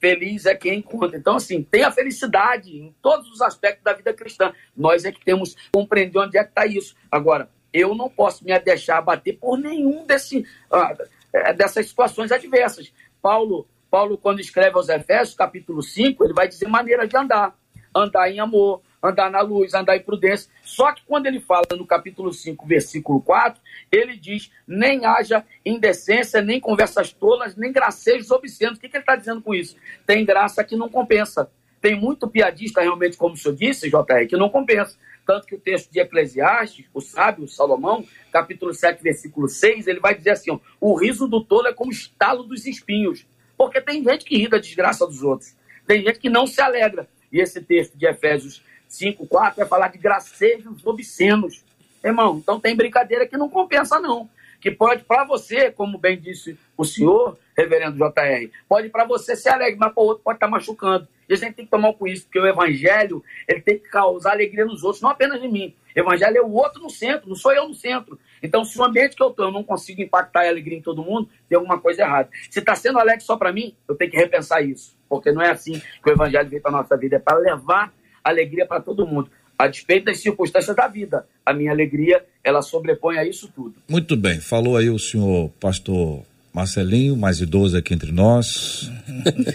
feliz 0.00 0.44
é 0.44 0.54
quem 0.54 0.80
encontra. 0.80 1.16
Então, 1.16 1.36
assim, 1.36 1.62
tem 1.62 1.84
a 1.84 1.92
felicidade 1.92 2.76
em 2.76 2.94
todos 3.00 3.30
os 3.30 3.40
aspectos 3.40 3.84
da 3.84 3.92
vida 3.92 4.12
cristã. 4.12 4.52
Nós 4.76 5.04
é 5.04 5.12
que 5.12 5.24
temos 5.24 5.54
que 5.54 5.70
compreender 5.72 6.18
onde 6.18 6.36
é 6.36 6.42
que 6.42 6.50
está 6.50 6.66
isso. 6.66 6.96
Agora, 7.10 7.48
eu 7.72 7.94
não 7.94 8.08
posso 8.08 8.44
me 8.44 8.58
deixar 8.58 8.98
abater 8.98 9.38
por 9.38 9.56
nenhum 9.56 10.04
desse, 10.04 10.44
ah, 10.70 10.96
é, 11.32 11.52
dessas 11.52 11.86
situações 11.86 12.32
adversas. 12.32 12.92
Paulo, 13.22 13.68
Paulo, 13.90 14.18
quando 14.18 14.40
escreve 14.40 14.76
aos 14.76 14.88
Efésios, 14.88 15.36
capítulo 15.36 15.82
5, 15.82 16.24
ele 16.24 16.34
vai 16.34 16.48
dizer 16.48 16.66
maneiras 16.68 17.08
de 17.08 17.16
andar. 17.16 17.56
Andar 17.94 18.30
em 18.30 18.40
amor, 18.40 18.82
andar 19.02 19.30
na 19.30 19.40
luz, 19.40 19.74
andar 19.74 19.96
em 19.96 20.02
prudência. 20.02 20.50
Só 20.62 20.92
que 20.92 21.02
quando 21.04 21.26
ele 21.26 21.40
fala 21.40 21.66
no 21.76 21.86
capítulo 21.86 22.32
5, 22.32 22.66
versículo 22.66 23.20
4, 23.20 23.60
ele 23.90 24.16
diz: 24.16 24.50
nem 24.66 25.04
haja 25.06 25.44
indecência, 25.64 26.42
nem 26.42 26.60
conversas 26.60 27.12
tolas, 27.12 27.56
nem 27.56 27.72
gracejos 27.72 28.30
obscenos. 28.30 28.78
O 28.78 28.80
que, 28.80 28.88
que 28.88 28.96
ele 28.96 29.02
está 29.02 29.16
dizendo 29.16 29.40
com 29.40 29.54
isso? 29.54 29.76
Tem 30.06 30.24
graça 30.24 30.64
que 30.64 30.76
não 30.76 30.88
compensa. 30.88 31.50
Tem 31.80 31.94
muito 31.94 32.28
piadista, 32.28 32.80
realmente, 32.80 33.16
como 33.16 33.34
o 33.34 33.36
senhor 33.36 33.54
disse, 33.54 33.88
JR, 33.88 34.26
que 34.28 34.36
não 34.36 34.48
compensa. 34.48 34.98
Tanto 35.24 35.46
que 35.46 35.54
o 35.54 35.60
texto 35.60 35.92
de 35.92 36.00
Eclesiastes, 36.00 36.86
o 36.92 37.00
sábio 37.00 37.46
Salomão, 37.46 38.04
capítulo 38.32 38.74
7, 38.74 39.02
versículo 39.02 39.46
6, 39.46 39.86
ele 39.86 40.00
vai 40.00 40.14
dizer 40.14 40.30
assim: 40.30 40.50
ó, 40.50 40.58
o 40.80 40.96
riso 40.96 41.28
do 41.28 41.44
tolo 41.44 41.68
é 41.68 41.72
como 41.72 41.90
o 41.90 41.94
estalo 41.94 42.42
dos 42.42 42.66
espinhos. 42.66 43.26
Porque 43.56 43.80
tem 43.80 44.02
gente 44.02 44.24
que 44.24 44.36
ri 44.38 44.48
da 44.48 44.58
desgraça 44.58 45.06
dos 45.06 45.22
outros. 45.22 45.54
Tem 45.86 46.02
gente 46.02 46.18
que 46.18 46.30
não 46.30 46.46
se 46.46 46.60
alegra. 46.60 47.08
E 47.30 47.40
esse 47.40 47.60
texto 47.60 47.96
de 47.96 48.06
Efésios 48.06 48.62
5, 48.88 49.26
4 49.26 49.56
vai 49.56 49.66
falar 49.66 49.88
de 49.88 49.98
gracejos 49.98 50.84
obscenos. 50.84 51.64
Irmão, 52.02 52.38
então 52.38 52.58
tem 52.58 52.74
brincadeira 52.74 53.26
que 53.26 53.36
não 53.36 53.48
compensa, 53.48 54.00
não. 54.00 54.28
que 54.60 54.70
pode 54.70 55.04
para 55.04 55.24
você, 55.24 55.70
como 55.70 55.98
bem 55.98 56.18
disse 56.18 56.58
o 56.76 56.84
senhor, 56.84 57.38
reverendo 57.56 57.96
JR, 57.96 58.50
pode 58.68 58.88
para 58.88 59.04
você 59.04 59.36
ser 59.36 59.50
alegre, 59.50 59.78
mas 59.78 59.92
para 59.92 60.02
o 60.02 60.06
outro 60.06 60.24
pode 60.24 60.36
estar 60.36 60.46
tá 60.46 60.50
machucando. 60.50 61.06
E 61.28 61.34
a 61.34 61.36
gente 61.36 61.54
tem 61.54 61.64
que 61.64 61.70
tomar 61.70 61.92
com 61.92 62.06
isso, 62.06 62.24
porque 62.24 62.38
o 62.38 62.46
evangelho 62.46 63.22
ele 63.46 63.60
tem 63.60 63.78
que 63.78 63.88
causar 63.88 64.32
alegria 64.32 64.64
nos 64.64 64.82
outros, 64.82 65.02
não 65.02 65.10
apenas 65.10 65.42
em 65.42 65.50
mim. 65.50 65.74
O 65.94 66.00
evangelho 66.00 66.38
é 66.38 66.40
o 66.40 66.50
outro 66.52 66.82
no 66.82 66.88
centro, 66.88 67.28
não 67.28 67.36
sou 67.36 67.52
eu 67.52 67.68
no 67.68 67.74
centro. 67.74 68.18
Então, 68.42 68.64
se 68.64 68.78
o 68.78 68.84
ambiente 68.84 69.14
que 69.14 69.22
eu 69.22 69.28
estou 69.28 69.46
eu 69.46 69.52
não 69.52 69.62
consigo 69.62 70.00
impactar 70.00 70.46
e 70.46 70.48
alegria 70.48 70.78
em 70.78 70.82
todo 70.82 71.02
mundo, 71.02 71.28
tem 71.48 71.56
alguma 71.56 71.78
coisa 71.78 72.02
errada. 72.02 72.30
Se 72.50 72.60
está 72.60 72.74
sendo 72.74 72.98
alegre 72.98 73.20
só 73.20 73.36
para 73.36 73.52
mim, 73.52 73.74
eu 73.86 73.94
tenho 73.94 74.10
que 74.10 74.16
repensar 74.16 74.62
isso. 74.62 74.96
Porque 75.08 75.30
não 75.32 75.42
é 75.42 75.50
assim 75.50 75.80
que 76.02 76.08
o 76.08 76.12
evangelho 76.12 76.48
veio 76.48 76.62
para 76.62 76.70
nossa 76.70 76.96
vida, 76.96 77.16
é 77.16 77.18
para 77.18 77.36
levar 77.38 77.92
alegria 78.24 78.66
para 78.66 78.80
todo 78.80 79.06
mundo 79.06 79.30
a 79.58 79.66
despeito 79.66 80.06
das 80.06 80.20
circunstâncias 80.20 80.76
da 80.76 80.86
vida. 80.86 81.26
A 81.44 81.52
minha 81.52 81.72
alegria, 81.72 82.24
ela 82.44 82.62
sobrepõe 82.62 83.18
a 83.18 83.24
isso 83.26 83.50
tudo. 83.54 83.74
Muito 83.88 84.16
bem. 84.16 84.38
Falou 84.38 84.76
aí 84.76 84.88
o 84.88 84.98
senhor 84.98 85.50
pastor 85.58 86.22
Marcelinho, 86.54 87.16
mais 87.16 87.40
idoso 87.40 87.76
aqui 87.76 87.92
entre 87.92 88.12
nós, 88.12 88.90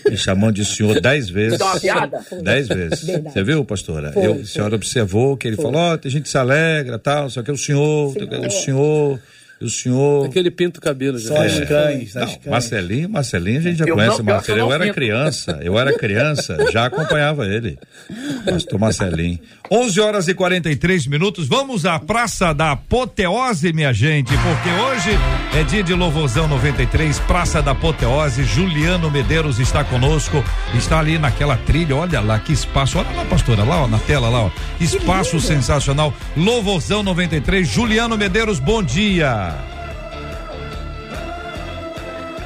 me 0.06 0.16
chamando 0.18 0.56
de 0.56 0.66
senhor 0.66 1.00
dez 1.00 1.30
vezes. 1.30 1.56
Então, 1.56 1.68
uma 1.68 1.80
piada? 1.80 2.26
Dez 2.44 2.68
vezes. 2.68 3.04
Verdade. 3.06 3.34
Você 3.34 3.44
viu, 3.44 3.66
pastora? 3.66 4.12
Foi, 4.12 4.26
Eu, 4.26 4.34
a 4.34 4.46
senhora 4.46 4.76
observou 4.76 5.38
que 5.38 5.48
ele 5.48 5.56
foi. 5.56 5.66
falou, 5.66 5.80
ó, 5.80 5.94
oh, 5.94 5.98
tem 5.98 6.12
gente 6.12 6.24
que 6.24 6.30
se 6.30 6.38
alegra, 6.38 7.00
tal, 7.00 7.30
só 7.30 7.42
que 7.42 7.50
é 7.50 7.54
o 7.54 7.58
senhor, 7.58 8.14
senhor. 8.14 8.46
o 8.46 8.52
senhor 8.52 9.20
o 9.66 9.70
senhor. 9.70 10.26
Aquele 10.26 10.52
pinto 10.52 10.82
cabelo. 10.82 11.18
Só 11.20 11.36
as 11.42 11.60
é. 11.60 11.66
cães. 11.66 12.14
Não, 12.14 12.26
cães. 12.26 12.40
Marcelinho, 12.46 13.10
Marcelinho 13.10 13.60
a 13.60 13.62
gente 13.62 13.78
já 13.78 13.86
eu 13.86 13.96
conhece 13.96 14.18
não, 14.18 14.26
Marcelinho. 14.26 14.64
Eu, 14.64 14.68
eu 14.68 14.74
era 14.74 14.84
pinto. 14.84 14.96
criança, 14.96 15.60
eu 15.62 15.80
era 15.80 15.98
criança, 15.98 16.58
já 16.72 16.86
acompanhava 16.86 17.46
ele. 17.46 17.78
Pastor 18.46 18.80
Marcelinho. 18.80 19.40
11 19.72 20.02
horas 20.02 20.28
e 20.28 20.34
43 20.34 21.08
minutos. 21.08 21.48
Vamos 21.48 21.86
à 21.86 22.00
Praça 22.00 22.54
da 22.54 22.72
Apoteose, 22.72 23.74
minha 23.74 23.94
gente, 23.94 24.32
porque 24.32 24.70
hoje 24.70 25.10
é 25.58 25.64
dia 25.64 25.82
de 25.82 25.94
louvorzão 25.94 26.48
93, 26.48 27.20
Praça 27.22 27.62
da 27.62 27.72
Apoteose. 27.72 28.44
Juliano 28.44 29.10
Medeiros 29.10 29.60
está 29.60 29.84
conosco, 29.84 30.44
está 30.76 31.00
ali 31.00 31.18
naquela 31.18 31.58
trilha. 31.58 31.96
Olha 31.96 32.20
lá 32.20 32.40
que 32.40 32.54
espaço. 32.54 33.00
Olha 33.00 33.10
lá, 33.16 33.26
pastora, 33.26 33.64
lá 33.64 33.84
ó, 33.84 33.88
na 33.88 34.00
tela 34.00 34.30
lá, 34.30 34.46
ó. 34.46 34.52
Espaço 34.80 35.40
sensacional. 35.40 36.14
Louvorzão 36.36 37.02
93. 37.02 37.68
Juliano 37.68 38.18
Medeiros, 38.18 38.60
bom 38.60 38.84
dia. 38.84 39.53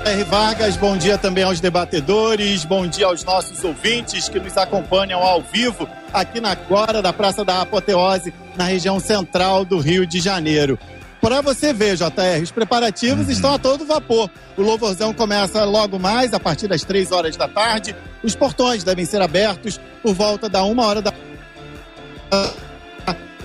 R. 0.07 0.23
Vargas, 0.23 0.77
bom 0.77 0.95
dia 0.95 1.17
também 1.17 1.43
aos 1.43 1.59
debatedores, 1.59 2.63
bom 2.63 2.87
dia 2.87 3.07
aos 3.07 3.25
nossos 3.25 3.61
ouvintes 3.65 4.29
que 4.29 4.39
nos 4.39 4.57
acompanham 4.57 5.21
ao 5.21 5.41
vivo 5.41 5.87
aqui 6.13 6.39
na 6.39 6.51
Agora 6.51 7.01
da 7.01 7.11
Praça 7.11 7.43
da 7.43 7.61
Apoteose, 7.61 8.33
na 8.55 8.63
região 8.63 9.01
central 9.01 9.65
do 9.65 9.79
Rio 9.79 10.07
de 10.07 10.21
Janeiro. 10.21 10.79
Para 11.19 11.41
você 11.41 11.73
ver, 11.73 11.97
JR, 11.97 12.41
os 12.41 12.51
preparativos 12.51 13.25
uhum. 13.25 13.31
estão 13.31 13.53
a 13.53 13.59
todo 13.59 13.85
vapor. 13.85 14.29
O 14.55 14.61
louvorzão 14.61 15.13
começa 15.13 15.65
logo 15.65 15.99
mais, 15.99 16.33
a 16.33 16.39
partir 16.39 16.69
das 16.69 16.85
três 16.85 17.11
horas 17.11 17.35
da 17.35 17.49
tarde. 17.49 17.93
Os 18.23 18.33
portões 18.33 18.85
devem 18.85 19.03
ser 19.03 19.21
abertos 19.21 19.77
por 20.01 20.13
volta 20.13 20.47
da 20.47 20.63
uma 20.63 20.85
hora 20.85 21.01
da 21.01 21.13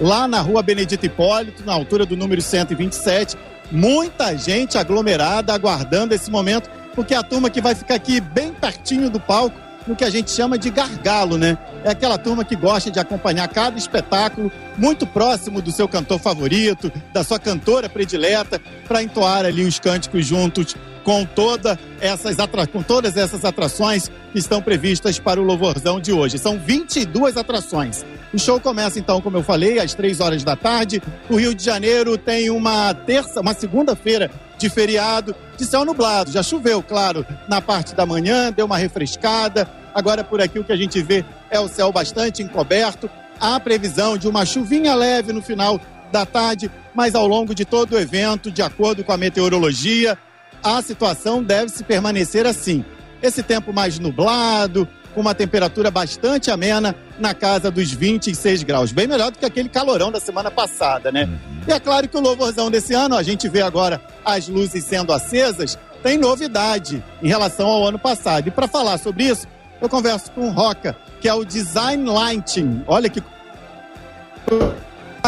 lá 0.01 0.29
na 0.29 0.41
rua 0.41 0.63
Benedito 0.63 1.05
Hipólito, 1.05 1.65
na 1.65 1.73
altura 1.73 2.07
do 2.07 2.17
número 2.17 2.41
127 2.41 3.37
muita 3.73 4.37
gente 4.37 4.77
aglomerada 4.77 5.53
aguardando 5.53 6.15
esse 6.15 6.31
momento, 6.31 6.71
porque 6.95 7.15
a 7.15 7.23
turma 7.23 7.51
que 7.51 7.61
vai 7.61 7.75
ficar 7.75 7.95
aqui 7.95 8.21
bem 8.21 8.53
pertinho 8.53 9.09
do 9.09 9.19
palco, 9.19 9.59
no 9.87 9.97
que 9.97 10.05
a 10.05 10.11
gente 10.11 10.31
chama 10.31 10.57
de 10.57 10.71
gargalo, 10.71 11.37
né? 11.37 11.59
É 11.85 11.91
aquela 11.91 12.17
turma 12.17 12.45
que 12.45 12.55
gosta 12.55 12.91
de 12.91 13.01
acompanhar 13.01 13.49
cada 13.49 13.77
espetáculo 13.77 14.53
muito 14.77 15.07
próximo 15.07 15.61
do 15.61 15.73
seu 15.73 15.89
cantor 15.89 16.21
favorito, 16.21 16.93
da 17.13 17.25
sua 17.25 17.39
cantora 17.39 17.89
predileta, 17.89 18.61
para 18.87 19.03
entoar 19.03 19.45
ali 19.45 19.65
os 19.65 19.81
cânticos 19.81 20.25
juntos 20.25 20.77
com, 21.03 21.25
toda 21.25 21.79
essas 22.01 22.37
com 22.73 22.83
todas 22.83 23.17
essas 23.17 23.45
atrações 23.45 24.09
que 24.33 24.39
estão 24.39 24.63
previstas 24.63 25.19
para 25.19 25.41
o 25.41 25.45
Louvorzão 25.45 26.01
de 26.01 26.13
hoje. 26.13 26.39
São 26.39 26.59
22 26.59 27.37
atrações. 27.37 28.05
O 28.33 28.39
show 28.39 28.59
começa 28.59 28.99
então, 28.99 29.21
como 29.21 29.37
eu 29.37 29.43
falei, 29.43 29.79
às 29.79 29.93
três 29.93 30.19
horas 30.19 30.43
da 30.43 30.57
tarde. 30.57 31.03
O 31.29 31.37
Rio 31.37 31.55
de 31.55 31.63
Janeiro 31.63 32.17
tem 32.17 32.49
uma 32.49 32.95
terça, 32.95 33.43
uma 33.43 33.53
segunda-feira 33.53 34.31
de 34.57 34.71
feriado, 34.71 35.35
de 35.59 35.67
céu 35.67 35.85
nublado. 35.85 36.33
Já 36.33 36.43
choveu, 36.43 36.83
claro, 36.83 37.27
na 37.47 37.61
parte 37.61 37.95
da 37.95 38.07
manhã, 38.07 38.51
deu 38.51 38.65
uma 38.65 38.79
refrescada. 38.79 39.69
Agora 39.95 40.25
por 40.25 40.41
aqui 40.41 40.59
o 40.59 40.65
que 40.65 40.73
a 40.73 40.77
gente 40.77 41.03
vê 41.03 41.25
é 41.51 41.61
o 41.61 41.69
céu 41.69 41.93
bastante 41.93 42.43
encoberto. 42.43 43.11
Há 43.39 43.61
previsão 43.61 44.17
de 44.17 44.27
uma 44.27 44.47
chuvinha 44.47 44.95
leve 44.95 45.31
no 45.33 45.43
final 45.43 45.79
da 46.11 46.25
tarde, 46.25 46.71
mas 46.95 47.15
ao 47.15 47.27
longo 47.27 47.55
de 47.55 47.67
todo 47.67 47.93
o 47.93 47.99
evento, 47.99 48.51
de 48.51 48.63
acordo 48.63 49.05
com 49.05 49.13
a 49.13 49.19
meteorologia, 49.19 50.17
a 50.63 50.81
situação 50.81 51.43
deve 51.43 51.71
se 51.71 51.85
permanecer 51.85 52.47
assim. 52.47 52.83
Esse 53.23 53.43
tempo 53.43 53.75
mais 53.75 53.99
nublado, 53.99 54.89
com 55.15 55.21
uma 55.21 55.35
temperatura 55.35 55.91
bastante 55.91 56.51
amena 56.51 56.95
na 57.19 57.35
casa 57.35 57.71
dos 57.71 57.91
26 57.91 58.63
graus. 58.63 58.93
Bem 58.93 59.07
melhor 59.07 59.31
do 59.31 59.39
que 59.39 59.45
aquele 59.45 59.69
calorão 59.69 60.11
da 60.11 60.21
semana 60.21 60.51
passada, 60.51 61.13
né? 61.13 61.25
Uhum. 61.25 61.63
E 61.69 61.73
é 61.73 61.79
claro 61.79 62.09
que 62.09 62.17
o 62.17 62.21
louvorzão 62.21 62.71
desse 62.71 62.95
ano, 62.95 63.17
a 63.17 63.23
gente 63.23 63.49
vê 63.49 63.63
agora 63.63 64.01
as 64.25 64.49
luzes 64.49 64.85
sendo 64.85 65.13
acesas, 65.13 65.79
tem 66.03 66.19
novidade 66.19 67.03
em 67.23 67.29
relação 67.29 67.69
ao 67.69 67.87
ano 67.87 67.99
passado. 67.99 68.49
E 68.49 68.51
para 68.51 68.67
falar 68.67 68.99
sobre 68.99 69.25
isso, 69.25 69.47
eu 69.81 69.89
converso 69.89 70.31
com 70.33 70.49
o 70.49 70.51
Roca, 70.51 70.97
que 71.21 71.29
é 71.29 71.35
o 71.35 71.45
Design 71.45 72.09
Lighting. 72.09 72.83
Olha 72.87 73.09
que. 73.09 73.23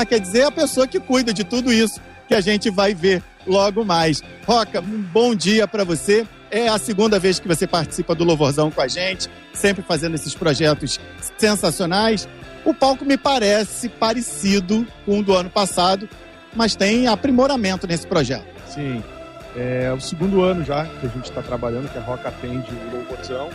Quer 0.08 0.20
dizer, 0.20 0.44
a 0.44 0.50
pessoa 0.50 0.86
que 0.86 0.98
cuida 0.98 1.32
de 1.32 1.44
tudo 1.44 1.72
isso 1.72 2.00
que 2.28 2.34
a 2.34 2.40
gente 2.40 2.70
vai 2.70 2.94
ver 2.94 3.22
logo 3.46 3.84
mais. 3.84 4.22
Roca, 4.46 4.80
um 4.80 5.02
bom 5.02 5.34
dia 5.34 5.68
para 5.68 5.84
você. 5.84 6.26
É 6.54 6.68
a 6.68 6.78
segunda 6.78 7.18
vez 7.18 7.40
que 7.40 7.48
você 7.48 7.66
participa 7.66 8.14
do 8.14 8.22
Louvorzão 8.22 8.70
com 8.70 8.80
a 8.80 8.86
gente, 8.86 9.28
sempre 9.52 9.82
fazendo 9.82 10.14
esses 10.14 10.36
projetos 10.36 11.00
sensacionais. 11.36 12.28
O 12.64 12.72
palco 12.72 13.04
me 13.04 13.18
parece 13.18 13.88
parecido 13.88 14.86
com 15.04 15.18
o 15.18 15.22
do 15.24 15.34
ano 15.34 15.50
passado, 15.50 16.08
mas 16.54 16.76
tem 16.76 17.08
aprimoramento 17.08 17.88
nesse 17.88 18.06
projeto. 18.06 18.46
Sim, 18.68 19.02
é 19.56 19.92
o 19.92 19.98
segundo 20.00 20.44
ano 20.44 20.64
já 20.64 20.86
que 20.86 21.06
a 21.06 21.08
gente 21.08 21.24
está 21.24 21.42
trabalhando, 21.42 21.90
que 21.90 21.98
a 21.98 22.02
Roca 22.02 22.28
atende 22.28 22.70
o 22.70 22.96
Louvorzão. 22.98 23.50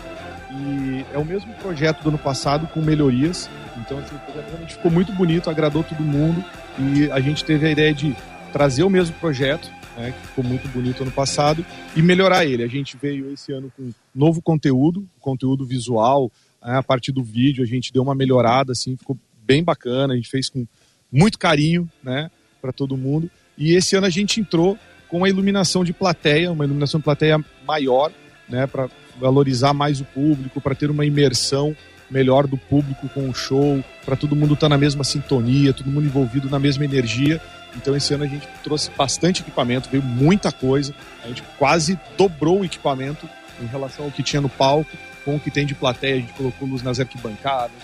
E 0.51 1.05
é 1.13 1.17
o 1.17 1.23
mesmo 1.23 1.53
projeto 1.53 2.03
do 2.03 2.09
ano 2.09 2.17
passado, 2.17 2.67
com 2.67 2.81
melhorias. 2.81 3.49
Então, 3.77 3.97
assim, 3.99 4.13
o 4.13 4.19
projeto 4.19 4.49
realmente 4.49 4.73
ficou 4.73 4.91
muito 4.91 5.13
bonito, 5.13 5.49
agradou 5.49 5.85
todo 5.85 6.03
mundo. 6.03 6.43
E 6.77 7.09
a 7.13 7.21
gente 7.21 7.45
teve 7.45 7.65
a 7.65 7.71
ideia 7.71 7.93
de 7.93 8.13
trazer 8.51 8.83
o 8.83 8.89
mesmo 8.89 9.15
projeto, 9.21 9.71
né, 9.99 10.13
que 10.13 10.27
ficou 10.27 10.43
muito 10.43 10.67
bonito 10.69 11.03
ano 11.03 11.11
passado, 11.11 11.65
e 11.95 12.01
melhorar 12.01 12.45
ele. 12.45 12.63
A 12.63 12.67
gente 12.67 12.97
veio 12.97 13.31
esse 13.33 13.51
ano 13.51 13.71
com 13.75 13.91
novo 14.15 14.41
conteúdo, 14.41 15.07
conteúdo 15.19 15.65
visual, 15.65 16.31
né, 16.63 16.77
a 16.77 16.83
partir 16.83 17.11
do 17.11 17.21
vídeo 17.21 17.63
a 17.63 17.67
gente 17.67 17.91
deu 17.91 18.01
uma 18.01 18.15
melhorada, 18.15 18.71
assim, 18.71 18.95
ficou 18.95 19.17
bem 19.45 19.63
bacana, 19.63 20.13
a 20.13 20.15
gente 20.15 20.29
fez 20.29 20.49
com 20.49 20.65
muito 21.11 21.37
carinho, 21.37 21.89
né, 22.01 22.31
para 22.61 22.71
todo 22.71 22.95
mundo. 22.95 23.29
E 23.57 23.73
esse 23.73 23.95
ano 23.95 24.07
a 24.07 24.09
gente 24.09 24.39
entrou 24.39 24.77
com 25.09 25.25
a 25.25 25.29
iluminação 25.29 25.83
de 25.83 25.91
plateia, 25.91 26.51
uma 26.51 26.63
iluminação 26.63 26.99
de 26.99 27.03
plateia 27.03 27.43
maior, 27.67 28.11
né, 28.47 28.65
para 28.65 28.89
valorizar 29.19 29.73
mais 29.73 29.99
o 29.99 30.05
público, 30.05 30.61
para 30.61 30.75
ter 30.75 30.89
uma 30.89 31.05
imersão 31.05 31.75
melhor 32.09 32.47
do 32.47 32.57
público 32.57 33.07
com 33.09 33.29
o 33.29 33.33
show, 33.33 33.83
para 34.05 34.15
todo 34.15 34.35
mundo 34.35 34.53
estar 34.53 34.65
tá 34.65 34.69
na 34.69 34.77
mesma 34.77 35.03
sintonia, 35.03 35.73
todo 35.73 35.91
mundo 35.91 36.05
envolvido 36.05 36.49
na 36.49 36.57
mesma 36.57 36.85
energia. 36.85 37.39
Então 37.75 37.95
esse 37.95 38.13
ano 38.13 38.23
a 38.23 38.27
gente 38.27 38.47
trouxe 38.63 38.89
bastante 38.91 39.41
equipamento, 39.41 39.89
veio 39.89 40.03
muita 40.03 40.51
coisa. 40.51 40.93
A 41.23 41.27
gente 41.27 41.43
quase 41.57 41.99
dobrou 42.17 42.61
o 42.61 42.65
equipamento 42.65 43.29
em 43.61 43.65
relação 43.65 44.05
ao 44.05 44.11
que 44.11 44.23
tinha 44.23 44.41
no 44.41 44.49
palco, 44.49 44.89
com 45.25 45.35
o 45.35 45.39
que 45.39 45.51
tem 45.51 45.65
de 45.65 45.75
plateia, 45.75 46.15
a 46.15 46.19
gente 46.19 46.33
colocou 46.33 46.67
luz 46.67 46.81
nas 46.81 46.99
arquibancadas, 46.99 47.75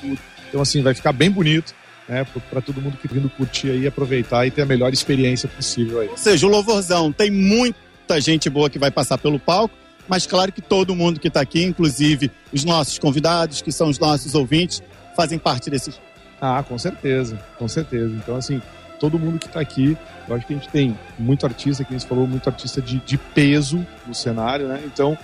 tudo. 0.00 0.18
Então 0.48 0.60
assim, 0.60 0.82
vai 0.82 0.94
ficar 0.94 1.12
bem 1.12 1.30
bonito. 1.30 1.74
Né, 2.06 2.22
para 2.50 2.60
todo 2.60 2.82
mundo 2.82 2.98
que 2.98 3.08
vindo 3.08 3.30
curtir 3.30 3.70
aí, 3.70 3.86
aproveitar 3.86 4.46
e 4.46 4.50
ter 4.50 4.60
a 4.60 4.66
melhor 4.66 4.92
experiência 4.92 5.48
possível 5.48 6.00
aí. 6.00 6.08
Ou 6.08 6.18
seja, 6.18 6.46
o 6.46 6.50
Louvorzão 6.50 7.10
tem 7.10 7.30
muita 7.30 8.20
gente 8.20 8.50
boa 8.50 8.68
que 8.68 8.78
vai 8.78 8.90
passar 8.90 9.16
pelo 9.16 9.38
palco, 9.38 9.74
mas 10.06 10.26
claro 10.26 10.52
que 10.52 10.60
todo 10.60 10.94
mundo 10.94 11.18
que 11.18 11.28
está 11.28 11.40
aqui, 11.40 11.64
inclusive 11.64 12.30
os 12.52 12.62
nossos 12.62 12.98
convidados, 12.98 13.62
que 13.62 13.72
são 13.72 13.88
os 13.88 13.98
nossos 13.98 14.34
ouvintes, 14.34 14.82
fazem 15.16 15.38
parte 15.38 15.70
desse. 15.70 15.94
Ah, 16.38 16.62
com 16.62 16.76
certeza, 16.76 17.38
com 17.58 17.66
certeza. 17.66 18.14
Então, 18.14 18.36
assim, 18.36 18.60
todo 18.98 19.18
mundo 19.18 19.38
que 19.38 19.46
está 19.46 19.60
aqui. 19.60 19.96
Eu 20.28 20.34
acho 20.34 20.46
que 20.46 20.54
a 20.54 20.56
gente 20.56 20.68
tem 20.68 20.98
muito 21.18 21.44
artista, 21.44 21.84
que 21.84 21.94
a 21.94 21.98
gente 21.98 22.08
falou, 22.08 22.26
muito 22.26 22.48
artista 22.48 22.80
de, 22.80 22.98
de 23.00 23.18
peso 23.18 23.86
no 24.06 24.14
cenário, 24.14 24.68
né? 24.68 24.82
Então, 24.84 25.16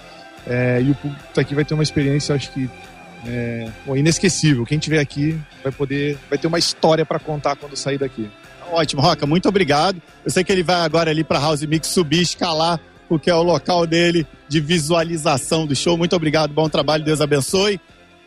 é, 0.46 0.80
e 0.82 0.90
o 0.90 0.94
público 0.94 1.22
que 1.28 1.34
tá 1.34 1.40
aqui 1.40 1.54
vai 1.54 1.64
ter 1.64 1.74
uma 1.74 1.82
experiência, 1.82 2.34
acho 2.34 2.50
que 2.52 2.68
é, 3.26 3.68
bom, 3.84 3.96
inesquecível. 3.96 4.64
Quem 4.64 4.78
tiver 4.78 4.98
aqui 4.98 5.38
vai 5.62 5.72
poder, 5.72 6.18
vai 6.28 6.38
ter 6.38 6.46
uma 6.46 6.58
história 6.58 7.04
para 7.04 7.18
contar 7.18 7.56
quando 7.56 7.76
sair 7.76 7.98
daqui. 7.98 8.30
Ótimo, 8.72 9.02
Roca, 9.02 9.26
muito 9.26 9.48
obrigado. 9.48 10.00
Eu 10.24 10.30
sei 10.30 10.44
que 10.44 10.52
ele 10.52 10.62
vai 10.62 10.82
agora 10.82 11.10
ali 11.10 11.24
para 11.24 11.40
House 11.40 11.62
Mix 11.62 11.88
subir, 11.88 12.22
escalar, 12.22 12.78
porque 13.08 13.28
é 13.28 13.34
o 13.34 13.42
local 13.42 13.86
dele 13.86 14.26
de 14.48 14.60
visualização 14.60 15.66
do 15.66 15.74
show. 15.74 15.98
Muito 15.98 16.14
obrigado, 16.14 16.52
bom 16.52 16.68
trabalho, 16.68 17.04
Deus 17.04 17.20
abençoe. 17.20 17.80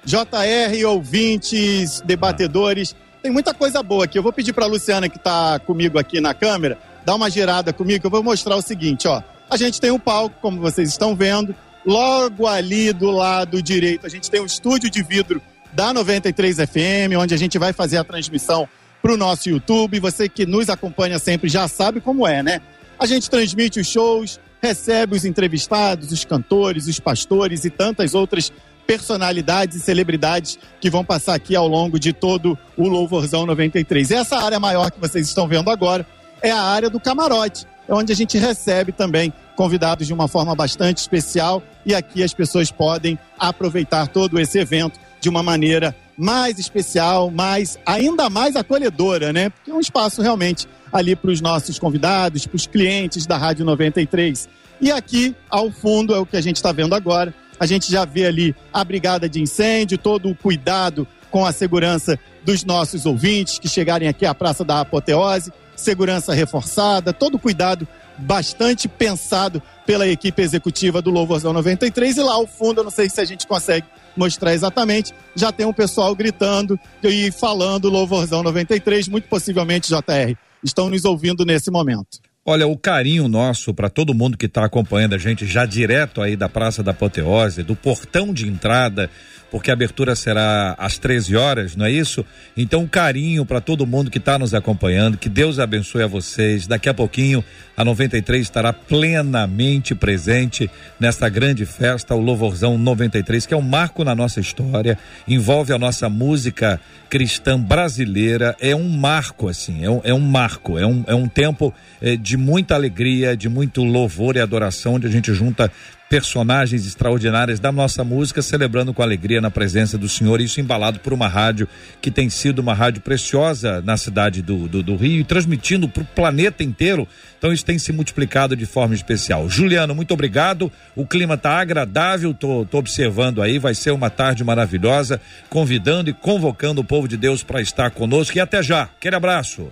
JR, 0.05 0.85
ouvintes, 0.85 2.01
debatedores, 2.01 2.93
tem 3.23 3.31
muita 3.31 3.53
coisa 3.53 3.81
boa 3.81 4.03
aqui. 4.03 4.19
Eu 4.19 4.21
vou 4.21 4.33
pedir 4.33 4.51
para 4.51 4.65
a 4.65 4.67
Luciana, 4.67 5.07
que 5.07 5.15
está 5.15 5.57
comigo 5.59 5.97
aqui 5.97 6.19
na 6.19 6.33
câmera, 6.33 6.77
dá 7.05 7.15
uma 7.15 7.29
girada 7.29 7.71
comigo 7.71 8.01
que 8.01 8.05
eu 8.05 8.11
vou 8.11 8.21
mostrar 8.21 8.57
o 8.57 8.61
seguinte, 8.61 9.07
ó. 9.07 9.23
A 9.49 9.55
gente 9.55 9.79
tem 9.79 9.91
um 9.91 9.99
palco, 9.99 10.35
como 10.41 10.59
vocês 10.59 10.89
estão 10.89 11.15
vendo. 11.15 11.55
Logo 11.85 12.45
ali 12.47 12.91
do 12.91 13.09
lado 13.09 13.61
direito, 13.61 14.05
a 14.05 14.09
gente 14.09 14.29
tem 14.29 14.41
um 14.41 14.45
estúdio 14.45 14.89
de 14.89 15.01
vidro 15.01 15.41
da 15.71 15.93
93 15.93 16.57
FM, 16.57 17.17
onde 17.17 17.33
a 17.33 17.37
gente 17.37 17.57
vai 17.57 17.71
fazer 17.71 17.97
a 17.97 18.03
transmissão 18.03 18.67
para 19.01 19.13
o 19.13 19.17
nosso 19.17 19.49
YouTube. 19.49 19.99
Você 19.99 20.27
que 20.27 20.45
nos 20.45 20.69
acompanha 20.69 21.17
sempre 21.17 21.49
já 21.49 21.67
sabe 21.67 22.01
como 22.01 22.27
é, 22.27 22.43
né? 22.43 22.61
A 22.99 23.05
gente 23.05 23.29
transmite 23.29 23.79
os 23.79 23.87
shows, 23.87 24.39
recebe 24.61 25.15
os 25.15 25.23
entrevistados, 25.23 26.11
os 26.11 26.25
cantores, 26.25 26.87
os 26.87 26.99
pastores 26.99 27.63
e 27.63 27.69
tantas 27.69 28.13
outras 28.13 28.51
personalidades 28.85 29.77
e 29.77 29.79
celebridades 29.79 30.57
que 30.79 30.89
vão 30.89 31.03
passar 31.03 31.35
aqui 31.35 31.55
ao 31.55 31.67
longo 31.67 31.99
de 31.99 32.13
todo 32.13 32.57
o 32.77 32.87
Louvorzão 32.87 33.45
93. 33.45 34.11
E 34.11 34.15
essa 34.15 34.37
área 34.37 34.59
maior 34.59 34.91
que 34.91 34.99
vocês 34.99 35.27
estão 35.27 35.47
vendo 35.47 35.69
agora 35.69 36.05
é 36.41 36.51
a 36.51 36.61
área 36.61 36.89
do 36.89 36.99
camarote, 36.99 37.65
é 37.87 37.93
onde 37.93 38.11
a 38.11 38.15
gente 38.15 38.37
recebe 38.37 38.91
também 38.91 39.33
convidados 39.55 40.07
de 40.07 40.13
uma 40.13 40.27
forma 40.27 40.55
bastante 40.55 40.97
especial 40.97 41.61
e 41.85 41.93
aqui 41.93 42.23
as 42.23 42.33
pessoas 42.33 42.71
podem 42.71 43.17
aproveitar 43.37 44.07
todo 44.07 44.39
esse 44.39 44.57
evento 44.57 44.99
de 45.21 45.29
uma 45.29 45.43
maneira 45.43 45.95
mais 46.17 46.59
especial, 46.59 47.31
mais 47.31 47.77
ainda 47.85 48.29
mais 48.29 48.55
acolhedora, 48.55 49.33
né? 49.33 49.49
Porque 49.49 49.71
é 49.71 49.73
um 49.73 49.79
espaço 49.79 50.21
realmente 50.21 50.67
ali 50.91 51.15
para 51.15 51.31
os 51.31 51.41
nossos 51.41 51.79
convidados, 51.79 52.45
para 52.45 52.55
os 52.55 52.67
clientes 52.67 53.25
da 53.25 53.37
Rádio 53.37 53.65
93. 53.65 54.47
E 54.79 54.91
aqui 54.91 55.35
ao 55.49 55.71
fundo 55.71 56.13
é 56.13 56.19
o 56.19 56.25
que 56.25 56.37
a 56.37 56.41
gente 56.41 56.57
está 56.57 56.71
vendo 56.71 56.93
agora. 56.93 57.33
A 57.63 57.65
gente 57.65 57.89
já 57.89 58.03
vê 58.03 58.25
ali 58.25 58.53
a 58.73 58.83
brigada 58.83 59.29
de 59.29 59.41
incêndio, 59.41 59.97
todo 59.97 60.29
o 60.29 60.35
cuidado 60.35 61.07
com 61.31 61.45
a 61.45 61.53
segurança 61.53 62.19
dos 62.43 62.65
nossos 62.65 63.05
ouvintes 63.05 63.57
que 63.57 63.69
chegarem 63.69 64.09
aqui 64.09 64.25
à 64.25 64.35
Praça 64.35 64.65
da 64.65 64.81
Apoteose, 64.81 65.49
segurança 65.73 66.33
reforçada, 66.33 67.13
todo 67.13 67.35
o 67.35 67.39
cuidado 67.39 67.87
bastante 68.17 68.89
pensado 68.89 69.63
pela 69.85 70.05
equipe 70.05 70.41
executiva 70.41 71.01
do 71.01 71.09
Louvorzão 71.09 71.53
93. 71.53 72.17
E 72.17 72.21
lá 72.21 72.33
ao 72.33 72.45
fundo, 72.45 72.81
eu 72.81 72.83
não 72.83 72.91
sei 72.91 73.09
se 73.09 73.21
a 73.21 73.25
gente 73.25 73.47
consegue 73.47 73.87
mostrar 74.13 74.53
exatamente, 74.53 75.13
já 75.33 75.49
tem 75.49 75.65
um 75.65 75.71
pessoal 75.71 76.13
gritando 76.13 76.77
e 77.01 77.31
falando 77.31 77.89
Louvorzão 77.89 78.43
93, 78.43 79.07
muito 79.07 79.29
possivelmente 79.29 79.87
JR. 79.87 80.35
Estão 80.61 80.89
nos 80.89 81.05
ouvindo 81.05 81.45
nesse 81.45 81.71
momento. 81.71 82.19
Olha, 82.45 82.67
o 82.67 82.77
carinho 82.77 83.29
nosso 83.29 83.73
para 83.73 83.89
todo 83.89 84.13
mundo 84.13 84.37
que 84.37 84.47
está 84.47 84.65
acompanhando 84.65 85.15
a 85.15 85.17
gente 85.17 85.45
já 85.45 85.65
direto 85.65 86.21
aí 86.21 86.35
da 86.35 86.49
Praça 86.49 86.83
da 86.83 86.91
Apoteose, 86.91 87.63
do 87.63 87.73
portão 87.73 88.33
de 88.33 88.49
entrada, 88.49 89.09
porque 89.53 89.69
a 89.69 89.73
abertura 89.73 90.15
será 90.15 90.73
às 90.79 90.97
13 90.97 91.35
horas, 91.35 91.75
não 91.75 91.85
é 91.85 91.91
isso? 91.91 92.25
Então, 92.57 92.81
um 92.81 92.87
carinho 92.87 93.45
para 93.45 93.61
todo 93.61 93.85
mundo 93.85 94.09
que 94.09 94.17
está 94.17 94.39
nos 94.39 94.51
acompanhando, 94.51 95.15
que 95.15 95.29
Deus 95.29 95.59
abençoe 95.59 96.01
a 96.01 96.07
vocês. 96.07 96.65
Daqui 96.65 96.89
a 96.89 96.93
pouquinho, 96.93 97.45
a 97.77 97.85
93 97.85 98.41
estará 98.41 98.73
plenamente 98.73 99.93
presente 99.93 100.67
nesta 100.99 101.29
grande 101.29 101.67
festa, 101.67 102.15
o 102.15 102.19
Louvorzão 102.19 102.79
93, 102.79 103.45
que 103.45 103.53
é 103.53 103.57
um 103.57 103.61
marco 103.61 104.03
na 104.03 104.15
nossa 104.15 104.39
história, 104.39 104.97
envolve 105.27 105.71
a 105.71 105.77
nossa 105.77 106.09
música 106.09 106.81
cristã 107.07 107.59
brasileira, 107.59 108.55
é 108.59 108.75
um 108.75 108.89
marco, 108.89 109.47
assim, 109.47 109.85
é 109.85 109.89
um, 109.89 110.01
é 110.03 110.13
um 110.15 110.19
marco, 110.19 110.79
é 110.79 110.87
um, 110.87 111.03
é 111.05 111.13
um 111.13 111.27
tempo 111.27 111.71
é, 112.01 112.15
de 112.15 112.37
muita 112.37 112.73
alegria, 112.73 113.37
de 113.37 113.47
muito 113.47 113.83
louvor 113.83 114.35
e 114.35 114.39
adoração, 114.39 114.95
onde 114.95 115.05
a 115.05 115.11
gente 115.11 115.31
junta 115.31 115.71
personagens 116.09 116.85
extraordinárias 116.85 117.59
da 117.59 117.71
nossa 117.71 118.03
música, 118.03 118.41
celebrando 118.41 118.93
com 118.93 119.01
alegria 119.01 119.41
na 119.41 119.49
presença 119.49 119.97
do 119.97 120.07
Senhor, 120.07 120.39
isso 120.41 120.61
embalado 120.61 120.99
por 120.99 121.11
uma 121.11 121.27
rádio 121.27 121.67
que 122.01 122.11
tem 122.11 122.29
sido 122.29 122.59
uma 122.59 122.73
rádio 122.73 123.01
preciosa 123.01 123.81
na 123.81 123.97
cidade 123.97 124.41
do, 124.41 124.67
do, 124.67 124.83
do 124.83 124.95
Rio 124.95 125.21
e 125.21 125.23
transmitindo 125.23 125.89
para 125.89 126.03
o 126.03 126.05
planeta 126.05 126.63
inteiro. 126.63 127.07
Então 127.37 127.51
isso 127.51 127.65
tem 127.65 127.79
se 127.79 127.91
multiplicado 127.91 128.55
de 128.55 128.65
forma 128.65 128.93
especial. 128.93 129.49
Juliano, 129.49 129.95
muito 129.95 130.13
obrigado. 130.13 130.71
O 130.95 131.05
clima 131.05 131.33
está 131.33 131.59
agradável, 131.59 132.33
tô, 132.33 132.65
tô 132.65 132.77
observando 132.77 133.41
aí, 133.41 133.57
vai 133.57 133.73
ser 133.73 133.91
uma 133.91 134.09
tarde 134.09 134.43
maravilhosa, 134.43 135.19
convidando 135.49 136.09
e 136.09 136.13
convocando 136.13 136.81
o 136.81 136.85
povo 136.85 137.07
de 137.07 137.17
Deus 137.17 137.43
para 137.43 137.61
estar 137.61 137.91
conosco. 137.91 138.37
E 138.37 138.41
até 138.41 138.61
já. 138.61 138.83
Aquele 138.83 139.15
abraço. 139.15 139.71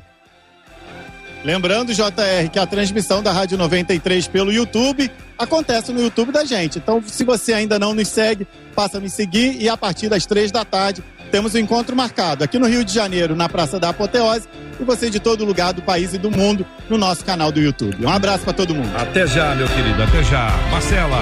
Lembrando, 1.44 1.94
JR, 1.94 2.50
que 2.52 2.60
a 2.60 2.68
transmissão 2.68 3.24
da 3.24 3.32
Rádio 3.32 3.58
93 3.58 4.28
pelo 4.28 4.52
YouTube 4.52 5.12
acontece 5.38 5.92
no 5.92 6.02
YouTube 6.02 6.32
da 6.32 6.46
gente. 6.46 6.78
Então, 6.78 7.02
se 7.06 7.24
você 7.24 7.54
ainda 7.54 7.80
não 7.80 7.96
nos 7.96 8.08
segue, 8.10 8.48
passa 8.76 9.00
a 9.00 9.02
me 9.02 9.10
seguir 9.10 9.60
e 9.60 9.68
a 9.68 9.76
partir 9.76 10.08
das 10.08 10.26
três 10.26 10.52
da 10.52 10.64
tarde 10.64 11.04
temos 11.32 11.54
o 11.54 11.58
um 11.58 11.62
encontro 11.62 11.96
marcado 11.96 12.44
aqui 12.44 12.60
no 12.60 12.68
Rio 12.68 12.84
de 12.84 12.94
Janeiro, 12.94 13.36
na 13.36 13.48
Praça 13.48 13.80
da 13.80 13.90
Apoteose, 13.90 14.48
e 14.80 14.84
você 14.84 15.10
de 15.10 15.20
todo 15.20 15.46
lugar 15.46 15.74
do 15.74 15.82
país 15.82 16.14
e 16.14 16.18
do 16.18 16.30
mundo 16.30 16.66
no 16.90 16.98
nosso 16.98 17.24
canal 17.24 17.52
do 17.52 17.60
YouTube. 17.60 18.06
Um 18.06 18.10
abraço 18.10 18.44
para 18.44 18.54
todo 18.54 18.76
mundo. 18.76 18.92
Até 18.96 19.26
já, 19.26 19.56
meu 19.56 19.68
querido, 19.68 20.04
até 20.04 20.24
já. 20.24 20.50
Marcela. 20.70 21.18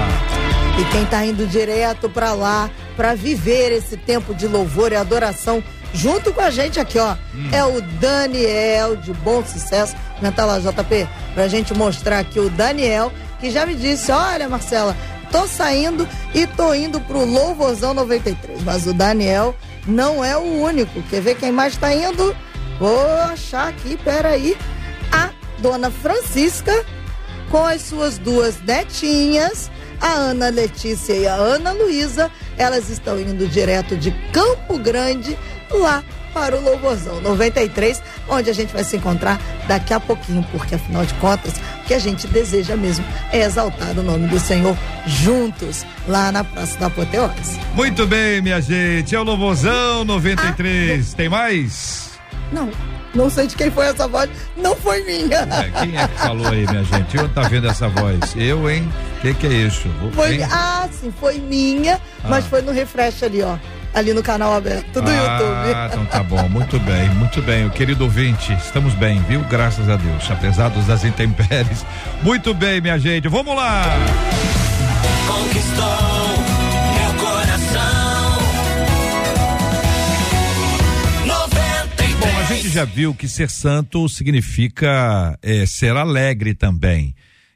E 0.80 0.84
quem 0.92 1.04
está 1.04 1.24
indo 1.24 1.46
direto 1.46 2.10
para 2.10 2.32
lá 2.32 2.68
para 2.96 3.14
viver 3.14 3.72
esse 3.72 3.96
tempo 3.96 4.34
de 4.34 4.46
louvor 4.46 4.92
e 4.92 4.96
adoração 4.96 5.62
junto 5.94 6.32
com 6.32 6.40
a 6.40 6.50
gente 6.50 6.78
aqui, 6.78 6.98
ó, 6.98 7.14
hum. 7.34 7.48
é 7.52 7.64
o 7.64 7.80
Daniel 7.80 8.96
de 8.96 9.12
Bom 9.12 9.44
Sucesso. 9.44 9.94
Comenta 10.16 10.44
lá, 10.44 10.58
JP, 10.58 11.08
pra 11.34 11.48
gente 11.48 11.74
mostrar 11.74 12.18
aqui 12.18 12.38
o 12.38 12.50
Daniel, 12.50 13.12
que 13.40 13.50
já 13.50 13.66
me 13.66 13.74
disse: 13.74 14.12
olha, 14.12 14.48
Marcela, 14.48 14.96
tô 15.30 15.46
saindo 15.46 16.08
e 16.34 16.46
tô 16.46 16.74
indo 16.74 17.00
pro 17.00 17.24
Louvorzão 17.24 17.94
93. 17.94 18.62
Mas 18.62 18.86
o 18.86 18.92
Daniel 18.92 19.54
não 19.86 20.24
é 20.24 20.36
o 20.36 20.62
único. 20.62 21.02
Quer 21.04 21.22
ver 21.22 21.36
quem 21.36 21.52
mais 21.52 21.76
tá 21.76 21.94
indo? 21.94 22.36
Vou 22.78 23.06
achar 23.30 23.68
aqui, 23.68 23.96
peraí. 23.96 24.56
A 25.12 25.30
dona 25.58 25.90
Francisca, 25.90 26.84
com 27.50 27.64
as 27.64 27.82
suas 27.82 28.16
duas 28.18 28.60
netinhas, 28.62 29.70
a 30.00 30.12
Ana 30.12 30.48
Letícia 30.48 31.12
e 31.12 31.26
a 31.26 31.34
Ana 31.34 31.72
Luísa, 31.72 32.30
elas 32.56 32.88
estão 32.88 33.18
indo 33.20 33.46
direto 33.48 33.96
de 33.96 34.10
Campo 34.32 34.78
Grande 34.78 35.36
lá 35.70 36.02
para 36.32 36.56
o 36.56 36.62
Louvorzão 36.62 37.20
93, 37.20 38.00
onde 38.28 38.50
a 38.50 38.52
gente 38.52 38.72
vai 38.72 38.84
se 38.84 38.96
encontrar 38.96 39.40
daqui 39.66 39.92
a 39.92 39.98
pouquinho, 39.98 40.44
porque 40.52 40.76
afinal 40.76 41.04
de 41.04 41.12
contas, 41.14 41.54
o 41.82 41.86
que 41.86 41.94
a 41.94 41.98
gente 41.98 42.26
deseja 42.28 42.76
mesmo 42.76 43.04
é 43.32 43.40
exaltar 43.40 43.98
o 43.98 44.02
nome 44.02 44.28
do 44.28 44.38
Senhor 44.38 44.76
juntos 45.06 45.84
lá 46.06 46.30
na 46.30 46.44
Praça 46.44 46.78
da 46.78 46.86
Apoteose. 46.86 47.58
Muito 47.74 48.06
bem, 48.06 48.40
minha 48.40 48.60
gente, 48.60 49.14
é 49.14 49.18
o 49.20 49.24
Louvorzão 49.24 50.04
93. 50.04 51.12
Ah, 51.12 51.16
Tem 51.16 51.28
mais? 51.28 52.10
Não. 52.52 52.70
Não 53.14 53.28
sei 53.28 53.46
de 53.46 53.56
quem 53.56 53.70
foi 53.70 53.86
essa 53.86 54.06
voz, 54.06 54.30
não 54.56 54.76
foi 54.76 55.02
minha. 55.02 55.38
É, 55.38 55.70
quem 55.80 55.96
é 55.96 56.06
que 56.06 56.18
falou 56.18 56.48
aí, 56.48 56.66
minha 56.66 56.84
gente? 56.84 57.16
Eu 57.16 57.28
tá 57.28 57.42
vendo 57.42 57.68
essa 57.68 57.88
voz? 57.88 58.20
Eu, 58.36 58.70
hein? 58.70 58.90
O 59.18 59.20
que, 59.20 59.34
que 59.34 59.46
é 59.46 59.52
isso? 59.52 59.88
Foi, 60.12 60.42
ah, 60.42 60.88
sim, 60.92 61.12
foi 61.18 61.38
minha, 61.38 62.00
ah. 62.22 62.28
mas 62.28 62.46
foi 62.46 62.62
no 62.62 62.72
refresh 62.72 63.22
ali, 63.22 63.42
ó 63.42 63.56
ali 63.92 64.14
no 64.14 64.22
canal 64.22 64.54
aberto 64.54 65.00
do 65.00 65.10
ah, 65.10 65.12
YouTube. 65.12 65.74
Ah, 65.74 65.88
então 65.90 66.06
tá 66.06 66.22
bom, 66.22 66.46
muito 66.48 66.78
bem, 66.80 67.08
muito 67.10 67.42
bem. 67.42 67.66
O 67.66 67.70
querido 67.70 68.04
ouvinte, 68.04 68.52
estamos 68.52 68.94
bem, 68.94 69.20
viu? 69.22 69.40
Graças 69.42 69.88
a 69.88 69.96
Deus, 69.96 70.30
apesar 70.30 70.70
das 70.70 71.04
intempéries. 71.04 71.84
Muito 72.22 72.54
bem, 72.54 72.80
minha 72.80 72.98
gente, 72.98 73.28
vamos 73.28 73.54
lá! 73.54 73.84
Conquistou 75.26 76.49
gente 82.60 82.74
já 82.74 82.84
viu 82.84 83.14
que 83.14 83.26
ser 83.26 83.48
santo 83.48 84.06
significa 84.06 85.38
é, 85.40 85.64
ser 85.64 85.96
alegre 85.96 86.52
também. 86.52 87.14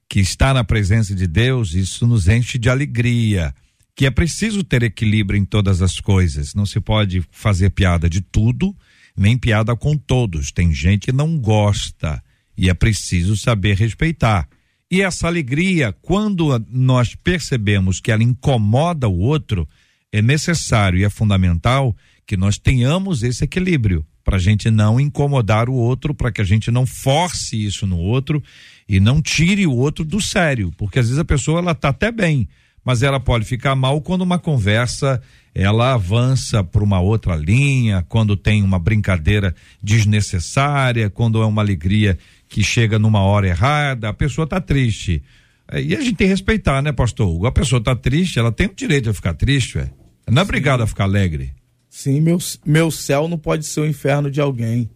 Que 0.09 0.19
estar 0.19 0.55
na 0.55 0.65
presença 0.65 1.15
de 1.15 1.27
Deus, 1.27 1.75
isso 1.75 2.07
nos 2.07 2.27
enche 2.27 2.57
de 2.59 2.71
alegria 2.71 3.55
que 3.95 4.07
é 4.07 4.11
preciso 4.11 4.65
ter 4.65 4.83
equilíbrio 4.83 5.39
em 5.39 5.45
todas 5.45 5.83
as 5.83 6.01
coisas. 6.01 6.55
Não 6.55 6.65
se 6.65 6.81
pode 6.81 7.23
fazer 7.31 7.71
piada 7.71 8.09
de 8.09 8.23
tudo, 8.23 8.75
nem 9.15 9.37
piada 9.37 9.77
com 9.77 9.95
todos. 9.95 10.51
Tem 10.51 10.73
gente 10.73 11.07
que 11.07 11.13
não 11.13 11.39
gosta 11.39 12.23
e 12.57 12.71
é 12.71 12.75
preciso 12.75 13.37
saber 13.37 13.77
respeitar. 13.77 14.49
E 14.91 15.03
essa 15.03 15.27
alegria, 15.27 15.93
quando 16.01 16.59
nós 16.71 17.15
percebemos 17.15 18.01
que 18.01 18.11
ela 18.11 18.23
incomoda 18.23 19.07
o 19.07 19.19
outro, 19.19 19.69
é 20.11 20.23
necessário 20.23 20.99
e 20.99 21.05
é 21.05 21.11
fundamental 21.11 21.95
que 22.27 22.37
nós 22.37 22.59
tenhamos 22.59 23.23
esse 23.23 23.45
equilíbrio 23.45 24.05
para 24.25 24.37
a 24.37 24.41
gente 24.41 24.71
não 24.71 24.99
incomodar 24.99 25.69
o 25.69 25.75
outro, 25.75 26.15
para 26.15 26.33
que 26.33 26.41
a 26.41 26.45
gente 26.45 26.71
não 26.71 26.87
force 26.87 27.63
isso 27.63 27.87
no 27.87 27.99
outro 27.99 28.43
e 28.89 28.99
não 28.99 29.21
tire 29.21 29.67
o 29.67 29.77
outro 29.77 30.05
do 30.05 30.21
sério, 30.21 30.73
porque 30.79 30.99
às 30.99 31.07
vezes 31.07 31.21
a 31.21 31.25
pessoa 31.25 31.59
ela 31.59 31.75
tá 31.75 31.91
até 31.91 32.11
bem, 32.11 32.49
mas 32.83 33.03
ela 33.03 33.21
pode 33.21 33.45
ficar 33.45 33.75
mal 33.75 34.01
quando 34.01 34.23
uma 34.23 34.39
conversa 34.39 35.21
ela 35.55 35.95
avança 35.95 36.65
para 36.65 36.83
uma 36.83 37.01
outra 37.01 37.37
linha, 37.37 38.05
quando 38.09 38.37
tem 38.37 38.63
uma 38.63 38.79
brincadeira 38.79 39.55
desnecessária, 39.83 41.09
quando 41.09 41.41
é 41.41 41.47
uma 41.47 41.63
alegria 41.63 42.19
que 42.49 42.63
chega 42.63 42.99
numa 42.99 43.21
hora 43.21 43.47
errada, 43.47 44.09
a 44.09 44.13
pessoa 44.13 44.45
está 44.45 44.61
triste. 44.61 45.23
É, 45.71 45.81
e 45.81 45.95
a 45.95 46.01
gente 46.01 46.17
tem 46.17 46.27
que 46.27 46.33
respeitar, 46.33 46.83
né, 46.83 46.93
pastor 46.93 47.29
Hugo? 47.29 47.47
A 47.47 47.53
pessoa 47.53 47.79
está 47.79 47.95
triste, 47.95 48.39
ela 48.39 48.51
tem 48.51 48.67
o 48.67 48.75
direito 48.75 49.11
de 49.11 49.13
ficar 49.15 49.35
triste, 49.35 49.79
ué. 49.79 49.91
Não 50.29 50.41
é 50.41 50.45
obrigado 50.45 50.83
a 50.83 50.87
ficar 50.87 51.05
alegre. 51.05 51.53
Sim, 51.95 52.21
meu, 52.21 52.39
meu 52.67 52.91
céu 52.91 53.29
não 53.29 53.39
pode 53.39 53.65
ser 53.65 53.79
o 53.79 53.87
inferno 53.87 54.29
de 54.29 54.41
alguém. 54.41 54.91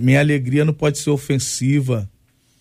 Minha 0.00 0.20
alegria 0.20 0.64
não 0.64 0.72
pode 0.72 0.96
ser 0.96 1.10
ofensiva 1.10 2.10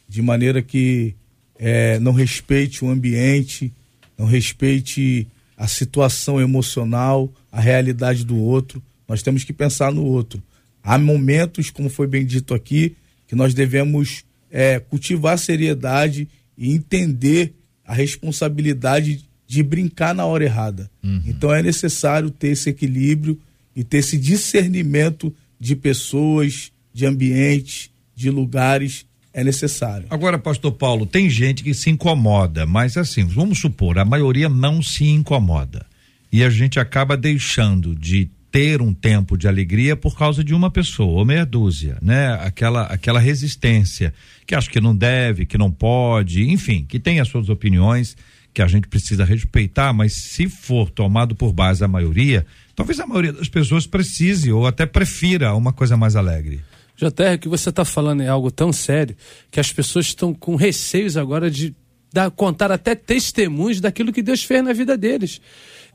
de 0.06 0.22
maneira 0.22 0.62
que 0.62 1.16
é, 1.58 1.98
não 1.98 2.12
respeite 2.12 2.84
o 2.84 2.90
ambiente, 2.90 3.72
não 4.18 4.26
respeite 4.26 5.26
a 5.56 5.66
situação 5.66 6.42
emocional, 6.42 7.34
a 7.50 7.62
realidade 7.62 8.26
do 8.26 8.38
outro. 8.38 8.84
Nós 9.08 9.24
temos 9.24 9.46
que 9.46 9.54
pensar 9.54 9.94
no 9.94 10.04
outro. 10.04 10.44
Há 10.84 10.98
momentos, 10.98 11.70
como 11.70 11.90
foi 11.90 12.06
bem 12.06 12.26
dito 12.26 12.54
aqui, 12.54 12.98
que 13.30 13.34
nós 13.34 13.54
devemos 13.54 14.26
é, 14.52 14.78
cultivar 14.78 15.36
a 15.36 15.38
seriedade 15.38 16.28
e 16.58 16.70
entender 16.70 17.54
a 17.86 17.94
responsabilidade 17.94 19.24
de 19.48 19.64
brincar 19.64 20.14
na 20.14 20.26
hora 20.26 20.44
errada. 20.44 20.92
Uhum. 21.02 21.24
Então 21.26 21.54
é 21.54 21.64
necessário 21.64 22.30
ter 22.30 22.50
esse 22.50 22.70
equilíbrio 22.70 23.40
e 23.76 23.84
ter 23.84 23.98
esse 23.98 24.18
discernimento 24.18 25.34
de 25.60 25.76
pessoas, 25.76 26.72
de 26.94 27.06
ambientes, 27.06 27.90
de 28.16 28.30
lugares 28.30 29.06
é 29.34 29.44
necessário. 29.44 30.08
Agora, 30.10 30.38
pastor 30.38 30.74
Paulo, 30.74 31.06
tem 31.06 31.30
gente 31.30 31.64
que 31.64 31.74
se 31.74 31.90
incomoda, 31.90 32.66
mas 32.66 32.98
assim, 32.98 33.26
vamos 33.26 33.60
supor, 33.60 33.98
a 33.98 34.06
maioria 34.06 34.48
não 34.48 34.82
se 34.82 35.06
incomoda. 35.06 35.86
E 36.32 36.44
a 36.44 36.50
gente 36.50 36.80
acaba 36.80 37.18
deixando 37.18 37.96
de 37.96 38.30
ter 38.52 38.84
um 38.84 38.94
tempo 38.94 39.36
de 39.36 39.48
alegria 39.48 39.96
por 39.96 40.16
causa 40.16 40.44
de 40.44 40.54
uma 40.54 40.70
pessoa, 40.70 41.20
ou 41.20 41.26
meia 41.26 41.44
dúzia, 41.44 41.98
né? 42.00 42.34
Aquela, 42.42 42.84
aquela 42.84 43.20
resistência, 43.20 44.14
que 44.46 44.54
acha 44.54 44.70
que 44.70 44.80
não 44.80 44.96
deve, 44.96 45.44
que 45.44 45.58
não 45.58 45.72
pode, 45.72 46.48
enfim, 46.48 46.86
que 46.88 47.00
tem 47.00 47.20
as 47.20 47.28
suas 47.28 47.50
opiniões, 47.50 48.16
que 48.54 48.62
a 48.62 48.68
gente 48.68 48.88
precisa 48.88 49.26
respeitar, 49.26 49.92
mas 49.92 50.14
se 50.14 50.48
for 50.48 50.92
tomado 50.92 51.34
por 51.34 51.52
base 51.52 51.84
a 51.84 51.88
maioria, 51.88 52.46
talvez 52.76 53.00
a 53.00 53.08
maioria 53.08 53.34
das 53.34 53.50
pessoas 53.50 53.86
precise 53.88 54.52
ou 54.52 54.66
até 54.68 54.86
prefira 54.86 55.54
uma 55.56 55.74
coisa 55.74 55.98
mais 55.98 56.16
alegre. 56.16 56.62
JR, 56.96 57.36
o 57.36 57.40
que 57.40 57.50
você 57.50 57.70
está 57.70 57.84
falando 57.84 58.22
é 58.22 58.28
algo 58.28 58.52
tão 58.52 58.72
sério 58.72 59.16
que 59.50 59.60
as 59.60 59.72
pessoas 59.72 60.06
estão 60.06 60.34
com 60.34 60.56
receios 60.56 61.18
agora 61.18 61.50
de 61.50 61.76
dar, 62.14 62.30
contar 62.30 62.72
até 62.72 62.94
testemunhos 62.94 63.82
daquilo 63.82 64.14
que 64.14 64.22
Deus 64.22 64.44
fez 64.44 64.64
na 64.64 64.74
vida 64.74 64.96
deles. 64.96 65.42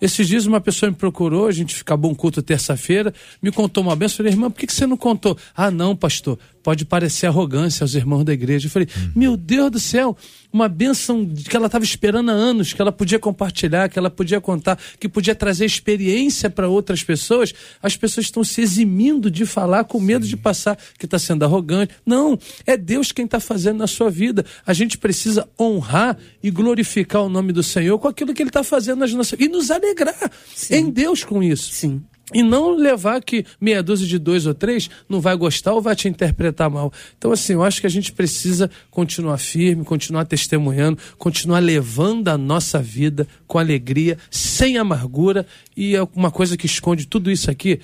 Esses 0.00 0.28
dias 0.28 0.46
uma 0.46 0.60
pessoa 0.60 0.90
me 0.90 0.96
procurou, 0.96 1.46
a 1.46 1.52
gente 1.52 1.80
acabou 1.80 2.10
um 2.10 2.14
culto 2.14 2.42
terça-feira, 2.42 3.12
me 3.42 3.50
contou 3.50 3.82
uma 3.82 3.96
benção. 3.96 4.18
Falei, 4.18 4.32
irmã, 4.32 4.50
por 4.50 4.60
que, 4.60 4.66
que 4.66 4.72
você 4.72 4.86
não 4.86 4.96
contou? 4.96 5.36
Ah, 5.56 5.70
não, 5.70 5.96
pastor, 5.96 6.38
pode 6.62 6.84
parecer 6.84 7.26
arrogância 7.26 7.84
aos 7.84 7.94
irmãos 7.94 8.24
da 8.24 8.32
igreja. 8.32 8.66
Eu 8.66 8.70
falei, 8.70 8.88
hum. 8.96 9.10
meu 9.14 9.36
Deus 9.36 9.70
do 9.70 9.80
céu, 9.80 10.16
uma 10.52 10.68
bênção 10.68 11.26
que 11.26 11.54
ela 11.54 11.66
estava 11.66 11.84
esperando 11.84 12.30
há 12.30 12.34
anos, 12.34 12.72
que 12.72 12.80
ela 12.80 12.92
podia 12.92 13.18
compartilhar, 13.18 13.88
que 13.88 13.98
ela 13.98 14.10
podia 14.10 14.40
contar, 14.40 14.78
que 14.98 15.08
podia 15.08 15.34
trazer 15.34 15.64
experiência 15.64 16.48
para 16.48 16.68
outras 16.68 17.02
pessoas. 17.02 17.54
As 17.82 17.96
pessoas 17.96 18.26
estão 18.26 18.42
se 18.42 18.60
eximindo 18.60 19.30
de 19.30 19.44
falar 19.44 19.84
com 19.84 20.00
medo 20.00 20.24
Sim. 20.24 20.30
de 20.30 20.36
passar 20.36 20.78
que 20.98 21.04
está 21.04 21.18
sendo 21.18 21.44
arrogante. 21.44 21.94
Não, 22.04 22.38
é 22.66 22.76
Deus 22.76 23.12
quem 23.12 23.24
está 23.24 23.40
fazendo 23.40 23.78
na 23.78 23.86
sua 23.86 24.10
vida. 24.10 24.44
A 24.66 24.72
gente 24.72 24.96
precisa 24.96 25.48
honrar 25.58 26.16
e 26.42 26.50
glorificar 26.50 27.22
o 27.22 27.28
nome 27.28 27.52
do 27.52 27.62
Senhor 27.62 27.98
com 27.98 28.08
aquilo 28.08 28.32
que 28.32 28.42
Ele 28.42 28.50
está 28.50 28.64
fazendo 28.64 29.00
nas 29.00 29.12
nossas 29.12 29.38
e 29.38 29.48
nos 29.48 29.70
alegrar 29.70 30.30
Sim. 30.54 30.74
em 30.74 30.90
Deus 30.90 31.24
com 31.24 31.42
isso. 31.42 31.72
Sim. 31.72 32.02
E 32.32 32.42
não 32.42 32.76
levar 32.76 33.22
que 33.22 33.44
meia 33.60 33.82
dúzia 33.82 34.06
de 34.06 34.18
dois 34.18 34.46
ou 34.46 34.54
três 34.54 34.90
não 35.08 35.20
vai 35.20 35.34
gostar 35.36 35.72
ou 35.72 35.80
vai 35.80 35.96
te 35.96 36.08
interpretar 36.08 36.68
mal. 36.70 36.92
Então, 37.16 37.32
assim, 37.32 37.54
eu 37.54 37.62
acho 37.62 37.80
que 37.80 37.86
a 37.86 37.90
gente 37.90 38.12
precisa 38.12 38.70
continuar 38.90 39.38
firme, 39.38 39.84
continuar 39.84 40.26
testemunhando, 40.26 40.98
continuar 41.16 41.60
levando 41.60 42.28
a 42.28 42.36
nossa 42.36 42.82
vida 42.82 43.26
com 43.46 43.58
alegria, 43.58 44.18
sem 44.30 44.76
amargura. 44.76 45.46
E 45.76 45.96
é 45.96 46.02
uma 46.14 46.30
coisa 46.30 46.56
que 46.56 46.66
esconde 46.66 47.06
tudo 47.06 47.30
isso 47.30 47.50
aqui. 47.50 47.80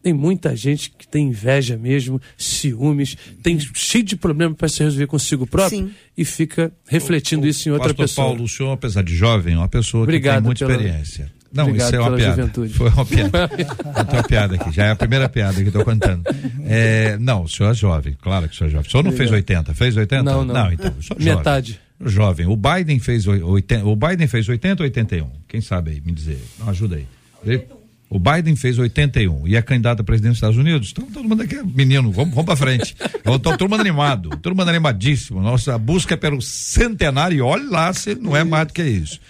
Tem 0.00 0.12
muita 0.12 0.54
gente 0.54 0.92
que 0.96 1.06
tem 1.06 1.26
inveja 1.26 1.76
mesmo, 1.76 2.20
ciúmes, 2.36 3.16
tem 3.42 3.58
cheio 3.74 4.04
de 4.04 4.14
problema 4.14 4.54
para 4.54 4.68
se 4.68 4.82
resolver 4.82 5.08
consigo 5.08 5.44
próprio 5.44 5.88
Sim. 5.88 5.90
e 6.16 6.24
fica 6.24 6.72
refletindo 6.86 7.42
o, 7.42 7.46
o, 7.46 7.48
isso 7.48 7.68
em 7.68 7.72
outra 7.72 7.88
Pastor 7.88 8.04
pessoa. 8.04 8.26
Paulo, 8.28 8.44
o 8.44 8.48
senhor, 8.48 8.70
apesar 8.70 9.02
de 9.02 9.14
jovem, 9.14 9.54
é 9.54 9.58
uma 9.58 9.68
pessoa 9.68 10.04
Obrigado 10.04 10.36
que 10.36 10.40
tem 10.40 10.46
muita 10.46 10.66
pela... 10.66 10.80
experiência 10.80 11.37
não, 11.52 11.64
Obrigado 11.64 11.86
isso 11.88 11.96
é 11.96 12.00
uma 12.00 12.16
piada. 12.16 12.36
Juventude. 12.36 12.74
Foi 12.74 12.90
uma 12.90 13.06
piada. 13.06 13.50
uma 14.12 14.22
piada 14.22 14.54
aqui. 14.56 14.72
Já 14.72 14.86
é 14.86 14.90
a 14.90 14.96
primeira 14.96 15.28
piada 15.28 15.54
que 15.54 15.68
estou 15.68 15.84
contando. 15.84 16.22
É, 16.66 17.16
não, 17.18 17.44
o 17.44 17.48
senhor 17.48 17.70
é 17.70 17.74
jovem, 17.74 18.16
claro 18.20 18.48
que 18.48 18.54
o 18.54 18.58
senhor 18.58 18.68
é 18.68 18.72
jovem. 18.72 18.88
O 18.88 18.90
senhor 18.90 19.02
não 19.02 19.10
Obrigado. 19.10 19.28
fez 19.28 19.48
80? 19.48 19.74
Fez 19.74 19.96
80? 19.96 20.22
Não, 20.22 20.44
não. 20.44 20.54
Não, 20.54 20.72
então. 20.72 20.94
Metade. 21.18 21.80
Jovem. 22.04 22.46
O 22.46 22.56
Biden 22.56 22.98
fez 23.00 23.26
80, 23.26 23.84
o 23.84 23.96
Biden 23.96 24.26
fez 24.28 24.48
80 24.48 24.82
ou 24.82 24.84
81? 24.84 25.26
Quem 25.48 25.60
sabe 25.60 25.92
aí, 25.92 26.00
me 26.00 26.12
dizer. 26.12 26.40
Não, 26.58 26.68
ajuda 26.68 26.96
aí. 26.96 27.06
O 28.10 28.18
Biden 28.18 28.56
fez 28.56 28.78
81 28.78 29.46
e 29.46 29.54
é 29.54 29.60
candidato 29.60 30.00
a 30.00 30.04
presidente 30.04 30.30
dos 30.30 30.38
Estados 30.38 30.56
Unidos. 30.56 30.90
Então 30.92 31.06
todo 31.10 31.28
mundo 31.28 31.42
aqui 31.42 31.56
é 31.56 31.62
menino, 31.62 32.10
vamos, 32.10 32.30
vamos 32.30 32.46
para 32.46 32.56
frente. 32.56 32.96
Então, 33.20 33.38
todo 33.38 33.68
mundo 33.68 33.80
animado, 33.80 34.30
todo 34.40 34.56
mundo 34.56 34.68
animadíssimo. 34.68 35.42
Nossa 35.42 35.76
busca 35.76 36.14
é 36.14 36.16
pelo 36.16 36.40
centenário 36.40 37.36
e 37.36 37.40
olha 37.42 37.68
lá 37.68 37.92
se 37.92 38.14
não 38.14 38.34
é 38.34 38.44
mais 38.44 38.68
do 38.68 38.72
que 38.72 38.82
isso. 38.82 39.20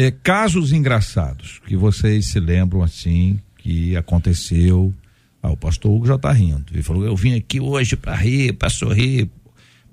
É, 0.00 0.12
casos 0.12 0.72
engraçados 0.72 1.60
que 1.66 1.76
vocês 1.76 2.26
se 2.26 2.38
lembram 2.38 2.84
assim, 2.84 3.40
que 3.56 3.96
aconteceu. 3.96 4.94
Ah, 5.42 5.50
o 5.50 5.56
pastor 5.56 5.90
Hugo 5.90 6.06
já 6.06 6.14
está 6.14 6.30
rindo. 6.30 6.66
Ele 6.72 6.84
falou: 6.84 7.04
Eu 7.04 7.16
vim 7.16 7.36
aqui 7.36 7.58
hoje 7.58 7.96
para 7.96 8.14
rir, 8.14 8.52
para 8.52 8.70
sorrir. 8.70 9.28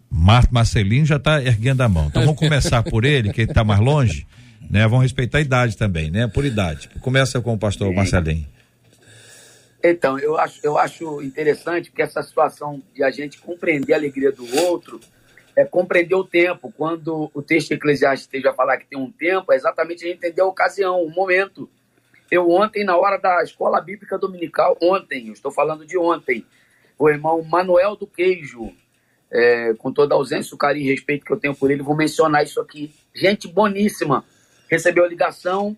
Marco 0.07 0.53
Marcelino 0.53 1.07
já 1.07 1.15
está 1.15 1.41
erguendo 1.41 1.81
a 1.81 1.89
mão. 1.89 2.05
Então 2.05 2.21
vamos 2.21 2.37
começar 2.37 2.83
por 2.83 3.03
ele, 3.03 3.33
que 3.33 3.41
ele 3.41 3.49
está 3.49 3.63
mais 3.63 3.79
longe. 3.79 4.27
Né? 4.69 4.87
Vamos 4.87 5.01
respeitar 5.01 5.39
a 5.39 5.41
idade 5.41 5.75
também, 5.75 6.11
né? 6.11 6.27
Por 6.27 6.45
idade. 6.45 6.87
Começa 7.01 7.41
com 7.41 7.55
o 7.55 7.57
pastor 7.57 7.91
Marcelinho. 7.91 8.45
Então, 9.83 10.19
eu 10.19 10.37
acho, 10.37 10.59
eu 10.61 10.77
acho 10.77 11.19
interessante 11.23 11.91
que 11.91 12.03
essa 12.03 12.21
situação 12.21 12.79
de 12.93 13.03
a 13.03 13.09
gente 13.09 13.39
compreender 13.39 13.93
a 13.93 13.97
alegria 13.97 14.31
do 14.31 14.45
outro 14.55 14.99
é 15.55 15.63
compreender 15.63 16.15
o 16.15 16.23
tempo. 16.23 16.73
Quando 16.75 17.31
o 17.33 17.41
texto 17.41 17.71
eclesiástico 17.71 18.35
esteja 18.35 18.51
a 18.51 18.55
falar 18.55 18.77
que 18.77 18.87
tem 18.87 18.99
um 18.99 19.11
tempo, 19.11 19.53
é 19.53 19.55
exatamente 19.55 20.03
a 20.03 20.07
gente 20.07 20.17
entender 20.17 20.41
a 20.41 20.45
ocasião, 20.45 21.01
o 21.01 21.09
momento. 21.09 21.69
Eu 22.29 22.49
ontem, 22.49 22.83
na 22.83 22.97
hora 22.97 23.17
da 23.17 23.41
escola 23.43 23.79
bíblica 23.79 24.17
dominical, 24.17 24.77
ontem, 24.81 25.27
eu 25.27 25.33
estou 25.33 25.51
falando 25.51 25.85
de 25.85 25.97
ontem, 25.97 26.45
o 26.97 27.09
irmão 27.09 27.43
Manuel 27.43 27.95
do 27.95 28.07
Queijo, 28.07 28.73
é, 29.31 29.73
com 29.75 29.91
toda 29.91 30.15
a 30.15 30.17
ausência, 30.17 30.55
o 30.55 30.57
carinho 30.57 30.87
e 30.87 30.91
respeito 30.91 31.25
que 31.25 31.31
eu 31.31 31.39
tenho 31.39 31.55
por 31.55 31.71
ele, 31.71 31.83
vou 31.83 31.95
mencionar 31.95 32.43
isso 32.43 32.59
aqui. 32.59 32.93
Gente 33.13 33.47
boníssima, 33.47 34.25
recebeu 34.69 35.03
a 35.03 35.07
ligação 35.07 35.77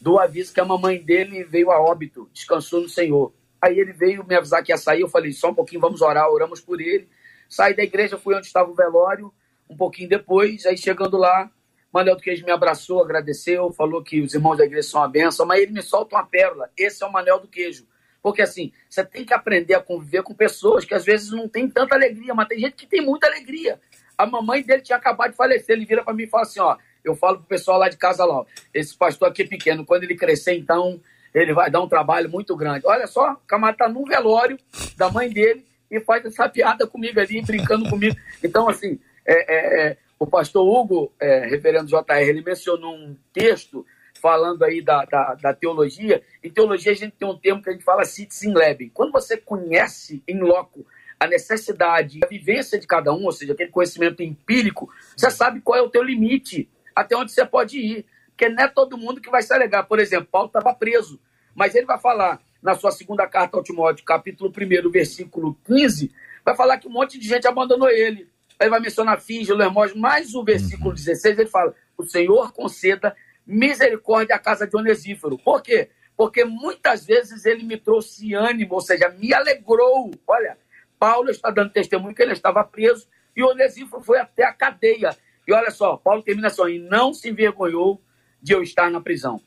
do 0.00 0.18
aviso 0.18 0.52
que 0.52 0.60
a 0.60 0.64
mamãe 0.64 0.98
dele 1.00 1.44
veio 1.44 1.70
a 1.70 1.80
óbito, 1.80 2.28
descansou 2.32 2.80
no 2.80 2.88
Senhor. 2.88 3.32
Aí 3.60 3.78
ele 3.78 3.92
veio 3.92 4.26
me 4.26 4.34
avisar 4.34 4.62
que 4.62 4.72
ia 4.72 4.76
sair, 4.76 5.02
eu 5.02 5.08
falei, 5.08 5.32
só 5.32 5.50
um 5.50 5.54
pouquinho, 5.54 5.80
vamos 5.80 6.02
orar, 6.02 6.28
oramos 6.28 6.60
por 6.60 6.80
ele. 6.80 7.08
Saí 7.52 7.76
da 7.76 7.82
igreja, 7.82 8.16
fui 8.16 8.34
onde 8.34 8.46
estava 8.46 8.70
o 8.70 8.74
velório, 8.74 9.30
um 9.68 9.76
pouquinho 9.76 10.08
depois, 10.08 10.64
aí 10.64 10.74
chegando 10.74 11.18
lá, 11.18 11.50
Manuel 11.92 12.16
do 12.16 12.22
Queijo 12.22 12.46
me 12.46 12.50
abraçou, 12.50 13.02
agradeceu, 13.02 13.70
falou 13.74 14.02
que 14.02 14.22
os 14.22 14.32
irmãos 14.32 14.56
da 14.56 14.64
igreja 14.64 14.88
são 14.88 15.02
uma 15.02 15.08
benção, 15.08 15.44
mas 15.44 15.60
ele 15.60 15.70
me 15.70 15.82
solta 15.82 16.16
uma 16.16 16.24
pérola. 16.24 16.70
Esse 16.74 17.04
é 17.04 17.06
o 17.06 17.12
Manuel 17.12 17.40
do 17.40 17.46
Queijo. 17.46 17.86
Porque 18.22 18.40
assim, 18.40 18.72
você 18.88 19.04
tem 19.04 19.22
que 19.22 19.34
aprender 19.34 19.74
a 19.74 19.82
conviver 19.82 20.22
com 20.22 20.32
pessoas 20.32 20.86
que 20.86 20.94
às 20.94 21.04
vezes 21.04 21.30
não 21.30 21.46
tem 21.46 21.68
tanta 21.68 21.94
alegria, 21.94 22.34
mas 22.34 22.48
tem 22.48 22.58
gente 22.58 22.72
que 22.72 22.86
tem 22.86 23.02
muita 23.02 23.26
alegria. 23.26 23.78
A 24.16 24.24
mamãe 24.24 24.62
dele 24.62 24.80
tinha 24.80 24.96
acabado 24.96 25.32
de 25.32 25.36
falecer, 25.36 25.76
ele 25.76 25.84
vira 25.84 26.02
para 26.02 26.14
mim 26.14 26.22
e 26.22 26.28
fala 26.28 26.44
assim, 26.44 26.60
ó, 26.60 26.78
eu 27.04 27.14
falo 27.14 27.36
pro 27.36 27.48
pessoal 27.48 27.78
lá 27.78 27.90
de 27.90 27.98
casa 27.98 28.24
lá, 28.24 28.38
ó, 28.38 28.46
esse 28.72 28.96
pastor 28.96 29.28
aqui 29.28 29.42
é 29.42 29.46
pequeno, 29.46 29.84
quando 29.84 30.04
ele 30.04 30.16
crescer, 30.16 30.54
então, 30.54 30.98
ele 31.34 31.52
vai 31.52 31.70
dar 31.70 31.82
um 31.82 31.88
trabalho 31.88 32.30
muito 32.30 32.56
grande. 32.56 32.86
Olha 32.86 33.06
só, 33.06 33.32
o 33.32 33.46
camarada 33.46 33.76
tá 33.76 33.88
no 33.90 34.06
velório 34.06 34.56
da 34.96 35.10
mãe 35.10 35.28
dele, 35.28 35.66
e 35.92 36.00
faz 36.00 36.24
essa 36.24 36.48
piada 36.48 36.86
comigo 36.86 37.20
ali, 37.20 37.42
brincando 37.42 37.88
comigo. 37.90 38.16
Então, 38.42 38.66
assim, 38.66 38.98
é, 39.26 39.34
é, 39.34 39.90
é 39.90 39.96
o 40.18 40.26
pastor 40.26 40.66
Hugo, 40.66 41.12
é, 41.20 41.46
reverendo 41.46 41.86
JR, 41.86 42.02
ele 42.16 42.42
mencionou 42.42 42.94
um 42.94 43.14
texto 43.32 43.84
falando 44.20 44.62
aí 44.62 44.80
da, 44.80 45.04
da, 45.04 45.34
da, 45.34 45.52
teologia. 45.52 46.22
Em 46.42 46.48
teologia 46.48 46.92
a 46.92 46.94
gente 46.94 47.14
tem 47.18 47.28
um 47.28 47.36
termo 47.36 47.60
que 47.60 47.68
a 47.68 47.72
gente 47.72 47.84
fala 47.84 48.04
citizen 48.04 48.54
lab. 48.54 48.88
Quando 48.90 49.12
você 49.12 49.36
conhece 49.36 50.22
em 50.26 50.38
loco 50.40 50.86
a 51.20 51.26
necessidade, 51.26 52.20
a 52.24 52.26
vivência 52.28 52.78
de 52.78 52.86
cada 52.86 53.12
um, 53.12 53.24
ou 53.24 53.32
seja, 53.32 53.52
aquele 53.52 53.70
conhecimento 53.70 54.22
empírico, 54.22 54.88
você 55.16 55.30
sabe 55.30 55.60
qual 55.60 55.78
é 55.78 55.82
o 55.82 55.90
teu 55.90 56.02
limite, 56.02 56.70
até 56.94 57.16
onde 57.16 57.32
você 57.32 57.44
pode 57.44 57.78
ir. 57.78 58.06
Porque 58.28 58.48
não 58.48 58.64
é 58.64 58.68
todo 58.68 58.96
mundo 58.96 59.20
que 59.20 59.30
vai 59.30 59.42
se 59.42 59.52
alegar. 59.52 59.82
Por 59.82 59.98
exemplo, 59.98 60.28
Paulo 60.30 60.46
estava 60.46 60.72
preso, 60.72 61.20
mas 61.54 61.74
ele 61.74 61.86
vai 61.86 61.98
falar 61.98 62.40
na 62.62 62.74
sua 62.74 62.92
segunda 62.92 63.26
carta 63.26 63.56
ao 63.56 63.62
Timóteo, 63.62 64.04
capítulo 64.04 64.50
1, 64.50 64.90
versículo 64.90 65.58
15, 65.66 66.12
vai 66.44 66.54
falar 66.54 66.78
que 66.78 66.86
um 66.86 66.92
monte 66.92 67.18
de 67.18 67.26
gente 67.26 67.46
abandonou 67.46 67.90
ele. 67.90 68.30
Ele 68.60 68.70
vai 68.70 68.80
mencionar 68.80 69.20
Fígelo, 69.20 69.60
Hermógenes, 69.60 70.00
mas 70.00 70.34
o 70.34 70.44
versículo 70.44 70.90
uhum. 70.90 70.94
16 70.94 71.38
ele 71.40 71.48
fala: 71.48 71.74
O 71.98 72.04
Senhor 72.04 72.52
conceda 72.52 73.16
misericórdia 73.44 74.36
à 74.36 74.38
casa 74.38 74.66
de 74.66 74.76
Onesífero. 74.76 75.36
Por 75.36 75.60
quê? 75.60 75.90
Porque 76.16 76.44
muitas 76.44 77.04
vezes 77.04 77.44
ele 77.44 77.64
me 77.64 77.76
trouxe 77.76 78.34
ânimo, 78.34 78.74
ou 78.74 78.80
seja, 78.80 79.08
me 79.08 79.34
alegrou. 79.34 80.12
Olha, 80.26 80.56
Paulo 80.98 81.30
está 81.30 81.50
dando 81.50 81.72
testemunho 81.72 82.14
que 82.14 82.22
ele 82.22 82.32
estava 82.32 82.62
preso 82.62 83.08
e 83.34 83.42
Onesífero 83.42 84.00
foi 84.02 84.18
até 84.18 84.44
a 84.44 84.52
cadeia. 84.52 85.16
E 85.46 85.52
olha 85.52 85.72
só, 85.72 85.96
Paulo 85.96 86.22
termina 86.22 86.46
assim: 86.46 86.68
e 86.68 86.78
não 86.78 87.12
se 87.12 87.28
envergonhou 87.28 88.00
de 88.40 88.52
eu 88.52 88.62
estar 88.62 88.90
na 88.90 89.00
prisão. 89.00 89.40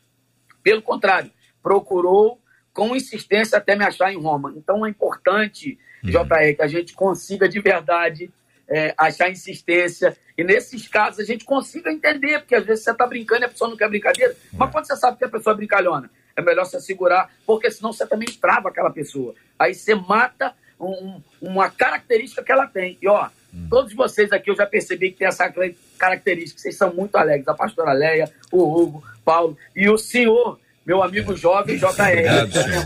Pelo 0.61 0.81
contrário, 0.81 1.31
procurou 1.61 2.41
com 2.75 2.93
insistência 2.93 3.57
até 3.57 3.75
me 3.75 3.85
achar 3.85 4.13
em 4.13 4.21
Roma. 4.21 4.53
Então 4.55 4.85
é 4.85 4.89
importante, 4.89 5.79
uhum. 6.03 6.11
JR, 6.11 6.55
que 6.55 6.61
a 6.61 6.67
gente 6.67 6.93
consiga 6.93 7.47
de 7.47 7.59
verdade 7.61 8.29
é, 8.67 8.93
achar 8.97 9.31
insistência. 9.31 10.15
E 10.37 10.43
nesses 10.43 10.85
casos 10.85 11.21
a 11.21 11.23
gente 11.23 11.45
consiga 11.45 11.89
entender, 11.89 12.39
porque 12.39 12.53
às 12.53 12.65
vezes 12.65 12.83
você 12.83 12.91
está 12.91 13.07
brincando 13.07 13.43
e 13.43 13.45
a 13.45 13.49
pessoa 13.49 13.69
não 13.69 13.77
quer 13.77 13.87
brincadeira. 13.87 14.35
Mas 14.51 14.69
quando 14.71 14.85
você 14.85 14.95
sabe 14.97 15.17
que 15.17 15.23
a 15.23 15.29
pessoa 15.29 15.53
é 15.53 15.57
brincalhona, 15.57 16.11
é 16.35 16.41
melhor 16.41 16.65
você 16.65 16.81
segurar, 16.81 17.31
porque 17.45 17.71
senão 17.71 17.93
você 17.93 18.05
também 18.05 18.27
trava 18.27 18.67
aquela 18.67 18.91
pessoa. 18.91 19.33
Aí 19.57 19.73
você 19.73 19.95
mata 19.95 20.53
um, 20.77 21.21
uma 21.41 21.69
característica 21.69 22.43
que 22.43 22.51
ela 22.51 22.67
tem. 22.67 22.97
E 23.01 23.07
ó, 23.07 23.29
hum. 23.53 23.67
todos 23.69 23.93
vocês 23.93 24.33
aqui 24.33 24.51
eu 24.51 24.55
já 24.55 24.65
percebi 24.65 25.11
que 25.11 25.19
tem 25.19 25.27
essa 25.29 25.49
característica, 25.97 26.59
vocês 26.59 26.75
são 26.75 26.93
muito 26.93 27.15
alegres. 27.15 27.47
A 27.47 27.53
pastora 27.53 27.93
Leia, 27.93 28.29
o 28.51 28.63
Hugo, 28.63 29.01
Paulo 29.23 29.57
e 29.73 29.89
o 29.89 29.97
senhor 29.97 30.59
meu 30.85 31.01
amigo 31.01 31.35
jovem 31.35 31.77
JR. 31.77 31.87
Obrigado, 32.45 32.51
senhor. 32.53 32.85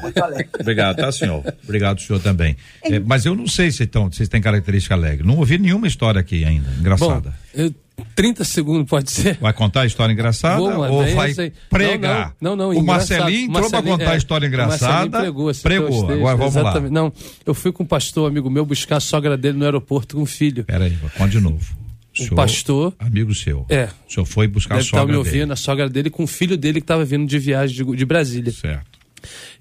Obrigado, 0.60 0.96
tá, 0.96 1.12
senhor? 1.12 1.56
Obrigado, 1.64 2.02
senhor 2.02 2.20
também. 2.22 2.56
É, 2.84 3.00
mas 3.00 3.26
eu 3.26 3.36
não 3.36 3.48
sei 3.48 3.72
se 3.72 3.84
então, 3.84 4.10
vocês 4.10 4.30
têm 4.30 4.42
característica 4.42 4.96
alegre. 4.96 5.28
Não 5.28 5.38
ouvi 5.38 5.58
nenhuma 5.58 5.88
história 5.88 6.22
aqui 6.22 6.46
ainda, 6.46 6.70
engraçada. 6.80 7.30
Bom, 7.30 7.62
eu, 7.62 7.74
30 8.16 8.44
segundos 8.46 8.90
pode 8.90 9.12
ser. 9.12 9.38
Vai 9.42 9.52
contar 9.52 9.82
a 9.82 9.86
história 9.86 10.14
engraçada 10.14 10.58
Vou, 10.58 10.90
ou 10.90 11.16
vai 11.16 11.34
pregar? 11.70 12.34
Não, 12.40 12.56
não, 12.56 12.68
não, 12.68 12.74
não 12.74 12.82
O 12.82 12.86
Marcelinho 12.86 13.50
entrou 13.50 13.70
para 13.70 13.82
contar 13.82 14.04
é, 14.04 14.14
a 14.14 14.18
história 14.18 14.48
engraçada. 14.48 15.20
pregou, 15.20 15.52
pregou. 15.62 16.10
Agora 16.10 16.38
vamos 16.38 16.56
Exatamente. 16.56 16.94
lá. 16.94 17.02
Não, 17.02 17.14
eu 17.46 17.54
fui 17.54 17.74
com 17.74 17.84
um 17.84 17.86
pastor 17.86 18.30
amigo 18.30 18.50
meu 18.50 18.66
buscar 18.66 18.98
a 18.98 19.02
sogra 19.02 19.36
dele 19.36 19.58
no 19.58 19.66
aeroporto 19.66 20.16
com 20.16 20.22
um 20.22 20.26
filho. 20.26 20.64
Peraí, 20.64 20.98
conta 21.18 21.32
de 21.32 21.42
novo 21.42 21.89
o 22.24 22.28
senhor, 22.28 22.36
pastor. 22.36 22.94
Amigo 23.00 23.34
seu. 23.34 23.66
É. 23.70 23.90
O 24.08 24.14
senhor 24.14 24.26
foi 24.26 24.48
buscar 24.48 24.76
deve 24.76 24.88
a 24.88 24.90
sogra 24.90 25.04
estar 25.04 25.12
me 25.12 25.18
ouvindo, 25.18 25.40
dele. 25.40 25.54
a 25.54 25.56
sogra 25.56 25.90
dele 25.90 26.10
com 26.10 26.24
o 26.24 26.28
filho 26.28 26.58
dele 26.58 26.80
que 26.80 26.84
estava 26.84 27.06
vindo 27.06 27.28
de 27.28 27.40
viagem 27.40 27.86
de, 27.86 27.96
de, 27.96 28.06
Brasília. 28.06 28.52
Certo. 28.52 29.00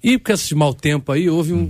E 0.03 0.17
com 0.17 0.31
esse 0.31 0.55
mau 0.55 0.73
tempo 0.73 1.11
aí, 1.11 1.29
houve 1.29 1.53
um. 1.53 1.69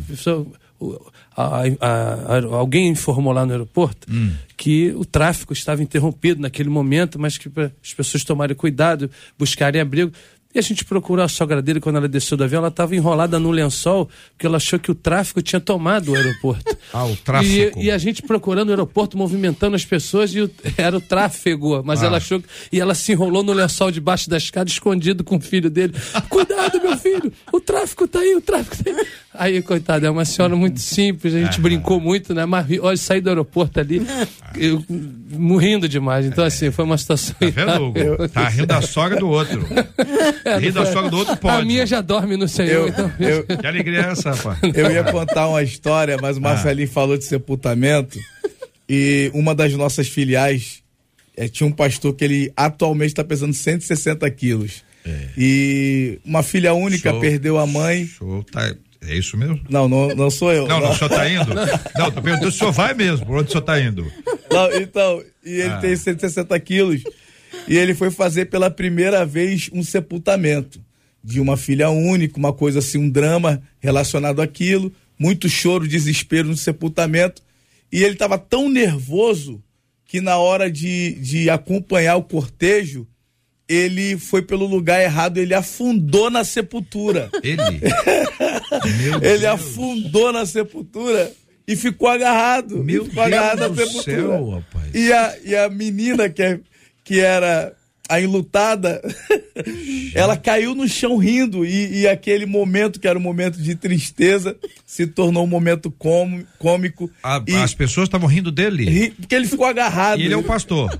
Hum. 0.82 0.98
A, 1.36 1.64
a, 1.82 2.38
a, 2.38 2.46
alguém 2.56 2.88
informou 2.88 3.34
lá 3.34 3.46
no 3.46 3.52
aeroporto 3.52 4.08
hum. 4.10 4.32
que 4.56 4.92
o 4.96 5.04
tráfico 5.04 5.52
estava 5.52 5.84
interrompido 5.84 6.42
naquele 6.42 6.70
momento, 6.70 7.20
mas 7.20 7.38
que 7.38 7.50
para 7.50 7.72
as 7.84 7.94
pessoas 7.94 8.24
tomarem 8.24 8.56
cuidado, 8.56 9.10
buscarem 9.38 9.82
abrigo. 9.82 10.12
E 10.52 10.58
a 10.58 10.64
gente 10.64 10.84
procurou 10.84 11.24
a 11.24 11.28
sogra 11.28 11.62
dele 11.62 11.80
quando 11.80 11.98
ela 11.98 12.08
desceu 12.08 12.36
do 12.36 12.44
avião, 12.44 12.58
ela 12.58 12.70
estava 12.70 12.96
enrolada 12.96 13.38
no 13.38 13.52
lençol, 13.52 14.10
porque 14.32 14.48
ela 14.48 14.58
achou 14.58 14.80
que 14.80 14.90
o 14.90 14.96
tráfico 14.96 15.44
tinha 15.44 15.60
tomado 15.60 16.12
o 16.12 16.16
aeroporto. 16.16 16.76
ah, 16.92 17.06
o 17.06 17.16
tráfico. 17.16 17.80
E, 17.80 17.86
e, 17.86 17.92
a 17.92 18.00
gente 18.00 18.24
procurando 18.24 18.70
o 18.70 18.72
aeroporto, 18.72 19.16
movimentando 19.16 19.76
as 19.76 19.86
pessoas, 19.86 20.34
e 20.34 20.42
o, 20.42 20.50
era 20.76 20.98
o 20.98 21.02
tráfego. 21.02 21.84
Mas 21.86 22.02
ah. 22.02 22.08
ela 22.08 22.18
achou. 22.18 22.42
E 22.72 22.80
ela 22.80 22.96
se 22.96 23.12
enrolou 23.12 23.44
no 23.44 23.54
lençol 23.54 23.92
debaixo 23.92 24.28
da 24.28 24.38
escada, 24.38 24.68
escondido 24.68 25.24
com 25.24 25.38
o 25.38 25.40
filho 25.40 25.70
dele. 25.70 25.94
Cuidado, 26.30 26.82
meu 26.82 26.98
filho! 26.98 27.32
O 27.54 27.62
tráfico 27.62 28.08
tá 28.08 28.18
aí, 28.18 28.36
o 28.36 28.42
tráfico 28.42 28.84
tá 28.84 28.90
aí. 28.90 29.08
Aí, 29.32 29.62
coitada, 29.62 30.08
é 30.08 30.10
uma 30.10 30.26
senhora 30.26 30.56
muito 30.56 30.80
simples, 30.80 31.36
a 31.36 31.40
gente 31.40 31.62
brincou 31.62 32.00
muito, 32.00 32.34
né? 32.34 32.46
Mas 32.46 32.66
olha, 32.82 32.98
saí 32.98 33.22
do 33.22 33.30
aeroporto 33.30 33.80
ali, 33.80 34.02
eu, 34.58 34.84
morrendo 35.32 35.88
demais. 35.88 36.26
Então, 36.26 36.44
assim, 36.44 36.72
foi 36.72 36.84
uma 36.84 36.98
situação. 36.98 37.36
Tá 37.40 37.46
vendo, 37.50 37.86
Hugo? 37.86 38.28
Tá 38.28 38.50
rindo 38.50 38.66
da 38.66 38.82
sogra 38.82 39.20
do 39.20 39.30
outro. 39.30 39.66
É, 40.46 40.58
rindo 40.58 40.74
da 40.74 40.86
sogra 40.92 41.10
do 41.10 41.18
outro 41.18 41.38
pode. 41.38 41.62
A 41.62 41.66
minha 41.66 41.86
já 41.86 42.02
dorme 42.02 42.38
no 42.38 42.48
Senhor. 42.48 42.72
Eu, 42.72 42.88
então... 42.88 43.12
eu, 43.20 43.44
que 43.46 43.68
alegria 43.68 44.00
é 44.00 44.12
essa, 44.12 44.32
rapaz? 44.32 44.60
Eu 44.76 44.92
ia 44.92 45.04
contar 45.04 45.48
uma 45.48 45.62
história, 45.64 46.18
mas 46.22 46.38
o 46.38 46.42
Marcelinho 46.42 46.88
ah. 46.90 46.94
falou 46.94 47.18
de 47.18 47.26
sepultamento. 47.26 48.20
E 48.88 49.30
uma 49.34 49.54
das 49.54 49.74
nossas 49.74 50.08
filiais 50.08 50.82
é, 51.38 51.48
tinha 51.48 51.68
um 51.68 51.72
pastor 51.72 52.14
que 52.14 52.24
ele 52.24 52.54
atualmente 52.56 53.10
está 53.10 53.24
pesando 53.24 53.54
160 53.54 54.30
quilos. 54.32 54.84
É. 55.06 55.30
E 55.38 56.20
uma 56.26 56.44
filha 56.44 56.74
única 56.74 57.12
show, 57.12 57.20
perdeu 57.20 57.58
a 57.58 57.66
mãe. 57.66 58.06
Show, 58.06 58.44
tá, 58.44 58.76
é 59.08 59.16
isso 59.16 59.38
mesmo? 59.38 59.60
Não, 59.70 59.88
não, 59.88 60.10
não 60.10 60.30
sou 60.30 60.52
eu. 60.52 60.68
Não, 60.68 60.82
não, 60.82 60.92
o 60.92 60.96
senhor 60.96 61.10
está 61.10 61.30
indo? 61.30 61.54
Não, 61.98 62.12
tô 62.12 62.22
perguntando 62.22 62.52
se 62.52 62.58
o 62.58 62.60
senhor 62.60 62.72
vai 62.74 62.94
mesmo, 62.94 63.26
por 63.26 63.38
onde 63.38 63.48
o 63.48 63.52
senhor 63.52 63.62
está 63.62 63.80
indo? 63.80 64.12
Não, 64.52 64.74
então, 64.74 65.24
e 65.46 65.62
ele 65.62 65.70
ah. 65.70 65.78
tem 65.78 65.96
160 65.96 66.60
quilos. 66.60 67.04
E 67.68 67.78
ele 67.78 67.94
foi 67.94 68.12
fazer 68.12 68.46
pela 68.46 68.70
primeira 68.70 69.26
vez 69.26 69.70
um 69.74 69.84
sepultamento 69.84 70.80
de 71.24 71.40
uma 71.40 71.58
filha 71.58 71.90
única, 71.90 72.38
uma 72.38 72.54
coisa 72.54 72.80
assim, 72.80 72.98
um 72.98 73.10
drama 73.10 73.62
relacionado 73.80 74.42
àquilo, 74.42 74.92
muito 75.18 75.50
choro, 75.50 75.88
desespero 75.88 76.48
no 76.48 76.58
sepultamento. 76.58 77.42
E 77.92 78.04
ele 78.04 78.14
estava 78.14 78.38
tão 78.38 78.70
nervoso 78.70 79.62
que 80.06 80.22
na 80.22 80.38
hora 80.38 80.72
de, 80.72 81.16
de 81.16 81.50
acompanhar 81.50 82.16
o 82.16 82.24
cortejo, 82.24 83.08
ele 83.68 84.18
foi 84.18 84.42
pelo 84.42 84.66
lugar 84.66 85.00
errado, 85.00 85.38
ele 85.38 85.54
afundou 85.54 86.32
na 86.32 86.44
sepultura. 86.44 87.30
Ele? 87.44 87.62
ele 89.22 89.46
afundou 89.46 90.34
na 90.34 90.46
sepultura 90.48 91.32
e 91.68 91.76
ficou 91.76 92.08
agarrado. 92.08 92.84
Meu 92.84 93.06
ficou 93.06 93.24
Deus 93.24 93.40
agarrado 93.40 93.70
do 93.76 94.04
céu, 94.04 94.50
rapaz. 94.50 94.96
E 94.96 95.14
a, 95.14 95.38
e 95.46 95.56
a 95.56 95.70
menina 95.70 96.28
que, 96.28 96.42
é, 96.42 96.60
que 97.10 97.20
era 97.20 97.74
a 98.08 98.22
enlutada, 98.22 99.02
ela 100.14 100.38
caiu 100.38 100.76
no 100.76 100.88
chão 100.88 101.18
rindo 101.18 101.66
e, 101.66 102.02
e, 102.02 102.08
aquele 102.08 102.46
momento 102.46 103.00
que 103.00 103.08
era 103.08 103.18
um 103.18 103.22
momento 103.22 103.60
de 103.60 103.74
tristeza 103.74 104.56
se 104.86 105.08
tornou 105.08 105.44
um 105.44 105.48
momento 105.48 105.90
cômico. 105.90 107.10
A, 107.24 107.44
e, 107.48 107.56
as 107.56 107.74
pessoas 107.74 108.08
estavam 108.08 108.28
rindo 108.28 108.52
dele? 108.52 108.86
Ri, 108.88 109.10
porque 109.10 109.34
ele 109.34 109.48
ficou 109.48 109.66
agarrado. 109.66 110.20
E 110.20 110.26
ele 110.26 110.36
é 110.36 110.38
o 110.38 110.44
pastor. 110.44 110.92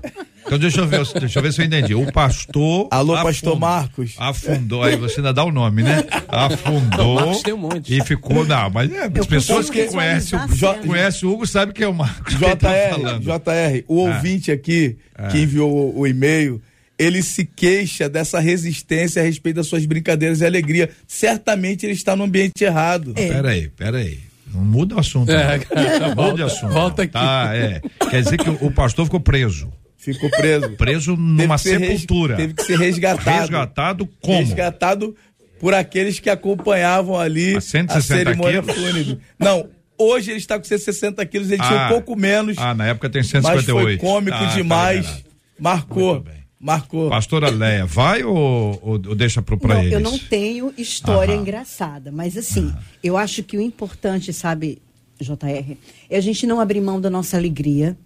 Então 0.44 0.58
deixa 0.58 0.80
eu 0.80 0.86
ver, 0.86 1.04
deixa 1.20 1.38
eu 1.38 1.42
ver 1.42 1.52
se 1.52 1.60
eu 1.60 1.66
entendi. 1.66 1.94
O 1.94 2.10
pastor. 2.12 2.88
Alô, 2.90 3.14
afundou, 3.14 3.32
pastor 3.32 3.58
Marcos. 3.58 4.14
Afundou, 4.18 4.82
aí 4.82 4.96
você 4.96 5.20
ainda 5.20 5.32
dá 5.32 5.44
o 5.44 5.52
nome, 5.52 5.82
né? 5.82 6.04
Afundou. 6.28 7.40
tem 7.42 7.54
um 7.54 7.58
monte. 7.58 7.96
E 7.96 8.04
ficou. 8.04 8.44
Não, 8.44 8.70
mas 8.70 8.90
é, 8.92 9.10
as 9.18 9.26
pessoas 9.26 9.70
que 9.70 9.86
conhecem 9.86 10.38
o, 10.38 10.86
conhece 10.86 11.26
o 11.26 11.32
Hugo 11.32 11.46
sabem 11.46 11.74
que 11.74 11.84
é 11.84 11.88
o 11.88 11.94
Marcos. 11.94 12.34
JR, 12.34 12.56
tá 12.56 13.18
JR, 13.18 13.84
o 13.86 14.06
ah. 14.06 14.14
ouvinte 14.14 14.50
aqui 14.50 14.96
ah. 15.14 15.28
que 15.28 15.38
enviou 15.38 15.70
o, 15.70 16.00
o 16.00 16.06
e-mail 16.06 16.60
ele 17.00 17.22
se 17.22 17.46
queixa 17.46 18.10
dessa 18.10 18.38
resistência 18.38 19.22
a 19.22 19.24
respeito 19.24 19.56
das 19.56 19.66
suas 19.66 19.86
brincadeiras 19.86 20.42
e 20.42 20.46
alegria. 20.46 20.90
Certamente 21.08 21.86
ele 21.86 21.94
está 21.94 22.14
no 22.14 22.24
ambiente 22.24 22.62
errado. 22.62 23.14
É. 23.16 23.28
Peraí, 23.28 23.68
peraí. 23.70 24.18
Não 24.52 24.62
muda 24.62 24.96
o 24.96 25.00
assunto. 25.00 25.30
É, 25.30 25.60
não. 25.98 26.14
Muda 26.14 26.42
o 26.42 26.46
assunto. 26.46 26.72
Volta 26.72 27.02
aqui. 27.04 27.12
Tá, 27.12 27.52
é. 27.54 27.80
Quer 28.10 28.22
dizer 28.22 28.36
que 28.36 28.50
o, 28.50 28.66
o 28.66 28.70
pastor 28.70 29.06
ficou 29.06 29.18
preso. 29.18 29.72
Ficou 30.00 30.30
preso. 30.30 30.70
Preso 30.76 31.16
numa 31.16 31.58
sepultura. 31.58 32.36
Teve 32.36 32.54
que 32.54 32.62
ser 32.62 32.78
resgatado. 32.78 33.40
Resgatado 33.40 34.08
como? 34.20 34.38
Resgatado 34.38 35.14
por 35.60 35.74
aqueles 35.74 36.18
que 36.18 36.30
acompanhavam 36.30 37.18
ali 37.18 37.54
a, 37.54 37.58
a 37.96 38.00
cerimônia 38.00 38.62
fúnebre. 38.62 39.18
Não, 39.38 39.68
hoje 39.98 40.30
ele 40.30 40.38
está 40.38 40.58
com 40.58 40.64
160 40.64 41.24
quilos, 41.26 41.50
ele 41.50 41.60
ah, 41.60 41.68
tinha 41.68 41.84
um 41.84 41.88
pouco 41.88 42.16
menos. 42.16 42.56
Ah, 42.58 42.74
na 42.74 42.86
época 42.86 43.10
tem 43.10 43.22
158. 43.22 43.74
Mas 43.74 43.82
foi 43.82 43.96
cômico 43.98 44.36
ah, 44.36 44.48
tá 44.48 44.54
demais. 44.54 45.06
Tá 45.06 45.22
marcou. 45.58 46.24
Marcou. 46.58 47.08
Pastora 47.08 47.48
Leia, 47.48 47.86
vai 47.86 48.22
ou, 48.22 48.36
ou, 48.82 48.92
ou 48.92 49.14
deixa 49.14 49.40
para 49.40 49.56
pra 49.56 49.74
não, 49.76 49.80
eles? 49.82 49.92
Eu 49.92 50.00
não 50.00 50.18
tenho 50.18 50.74
história 50.76 51.32
Aham. 51.32 51.42
engraçada, 51.42 52.12
mas 52.12 52.36
assim, 52.36 52.66
Aham. 52.66 52.78
eu 53.02 53.16
acho 53.16 53.42
que 53.42 53.56
o 53.56 53.60
importante, 53.62 54.30
sabe, 54.30 54.80
JR, 55.18 55.76
é 56.10 56.16
a 56.18 56.20
gente 56.20 56.46
não 56.46 56.60
abrir 56.60 56.82
mão 56.82 57.00
da 57.00 57.08
nossa 57.08 57.38
alegria, 57.38 57.96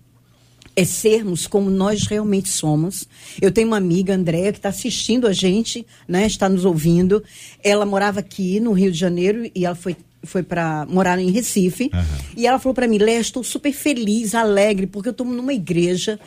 é 0.76 0.84
sermos 0.84 1.46
como 1.46 1.70
nós 1.70 2.06
realmente 2.06 2.48
somos. 2.48 3.06
Eu 3.40 3.52
tenho 3.52 3.68
uma 3.68 3.76
amiga, 3.76 4.14
Andréa, 4.14 4.52
que 4.52 4.58
está 4.58 4.70
assistindo 4.70 5.26
a 5.26 5.32
gente, 5.32 5.86
né, 6.08 6.26
está 6.26 6.48
nos 6.48 6.64
ouvindo. 6.64 7.22
Ela 7.62 7.86
morava 7.86 8.20
aqui 8.20 8.58
no 8.60 8.72
Rio 8.72 8.90
de 8.90 8.98
Janeiro 8.98 9.50
e 9.54 9.64
ela 9.64 9.74
foi 9.74 9.96
foi 10.26 10.42
para 10.42 10.86
morar 10.86 11.18
em 11.18 11.30
Recife. 11.30 11.90
Uhum. 11.92 12.00
E 12.34 12.46
ela 12.46 12.58
falou 12.58 12.74
para 12.74 12.88
mim, 12.88 12.96
Lé, 12.96 13.20
estou 13.20 13.44
super 13.44 13.74
feliz, 13.74 14.34
alegre, 14.34 14.86
porque 14.86 15.08
eu 15.08 15.12
estou 15.12 15.26
numa 15.26 15.52
igreja 15.52 16.18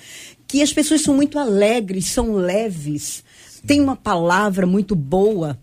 que 0.47 0.61
as 0.61 0.71
pessoas 0.71 1.01
são 1.01 1.15
muito 1.15 1.39
alegres, 1.39 2.05
são 2.05 2.33
leves, 2.33 3.23
Sim. 3.49 3.61
tem 3.65 3.81
uma 3.81 3.95
palavra 3.95 4.67
muito 4.67 4.95
boa. 4.95 5.57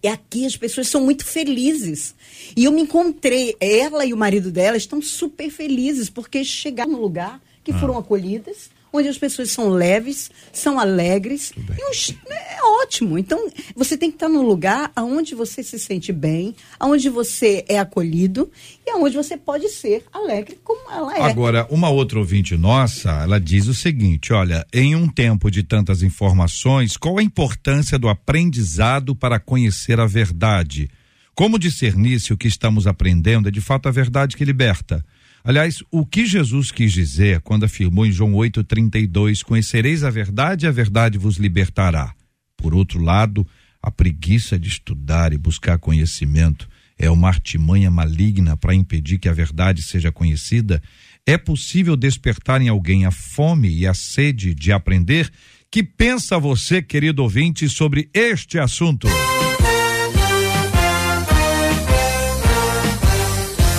E 0.00 0.06
aqui 0.06 0.46
as 0.46 0.56
pessoas 0.56 0.86
são 0.86 1.04
muito 1.04 1.24
felizes. 1.24 2.14
E 2.56 2.64
eu 2.64 2.70
me 2.70 2.82
encontrei, 2.82 3.56
ela 3.58 4.06
e 4.06 4.12
o 4.12 4.16
marido 4.16 4.52
dela 4.52 4.76
estão 4.76 5.02
super 5.02 5.50
felizes, 5.50 6.08
porque 6.08 6.44
chegaram 6.44 6.92
no 6.92 7.00
lugar 7.00 7.40
que 7.68 7.74
ah. 7.76 7.78
foram 7.78 7.98
acolhidas, 7.98 8.70
onde 8.90 9.08
as 9.08 9.18
pessoas 9.18 9.50
são 9.50 9.68
leves, 9.68 10.30
são 10.50 10.80
alegres. 10.80 11.52
E 11.54 12.32
é 12.32 12.62
ótimo. 12.82 13.18
Então, 13.18 13.46
você 13.76 13.94
tem 13.94 14.10
que 14.10 14.16
estar 14.16 14.30
num 14.30 14.40
lugar 14.40 14.90
onde 14.96 15.34
você 15.34 15.62
se 15.62 15.78
sente 15.78 16.10
bem, 16.10 16.56
onde 16.80 17.10
você 17.10 17.62
é 17.68 17.78
acolhido 17.78 18.50
e 18.86 18.94
onde 18.96 19.16
você 19.16 19.36
pode 19.36 19.68
ser 19.68 20.02
alegre 20.10 20.58
como 20.64 20.90
ela 20.90 21.14
é. 21.14 21.22
Agora, 21.24 21.66
uma 21.70 21.90
outra 21.90 22.18
ouvinte 22.18 22.56
nossa, 22.56 23.10
ela 23.22 23.38
diz 23.38 23.66
o 23.66 23.74
seguinte: 23.74 24.32
olha, 24.32 24.66
em 24.72 24.96
um 24.96 25.06
tempo 25.06 25.50
de 25.50 25.62
tantas 25.62 26.02
informações, 26.02 26.96
qual 26.96 27.18
a 27.18 27.22
importância 27.22 27.98
do 27.98 28.08
aprendizado 28.08 29.14
para 29.14 29.38
conhecer 29.38 30.00
a 30.00 30.06
verdade? 30.06 30.90
Como 31.34 31.58
discernir 31.58 32.18
se 32.18 32.32
o 32.32 32.36
que 32.38 32.48
estamos 32.48 32.86
aprendendo 32.86 33.48
é 33.48 33.50
de 33.50 33.60
fato 33.60 33.88
a 33.88 33.92
verdade 33.92 34.38
que 34.38 34.44
liberta? 34.44 35.04
Aliás, 35.48 35.82
o 35.90 36.04
que 36.04 36.26
Jesus 36.26 36.70
quis 36.70 36.92
dizer 36.92 37.40
quando 37.40 37.64
afirmou 37.64 38.04
em 38.04 38.12
João 38.12 38.32
8,32: 38.32 39.42
Conhecereis 39.42 40.04
a 40.04 40.10
verdade 40.10 40.66
e 40.66 40.68
a 40.68 40.70
verdade 40.70 41.16
vos 41.16 41.38
libertará. 41.38 42.12
Por 42.54 42.74
outro 42.74 43.02
lado, 43.02 43.46
a 43.82 43.90
preguiça 43.90 44.58
de 44.58 44.68
estudar 44.68 45.32
e 45.32 45.38
buscar 45.38 45.78
conhecimento 45.78 46.68
é 46.98 47.10
uma 47.10 47.28
artimanha 47.28 47.90
maligna 47.90 48.58
para 48.58 48.74
impedir 48.74 49.16
que 49.16 49.26
a 49.26 49.32
verdade 49.32 49.80
seja 49.80 50.12
conhecida. 50.12 50.82
É 51.24 51.38
possível 51.38 51.96
despertar 51.96 52.60
em 52.60 52.68
alguém 52.68 53.06
a 53.06 53.10
fome 53.10 53.70
e 53.70 53.86
a 53.86 53.94
sede 53.94 54.52
de 54.52 54.70
aprender? 54.70 55.32
Que 55.70 55.82
pensa 55.82 56.38
você, 56.38 56.82
querido 56.82 57.22
ouvinte, 57.22 57.70
sobre 57.70 58.10
este 58.12 58.58
assunto? 58.58 59.08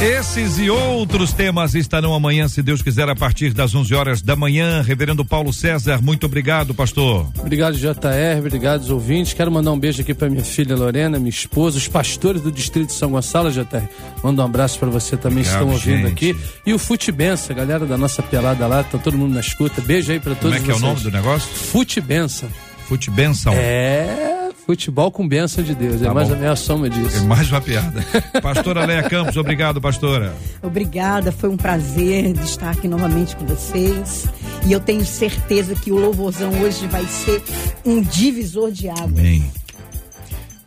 Esses 0.01 0.57
e 0.57 0.69
outros 0.69 1.33
temas 1.33 1.75
estarão 1.75 2.13
amanhã, 2.13 2.47
se 2.47 2.61
Deus 2.63 2.81
quiser, 2.81 3.09
a 3.09 3.15
partir 3.15 3.53
das 3.53 3.75
11 3.75 3.93
horas 3.93 4.21
da 4.21 4.33
manhã. 4.33 4.81
Reverendo 4.81 5.25
Paulo 5.25 5.51
César, 5.51 6.01
muito 6.01 6.25
obrigado, 6.25 6.73
pastor. 6.73 7.27
Obrigado, 7.37 7.75
JR, 7.75 8.39
obrigado, 8.39 8.81
os 8.81 8.89
ouvintes. 8.89 9.33
Quero 9.33 9.51
mandar 9.51 9.73
um 9.73 9.79
beijo 9.79 10.01
aqui 10.01 10.13
para 10.13 10.29
minha 10.29 10.43
filha 10.43 10.73
Lorena, 10.73 11.19
minha 11.19 11.29
esposa, 11.29 11.77
os 11.77 11.89
pastores 11.89 12.41
do 12.41 12.49
Distrito 12.49 12.87
de 12.87 12.93
São 12.93 13.11
Gonçalo, 13.11 13.51
JR. 13.51 13.83
Manda 14.23 14.41
um 14.41 14.45
abraço 14.45 14.79
para 14.79 14.87
você 14.89 15.17
também, 15.17 15.39
obrigado, 15.39 15.61
estão 15.63 15.73
ouvindo 15.73 16.07
gente. 16.07 16.11
aqui. 16.13 16.35
E 16.65 16.73
o 16.73 16.79
Futebença, 16.79 17.53
galera 17.53 17.85
da 17.85 17.97
nossa 17.97 18.23
pelada 18.23 18.65
lá, 18.67 18.81
tá 18.85 18.97
todo 18.97 19.17
mundo 19.17 19.33
na 19.33 19.41
escuta. 19.41 19.81
Beijo 19.81 20.13
aí 20.13 20.19
para 20.21 20.33
todos 20.33 20.57
Como 20.57 20.71
é 20.71 20.73
que 20.73 20.79
vocês. 20.79 20.81
é 20.81 20.85
o 20.85 20.89
nome 20.89 21.01
do 21.01 21.11
negócio? 21.11 21.49
Futebença. 21.53 22.47
Futebenção. 22.87 23.53
É. 23.53 24.38
Futebol 24.69 25.11
com 25.11 25.27
bênção 25.27 25.63
de 25.63 25.73
Deus. 25.73 25.99
É 25.99 26.05
tá 26.05 26.11
é 26.11 26.13
mais 26.13 26.27
bom. 26.27 26.35
a 26.35 26.37
minha 26.37 26.55
soma 26.55 26.87
disso. 26.87 27.17
É 27.17 27.21
mais 27.21 27.51
uma 27.51 27.59
piada. 27.59 28.05
pastora 28.39 28.85
Leia 28.85 29.01
Campos, 29.01 29.35
obrigado, 29.35 29.81
pastora. 29.81 30.31
Obrigada, 30.61 31.31
foi 31.31 31.49
um 31.49 31.57
prazer 31.57 32.37
estar 32.43 32.69
aqui 32.69 32.87
novamente 32.87 33.35
com 33.35 33.47
vocês. 33.47 34.27
E 34.67 34.71
eu 34.71 34.79
tenho 34.79 35.03
certeza 35.03 35.73
que 35.73 35.91
o 35.91 35.97
louvorzão 35.97 36.51
hoje 36.61 36.85
vai 36.85 37.03
ser 37.05 37.41
um 37.83 37.99
divisor 37.99 38.69
de 38.69 38.87
água. 38.89 39.05
Amém. 39.05 39.51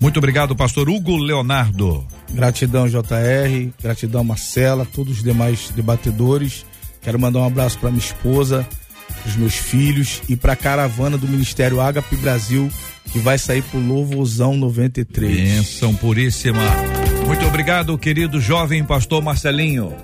Muito 0.01 0.17
obrigado, 0.17 0.57
pastor 0.57 0.89
Hugo 0.89 1.17
Leonardo. 1.17 2.05
Gratidão, 2.33 2.89
JR, 2.89 3.71
gratidão, 3.81 4.25
Marcela, 4.25 4.85
todos 4.85 5.19
os 5.19 5.23
demais 5.23 5.71
debatedores. 5.77 6.67
Quero 7.01 7.21
mandar 7.21 7.39
um 7.39 7.47
abraço 7.47 7.79
para 7.79 7.91
minha 7.91 8.05
esposa, 8.05 8.67
os 9.25 9.37
meus 9.37 9.55
filhos 9.55 10.23
e 10.29 10.35
para 10.35 10.55
a 10.55 10.57
caravana 10.57 11.17
do 11.17 11.29
Ministério 11.29 11.81
Agape 11.81 12.17
Brasil 12.17 12.69
que 13.11 13.19
vai 13.19 13.39
sair 13.39 13.63
pro 13.63 13.81
Louvozão 13.81 14.57
93. 14.57 15.37
Benção 15.37 15.95
puríssima. 15.95 16.63
Muito 17.27 17.47
obrigado, 17.47 17.97
querido 17.99 18.41
jovem 18.41 18.85
pastor 18.85 19.23
Marcelinho. 19.23 19.97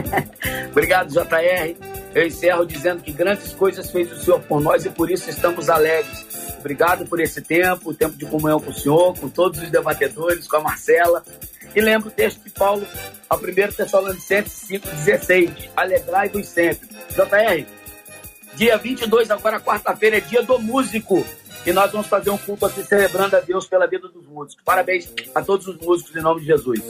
obrigado, 0.70 1.10
JR. 1.10 1.76
Eu 2.14 2.26
encerro 2.26 2.64
dizendo 2.64 3.02
que 3.02 3.12
grandes 3.12 3.52
coisas 3.52 3.90
fez 3.90 4.10
o 4.12 4.16
Senhor 4.16 4.40
por 4.40 4.60
nós 4.60 4.84
e 4.84 4.90
por 4.90 5.10
isso 5.10 5.28
estamos 5.28 5.68
alegres. 5.68 6.24
Obrigado 6.60 7.04
por 7.06 7.20
esse 7.20 7.42
tempo, 7.42 7.90
o 7.90 7.94
tempo 7.94 8.16
de 8.16 8.24
comunhão 8.24 8.60
com 8.60 8.70
o 8.70 8.74
Senhor, 8.74 9.18
com 9.18 9.28
todos 9.28 9.60
os 9.60 9.70
debatedores, 9.70 10.46
com 10.46 10.56
a 10.56 10.60
Marcela. 10.60 11.24
E 11.74 11.80
lembro 11.80 12.08
o 12.08 12.12
texto 12.12 12.42
de 12.44 12.50
Paulo 12.50 12.86
ao 13.28 13.38
1 13.38 13.42
Tessalonicenses 13.72 14.68
5,16. 14.70 15.70
Alegrai-vos 15.76 16.46
sempre. 16.46 16.88
JR, 17.10 17.66
dia 18.54 18.78
22, 18.78 19.30
agora 19.30 19.60
quarta-feira, 19.60 20.18
é 20.18 20.20
dia 20.20 20.42
do 20.42 20.58
músico. 20.58 21.26
E 21.66 21.72
nós 21.72 21.90
vamos 21.90 22.06
fazer 22.08 22.30
um 22.30 22.36
culto 22.36 22.66
aqui 22.66 22.82
celebrando 22.82 23.36
a 23.36 23.40
Deus 23.40 23.66
pela 23.66 23.86
vida 23.86 24.08
dos 24.08 24.26
músicos. 24.26 24.62
Parabéns 24.64 25.10
a 25.34 25.40
todos 25.42 25.66
os 25.66 25.78
músicos 25.78 26.14
em 26.14 26.20
nome 26.20 26.40
de 26.40 26.46
Jesus. 26.46 26.80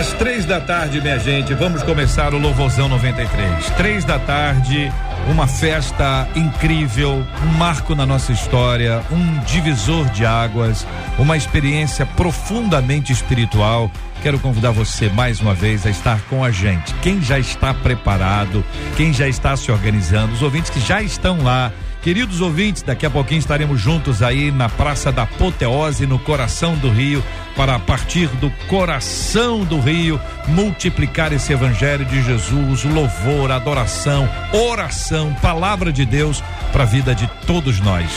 Às 0.00 0.14
três 0.14 0.46
da 0.46 0.60
tarde, 0.60 0.98
minha 1.00 1.18
gente, 1.18 1.52
vamos 1.52 1.82
começar 1.82 2.32
o 2.32 2.38
Louvozão 2.38 2.88
93. 2.88 3.70
Três 3.76 4.02
da 4.02 4.18
tarde, 4.18 4.90
uma 5.28 5.46
festa 5.46 6.28
incrível, 6.34 7.24
um 7.42 7.58
marco 7.58 7.94
na 7.94 8.06
nossa 8.06 8.32
história, 8.32 9.02
um 9.10 9.38
divisor 9.44 10.08
de 10.10 10.24
águas, 10.24 10.86
uma 11.18 11.36
experiência 11.36 12.06
profundamente 12.06 13.12
espiritual. 13.12 13.90
Quero 14.22 14.38
convidar 14.38 14.70
você 14.70 15.08
mais 15.08 15.40
uma 15.40 15.54
vez 15.54 15.86
a 15.86 15.90
estar 15.90 16.20
com 16.22 16.44
a 16.44 16.50
gente. 16.50 16.94
Quem 16.96 17.22
já 17.22 17.38
está 17.38 17.72
preparado, 17.72 18.64
quem 18.96 19.12
já 19.12 19.26
está 19.28 19.56
se 19.56 19.70
organizando, 19.70 20.32
os 20.32 20.42
ouvintes 20.42 20.70
que 20.70 20.80
já 20.80 21.02
estão 21.02 21.42
lá. 21.42 21.72
Queridos 22.02 22.40
ouvintes, 22.40 22.82
daqui 22.82 23.04
a 23.04 23.10
pouquinho 23.10 23.40
estaremos 23.40 23.78
juntos 23.78 24.22
aí 24.22 24.50
na 24.50 24.70
Praça 24.70 25.12
da 25.12 25.24
Apoteose, 25.24 26.06
no 26.06 26.18
coração 26.18 26.74
do 26.76 26.88
Rio, 26.88 27.22
para 27.54 27.74
a 27.74 27.78
partir 27.78 28.26
do 28.36 28.50
coração 28.68 29.64
do 29.64 29.78
Rio 29.78 30.18
multiplicar 30.48 31.30
esse 31.30 31.52
evangelho 31.52 32.06
de 32.06 32.22
Jesus, 32.22 32.84
louvor, 32.84 33.52
adoração, 33.52 34.26
oração, 34.50 35.34
palavra 35.42 35.92
de 35.92 36.06
Deus 36.06 36.42
para 36.72 36.84
a 36.84 36.86
vida 36.86 37.14
de 37.14 37.26
todos 37.46 37.80
nós. 37.80 38.10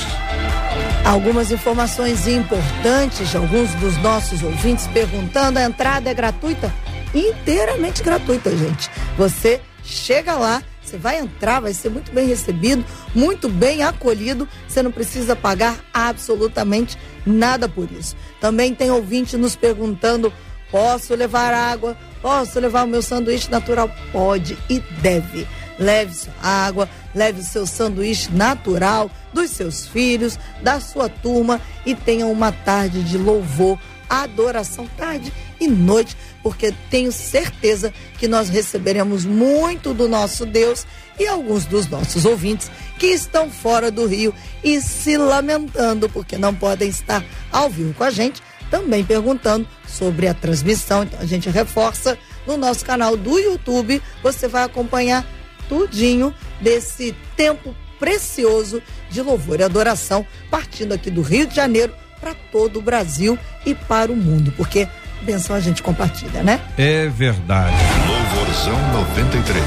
Algumas 1.03 1.51
informações 1.51 2.25
importantes, 2.25 3.35
alguns 3.35 3.73
dos 3.75 3.97
nossos 3.97 4.41
ouvintes 4.41 4.87
perguntando: 4.87 5.59
a 5.59 5.63
entrada 5.63 6.09
é 6.09 6.13
gratuita? 6.13 6.73
Inteiramente 7.13 8.01
gratuita, 8.01 8.49
gente. 8.55 8.89
Você 9.17 9.59
chega 9.83 10.35
lá 10.35 10.63
você 10.93 10.97
vai 10.97 11.17
entrar, 11.17 11.59
vai 11.59 11.73
ser 11.73 11.89
muito 11.89 12.11
bem 12.11 12.27
recebido, 12.27 12.85
muito 13.15 13.49
bem 13.49 13.83
acolhido. 13.83 14.47
Você 14.67 14.83
não 14.83 14.91
precisa 14.91 15.35
pagar 15.35 15.83
absolutamente 15.91 16.97
nada 17.25 17.67
por 17.67 17.91
isso. 17.91 18.15
Também 18.39 18.75
tem 18.75 18.91
ouvinte 18.91 19.35
nos 19.35 19.55
perguntando: 19.55 20.31
posso 20.69 21.15
levar 21.15 21.53
água? 21.53 21.97
Posso 22.21 22.59
levar 22.59 22.83
o 22.83 22.87
meu 22.87 23.01
sanduíche 23.01 23.49
natural? 23.49 23.89
Pode 24.11 24.57
e 24.69 24.79
deve. 25.01 25.47
Leve 25.79 26.13
sua 26.13 26.33
água, 26.43 26.87
leve 27.15 27.41
o 27.41 27.43
seu 27.43 27.65
sanduíche 27.65 28.31
natural 28.31 29.09
dos 29.33 29.49
seus 29.49 29.87
filhos, 29.87 30.37
da 30.61 30.79
sua 30.79 31.09
turma 31.09 31.59
e 31.83 31.95
tenha 31.95 32.27
uma 32.27 32.51
tarde 32.51 33.01
de 33.01 33.17
louvor, 33.17 33.79
adoração, 34.07 34.87
tarde 34.95 35.33
e 35.59 35.67
noite 35.67 36.15
porque 36.41 36.73
tenho 36.89 37.11
certeza 37.11 37.93
que 38.17 38.27
nós 38.27 38.49
receberemos 38.49 39.25
muito 39.25 39.93
do 39.93 40.07
nosso 40.07 40.45
Deus 40.45 40.85
e 41.19 41.27
alguns 41.27 41.65
dos 41.65 41.87
nossos 41.87 42.25
ouvintes 42.25 42.69
que 42.99 43.07
estão 43.07 43.49
fora 43.49 43.89
do 43.89 44.05
Rio 44.05 44.33
e 44.63 44.81
se 44.81 45.17
lamentando 45.17 46.09
porque 46.09 46.37
não 46.37 46.53
podem 46.53 46.89
estar 46.89 47.23
ao 47.51 47.69
vivo 47.69 47.93
com 47.93 48.03
a 48.03 48.09
gente, 48.09 48.41
também 48.69 49.03
perguntando 49.03 49.67
sobre 49.87 50.27
a 50.27 50.33
transmissão. 50.33 51.03
Então 51.03 51.19
a 51.19 51.25
gente 51.25 51.49
reforça 51.49 52.17
no 52.45 52.57
nosso 52.57 52.83
canal 52.83 53.15
do 53.15 53.39
YouTube, 53.39 54.01
você 54.21 54.47
vai 54.47 54.63
acompanhar 54.63 55.25
tudinho 55.69 56.33
desse 56.59 57.15
tempo 57.37 57.75
precioso 57.99 58.81
de 59.09 59.21
louvor 59.21 59.59
e 59.59 59.63
adoração, 59.63 60.25
partindo 60.49 60.93
aqui 60.93 61.09
do 61.09 61.21
Rio 61.21 61.47
de 61.47 61.55
Janeiro 61.55 61.93
para 62.19 62.33
todo 62.33 62.79
o 62.79 62.81
Brasil 62.81 63.37
e 63.65 63.73
para 63.73 64.11
o 64.11 64.15
mundo, 64.15 64.53
porque 64.57 64.87
benção 65.23 65.55
a 65.55 65.59
gente 65.59 65.81
compartilha, 65.81 66.43
né? 66.43 66.59
É 66.77 67.07
verdade. 67.07 67.75
Louvorzão 68.07 68.77
93. 68.93 69.63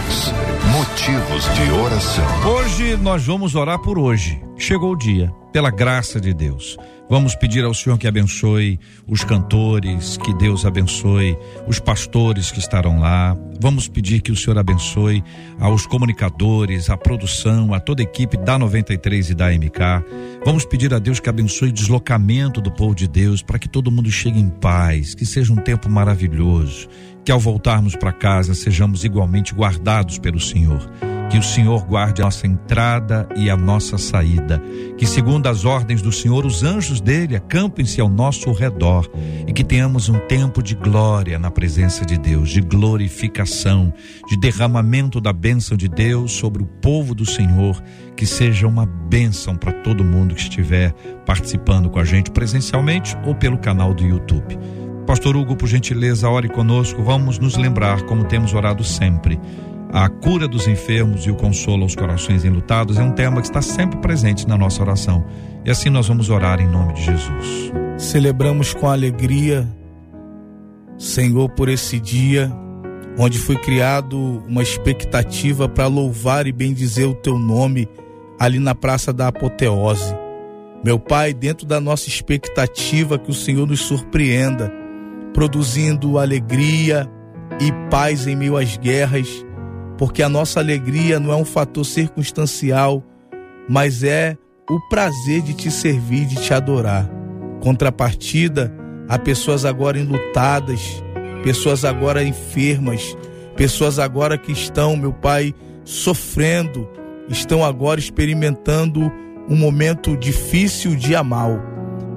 Motivos 0.73 1.45
de 1.55 1.73
oração. 1.73 2.49
Hoje 2.49 2.97
nós 2.97 3.25
vamos 3.27 3.55
orar 3.55 3.79
por 3.79 3.99
hoje. 3.99 4.41
Chegou 4.57 4.93
o 4.93 4.97
dia, 4.97 5.33
pela 5.53 5.71
graça 5.71 6.21
de 6.21 6.33
Deus. 6.33 6.77
Vamos 7.09 7.37
pedir 7.37 7.65
ao 7.65 7.73
Senhor 7.73 7.97
que 7.99 8.09
abençoe 8.09 8.81
os 9.07 9.23
cantores, 9.23 10.17
que 10.17 10.35
Deus 10.35 10.67
abençoe 10.67 11.39
os 11.67 11.79
pastores 11.79 12.51
que 12.51 12.59
estarão 12.59 12.99
lá. 12.99 13.37
Vamos 13.61 13.87
pedir 13.87 14.21
que 14.21 14.33
o 14.33 14.37
Senhor 14.37 14.59
abençoe 14.59 15.23
aos 15.61 15.87
comunicadores, 15.87 16.91
à 16.91 16.97
produção, 16.97 17.73
a 17.73 17.79
toda 17.79 18.03
a 18.03 18.05
equipe 18.05 18.37
da 18.37 18.59
93 18.59 19.31
e 19.31 19.35
da 19.35 19.53
MK. 19.53 20.05
Vamos 20.45 20.65
pedir 20.65 20.93
a 20.93 20.99
Deus 20.99 21.21
que 21.21 21.29
abençoe 21.29 21.69
o 21.69 21.73
deslocamento 21.73 22.61
do 22.61 22.73
povo 22.73 22.95
de 22.95 23.07
Deus 23.07 23.41
para 23.41 23.59
que 23.59 23.69
todo 23.69 23.91
mundo 23.91 24.11
chegue 24.11 24.41
em 24.41 24.49
paz, 24.49 25.15
que 25.15 25.25
seja 25.25 25.53
um 25.53 25.57
tempo 25.57 25.89
maravilhoso, 25.89 26.89
que 27.25 27.31
ao 27.31 27.39
voltarmos 27.39 27.95
para 27.95 28.13
casa 28.13 28.53
sejamos 28.53 29.05
igualmente 29.05 29.55
guardados 29.55 30.19
pelo 30.19 30.41
Senhor. 30.41 30.91
Que 31.29 31.39
o 31.39 31.43
Senhor 31.43 31.85
guarde 31.85 32.23
a 32.23 32.27
nossa 32.27 32.47
entrada 32.47 33.29
e 33.35 33.51
a 33.51 33.57
nossa 33.57 33.99
saída. 33.99 34.63
Que, 34.97 35.05
segundo 35.05 35.49
as 35.49 35.65
ordens 35.65 36.01
do 36.01 36.13
Senhor, 36.13 36.47
os 36.47 36.63
anjos 36.63 37.01
dele 37.01 37.35
acampem-se 37.35 38.01
ao 38.01 38.09
nosso 38.09 38.53
redor. 38.53 39.11
E 39.47 39.53
que 39.53 39.65
tenhamos 39.65 40.09
um 40.09 40.19
tempo 40.21 40.63
de 40.63 40.75
glória 40.77 41.39
na 41.39 41.51
presença 41.51 42.07
de 42.07 42.17
Deus, 42.17 42.51
de 42.51 42.61
glorificação, 42.61 43.93
de 44.29 44.39
derramamento 44.39 45.21
da 45.21 45.33
bênção 45.33 45.77
de 45.77 45.89
Deus 45.89 46.33
sobre 46.33 46.63
o 46.63 46.67
povo 46.67 47.15
do 47.15 47.27
Senhor. 47.27 47.83
Que 48.17 48.25
seja 48.25 48.67
uma 48.67 48.87
bênção 48.87 49.57
para 49.57 49.73
todo 49.73 50.05
mundo 50.05 50.35
que 50.35 50.43
estiver 50.43 50.93
participando 51.27 51.91
com 51.91 51.99
a 51.99 52.05
gente 52.05 52.31
presencialmente 52.31 53.17
ou 53.27 53.35
pelo 53.35 53.59
canal 53.59 53.93
do 53.93 54.05
YouTube. 54.05 54.57
Pastor 55.07 55.37
Hugo, 55.37 55.55
por 55.55 55.69
gentileza, 55.69 56.29
ore 56.29 56.49
conosco. 56.49 57.03
Vamos 57.03 57.39
nos 57.39 57.57
lembrar, 57.57 58.03
como 58.03 58.25
temos 58.25 58.55
orado 58.55 58.83
sempre 58.83 59.39
a 59.93 60.09
cura 60.09 60.49
dos 60.49 60.67
enfermos 60.67 61.27
e 61.27 61.31
o 61.31 61.37
consolo 61.37 61.83
aos 61.83 61.95
corações 61.95 62.45
enlutados 62.45 62.99
é 62.99 63.03
um 63.03 63.13
tema 63.13 63.41
que 63.41 63.47
está 63.47 63.63
sempre 63.63 63.99
presente 63.99 64.47
na 64.47 64.59
nossa 64.59 64.83
oração. 64.83 65.25
E 65.65 65.71
assim 65.71 65.91
nós 65.91 66.09
vamos 66.09 66.29
orar 66.29 66.61
em 66.61 66.69
nome 66.69 66.93
de 66.95 67.05
Jesus. 67.05 67.73
Celebramos 67.97 68.75
com 68.75 68.89
alegria, 68.89 69.67
Senhor, 70.99 71.49
por 71.51 71.69
esse 71.69 71.99
dia, 71.99 72.53
onde 73.19 73.39
foi 73.39 73.57
criado 73.57 74.43
uma 74.47 74.63
expectativa 74.63 75.69
para 75.69 75.87
louvar 75.87 76.47
e 76.47 76.53
bendizer 76.53 77.09
o 77.09 77.15
teu 77.15 77.39
nome 77.39 77.89
ali 78.39 78.59
na 78.59 78.75
Praça 78.75 79.13
da 79.13 79.29
Apoteose. 79.29 80.15
Meu 80.85 80.99
Pai, 80.99 81.33
dentro 81.33 81.67
da 81.67 81.81
nossa 81.81 82.09
expectativa 82.09 83.19
que 83.19 83.31
o 83.31 83.35
Senhor 83.35 83.67
nos 83.67 83.81
surpreenda, 83.81 84.73
produzindo 85.33 86.19
alegria 86.19 87.11
e 87.61 87.73
paz 87.91 88.27
em 88.27 88.37
meio 88.37 88.57
às 88.57 88.77
guerras, 88.77 89.46
porque 89.99 90.23
a 90.23 90.29
nossa 90.29 90.61
alegria 90.61 91.19
não 91.19 91.33
é 91.33 91.37
um 91.37 91.45
fator 91.45 91.85
circunstancial, 91.85 93.03
mas 93.69 94.03
é 94.03 94.37
o 94.69 94.81
prazer 94.89 95.43
de 95.43 95.55
te 95.55 95.71
servir, 95.71 96.27
de 96.27 96.37
te 96.37 96.53
adorar. 96.53 97.09
Contrapartida, 97.61 98.73
há 99.09 99.19
pessoas 99.19 99.65
agora 99.65 99.99
enlutadas, 99.99 101.03
pessoas 101.43 101.85
agora 101.85 102.23
enfermas, 102.23 103.17
pessoas 103.57 103.99
agora 103.99 104.37
que 104.37 104.53
estão, 104.53 104.97
meu 104.97 105.13
Pai, 105.13 105.55
sofrendo, 105.85 106.89
estão 107.29 107.65
agora 107.65 108.01
experimentando 108.01 109.11
um 109.49 109.57
momento 109.57 110.17
difícil, 110.17 110.95
dia 110.95 111.23
mal. 111.23 111.59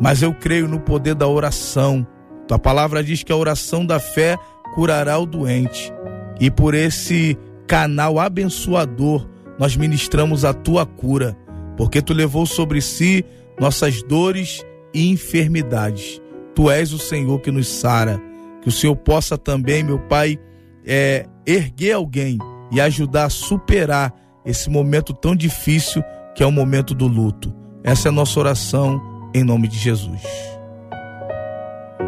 Mas 0.01 0.21
eu 0.21 0.33
creio 0.33 0.67
no 0.67 0.79
poder 0.79 1.15
da 1.15 1.27
oração. 1.27 2.05
Tua 2.47 2.57
palavra 2.57 3.03
diz 3.03 3.21
que 3.21 3.31
a 3.31 3.35
oração 3.35 3.85
da 3.85 3.99
fé 3.99 4.37
curará 4.73 5.17
o 5.19 5.25
doente. 5.25 5.93
E 6.39 6.49
por 6.49 6.73
esse 6.73 7.37
canal 7.69 8.19
abençoador, 8.19 9.29
nós 9.59 9.77
ministramos 9.77 10.43
a 10.43 10.53
tua 10.55 10.87
cura, 10.87 11.37
porque 11.77 12.01
tu 12.01 12.13
levou 12.13 12.47
sobre 12.47 12.81
si 12.81 13.23
nossas 13.59 14.01
dores 14.01 14.65
e 14.91 15.07
enfermidades. 15.11 16.19
Tu 16.55 16.71
és 16.71 16.91
o 16.91 16.97
Senhor 16.97 17.39
que 17.39 17.51
nos 17.51 17.67
sara. 17.67 18.19
Que 18.63 18.69
o 18.69 18.71
Senhor 18.71 18.95
possa 18.95 19.37
também, 19.37 19.83
meu 19.83 19.99
Pai, 19.99 20.39
é, 20.83 21.27
erguer 21.45 21.93
alguém 21.93 22.39
e 22.71 22.81
ajudar 22.81 23.25
a 23.25 23.29
superar 23.29 24.13
esse 24.43 24.67
momento 24.67 25.13
tão 25.13 25.35
difícil 25.35 26.03
que 26.33 26.41
é 26.41 26.45
o 26.45 26.51
momento 26.51 26.95
do 26.95 27.05
luto. 27.07 27.53
Essa 27.83 28.07
é 28.07 28.09
a 28.09 28.13
nossa 28.13 28.39
oração 28.39 28.99
em 29.33 29.43
nome 29.43 29.67
de 29.67 29.77
Jesus. 29.77 30.21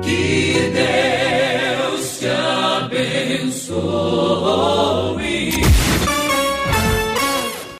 Que 0.01 0.71
Deus 0.73 2.17
te 2.19 2.27
abençoe. 3.67 4.31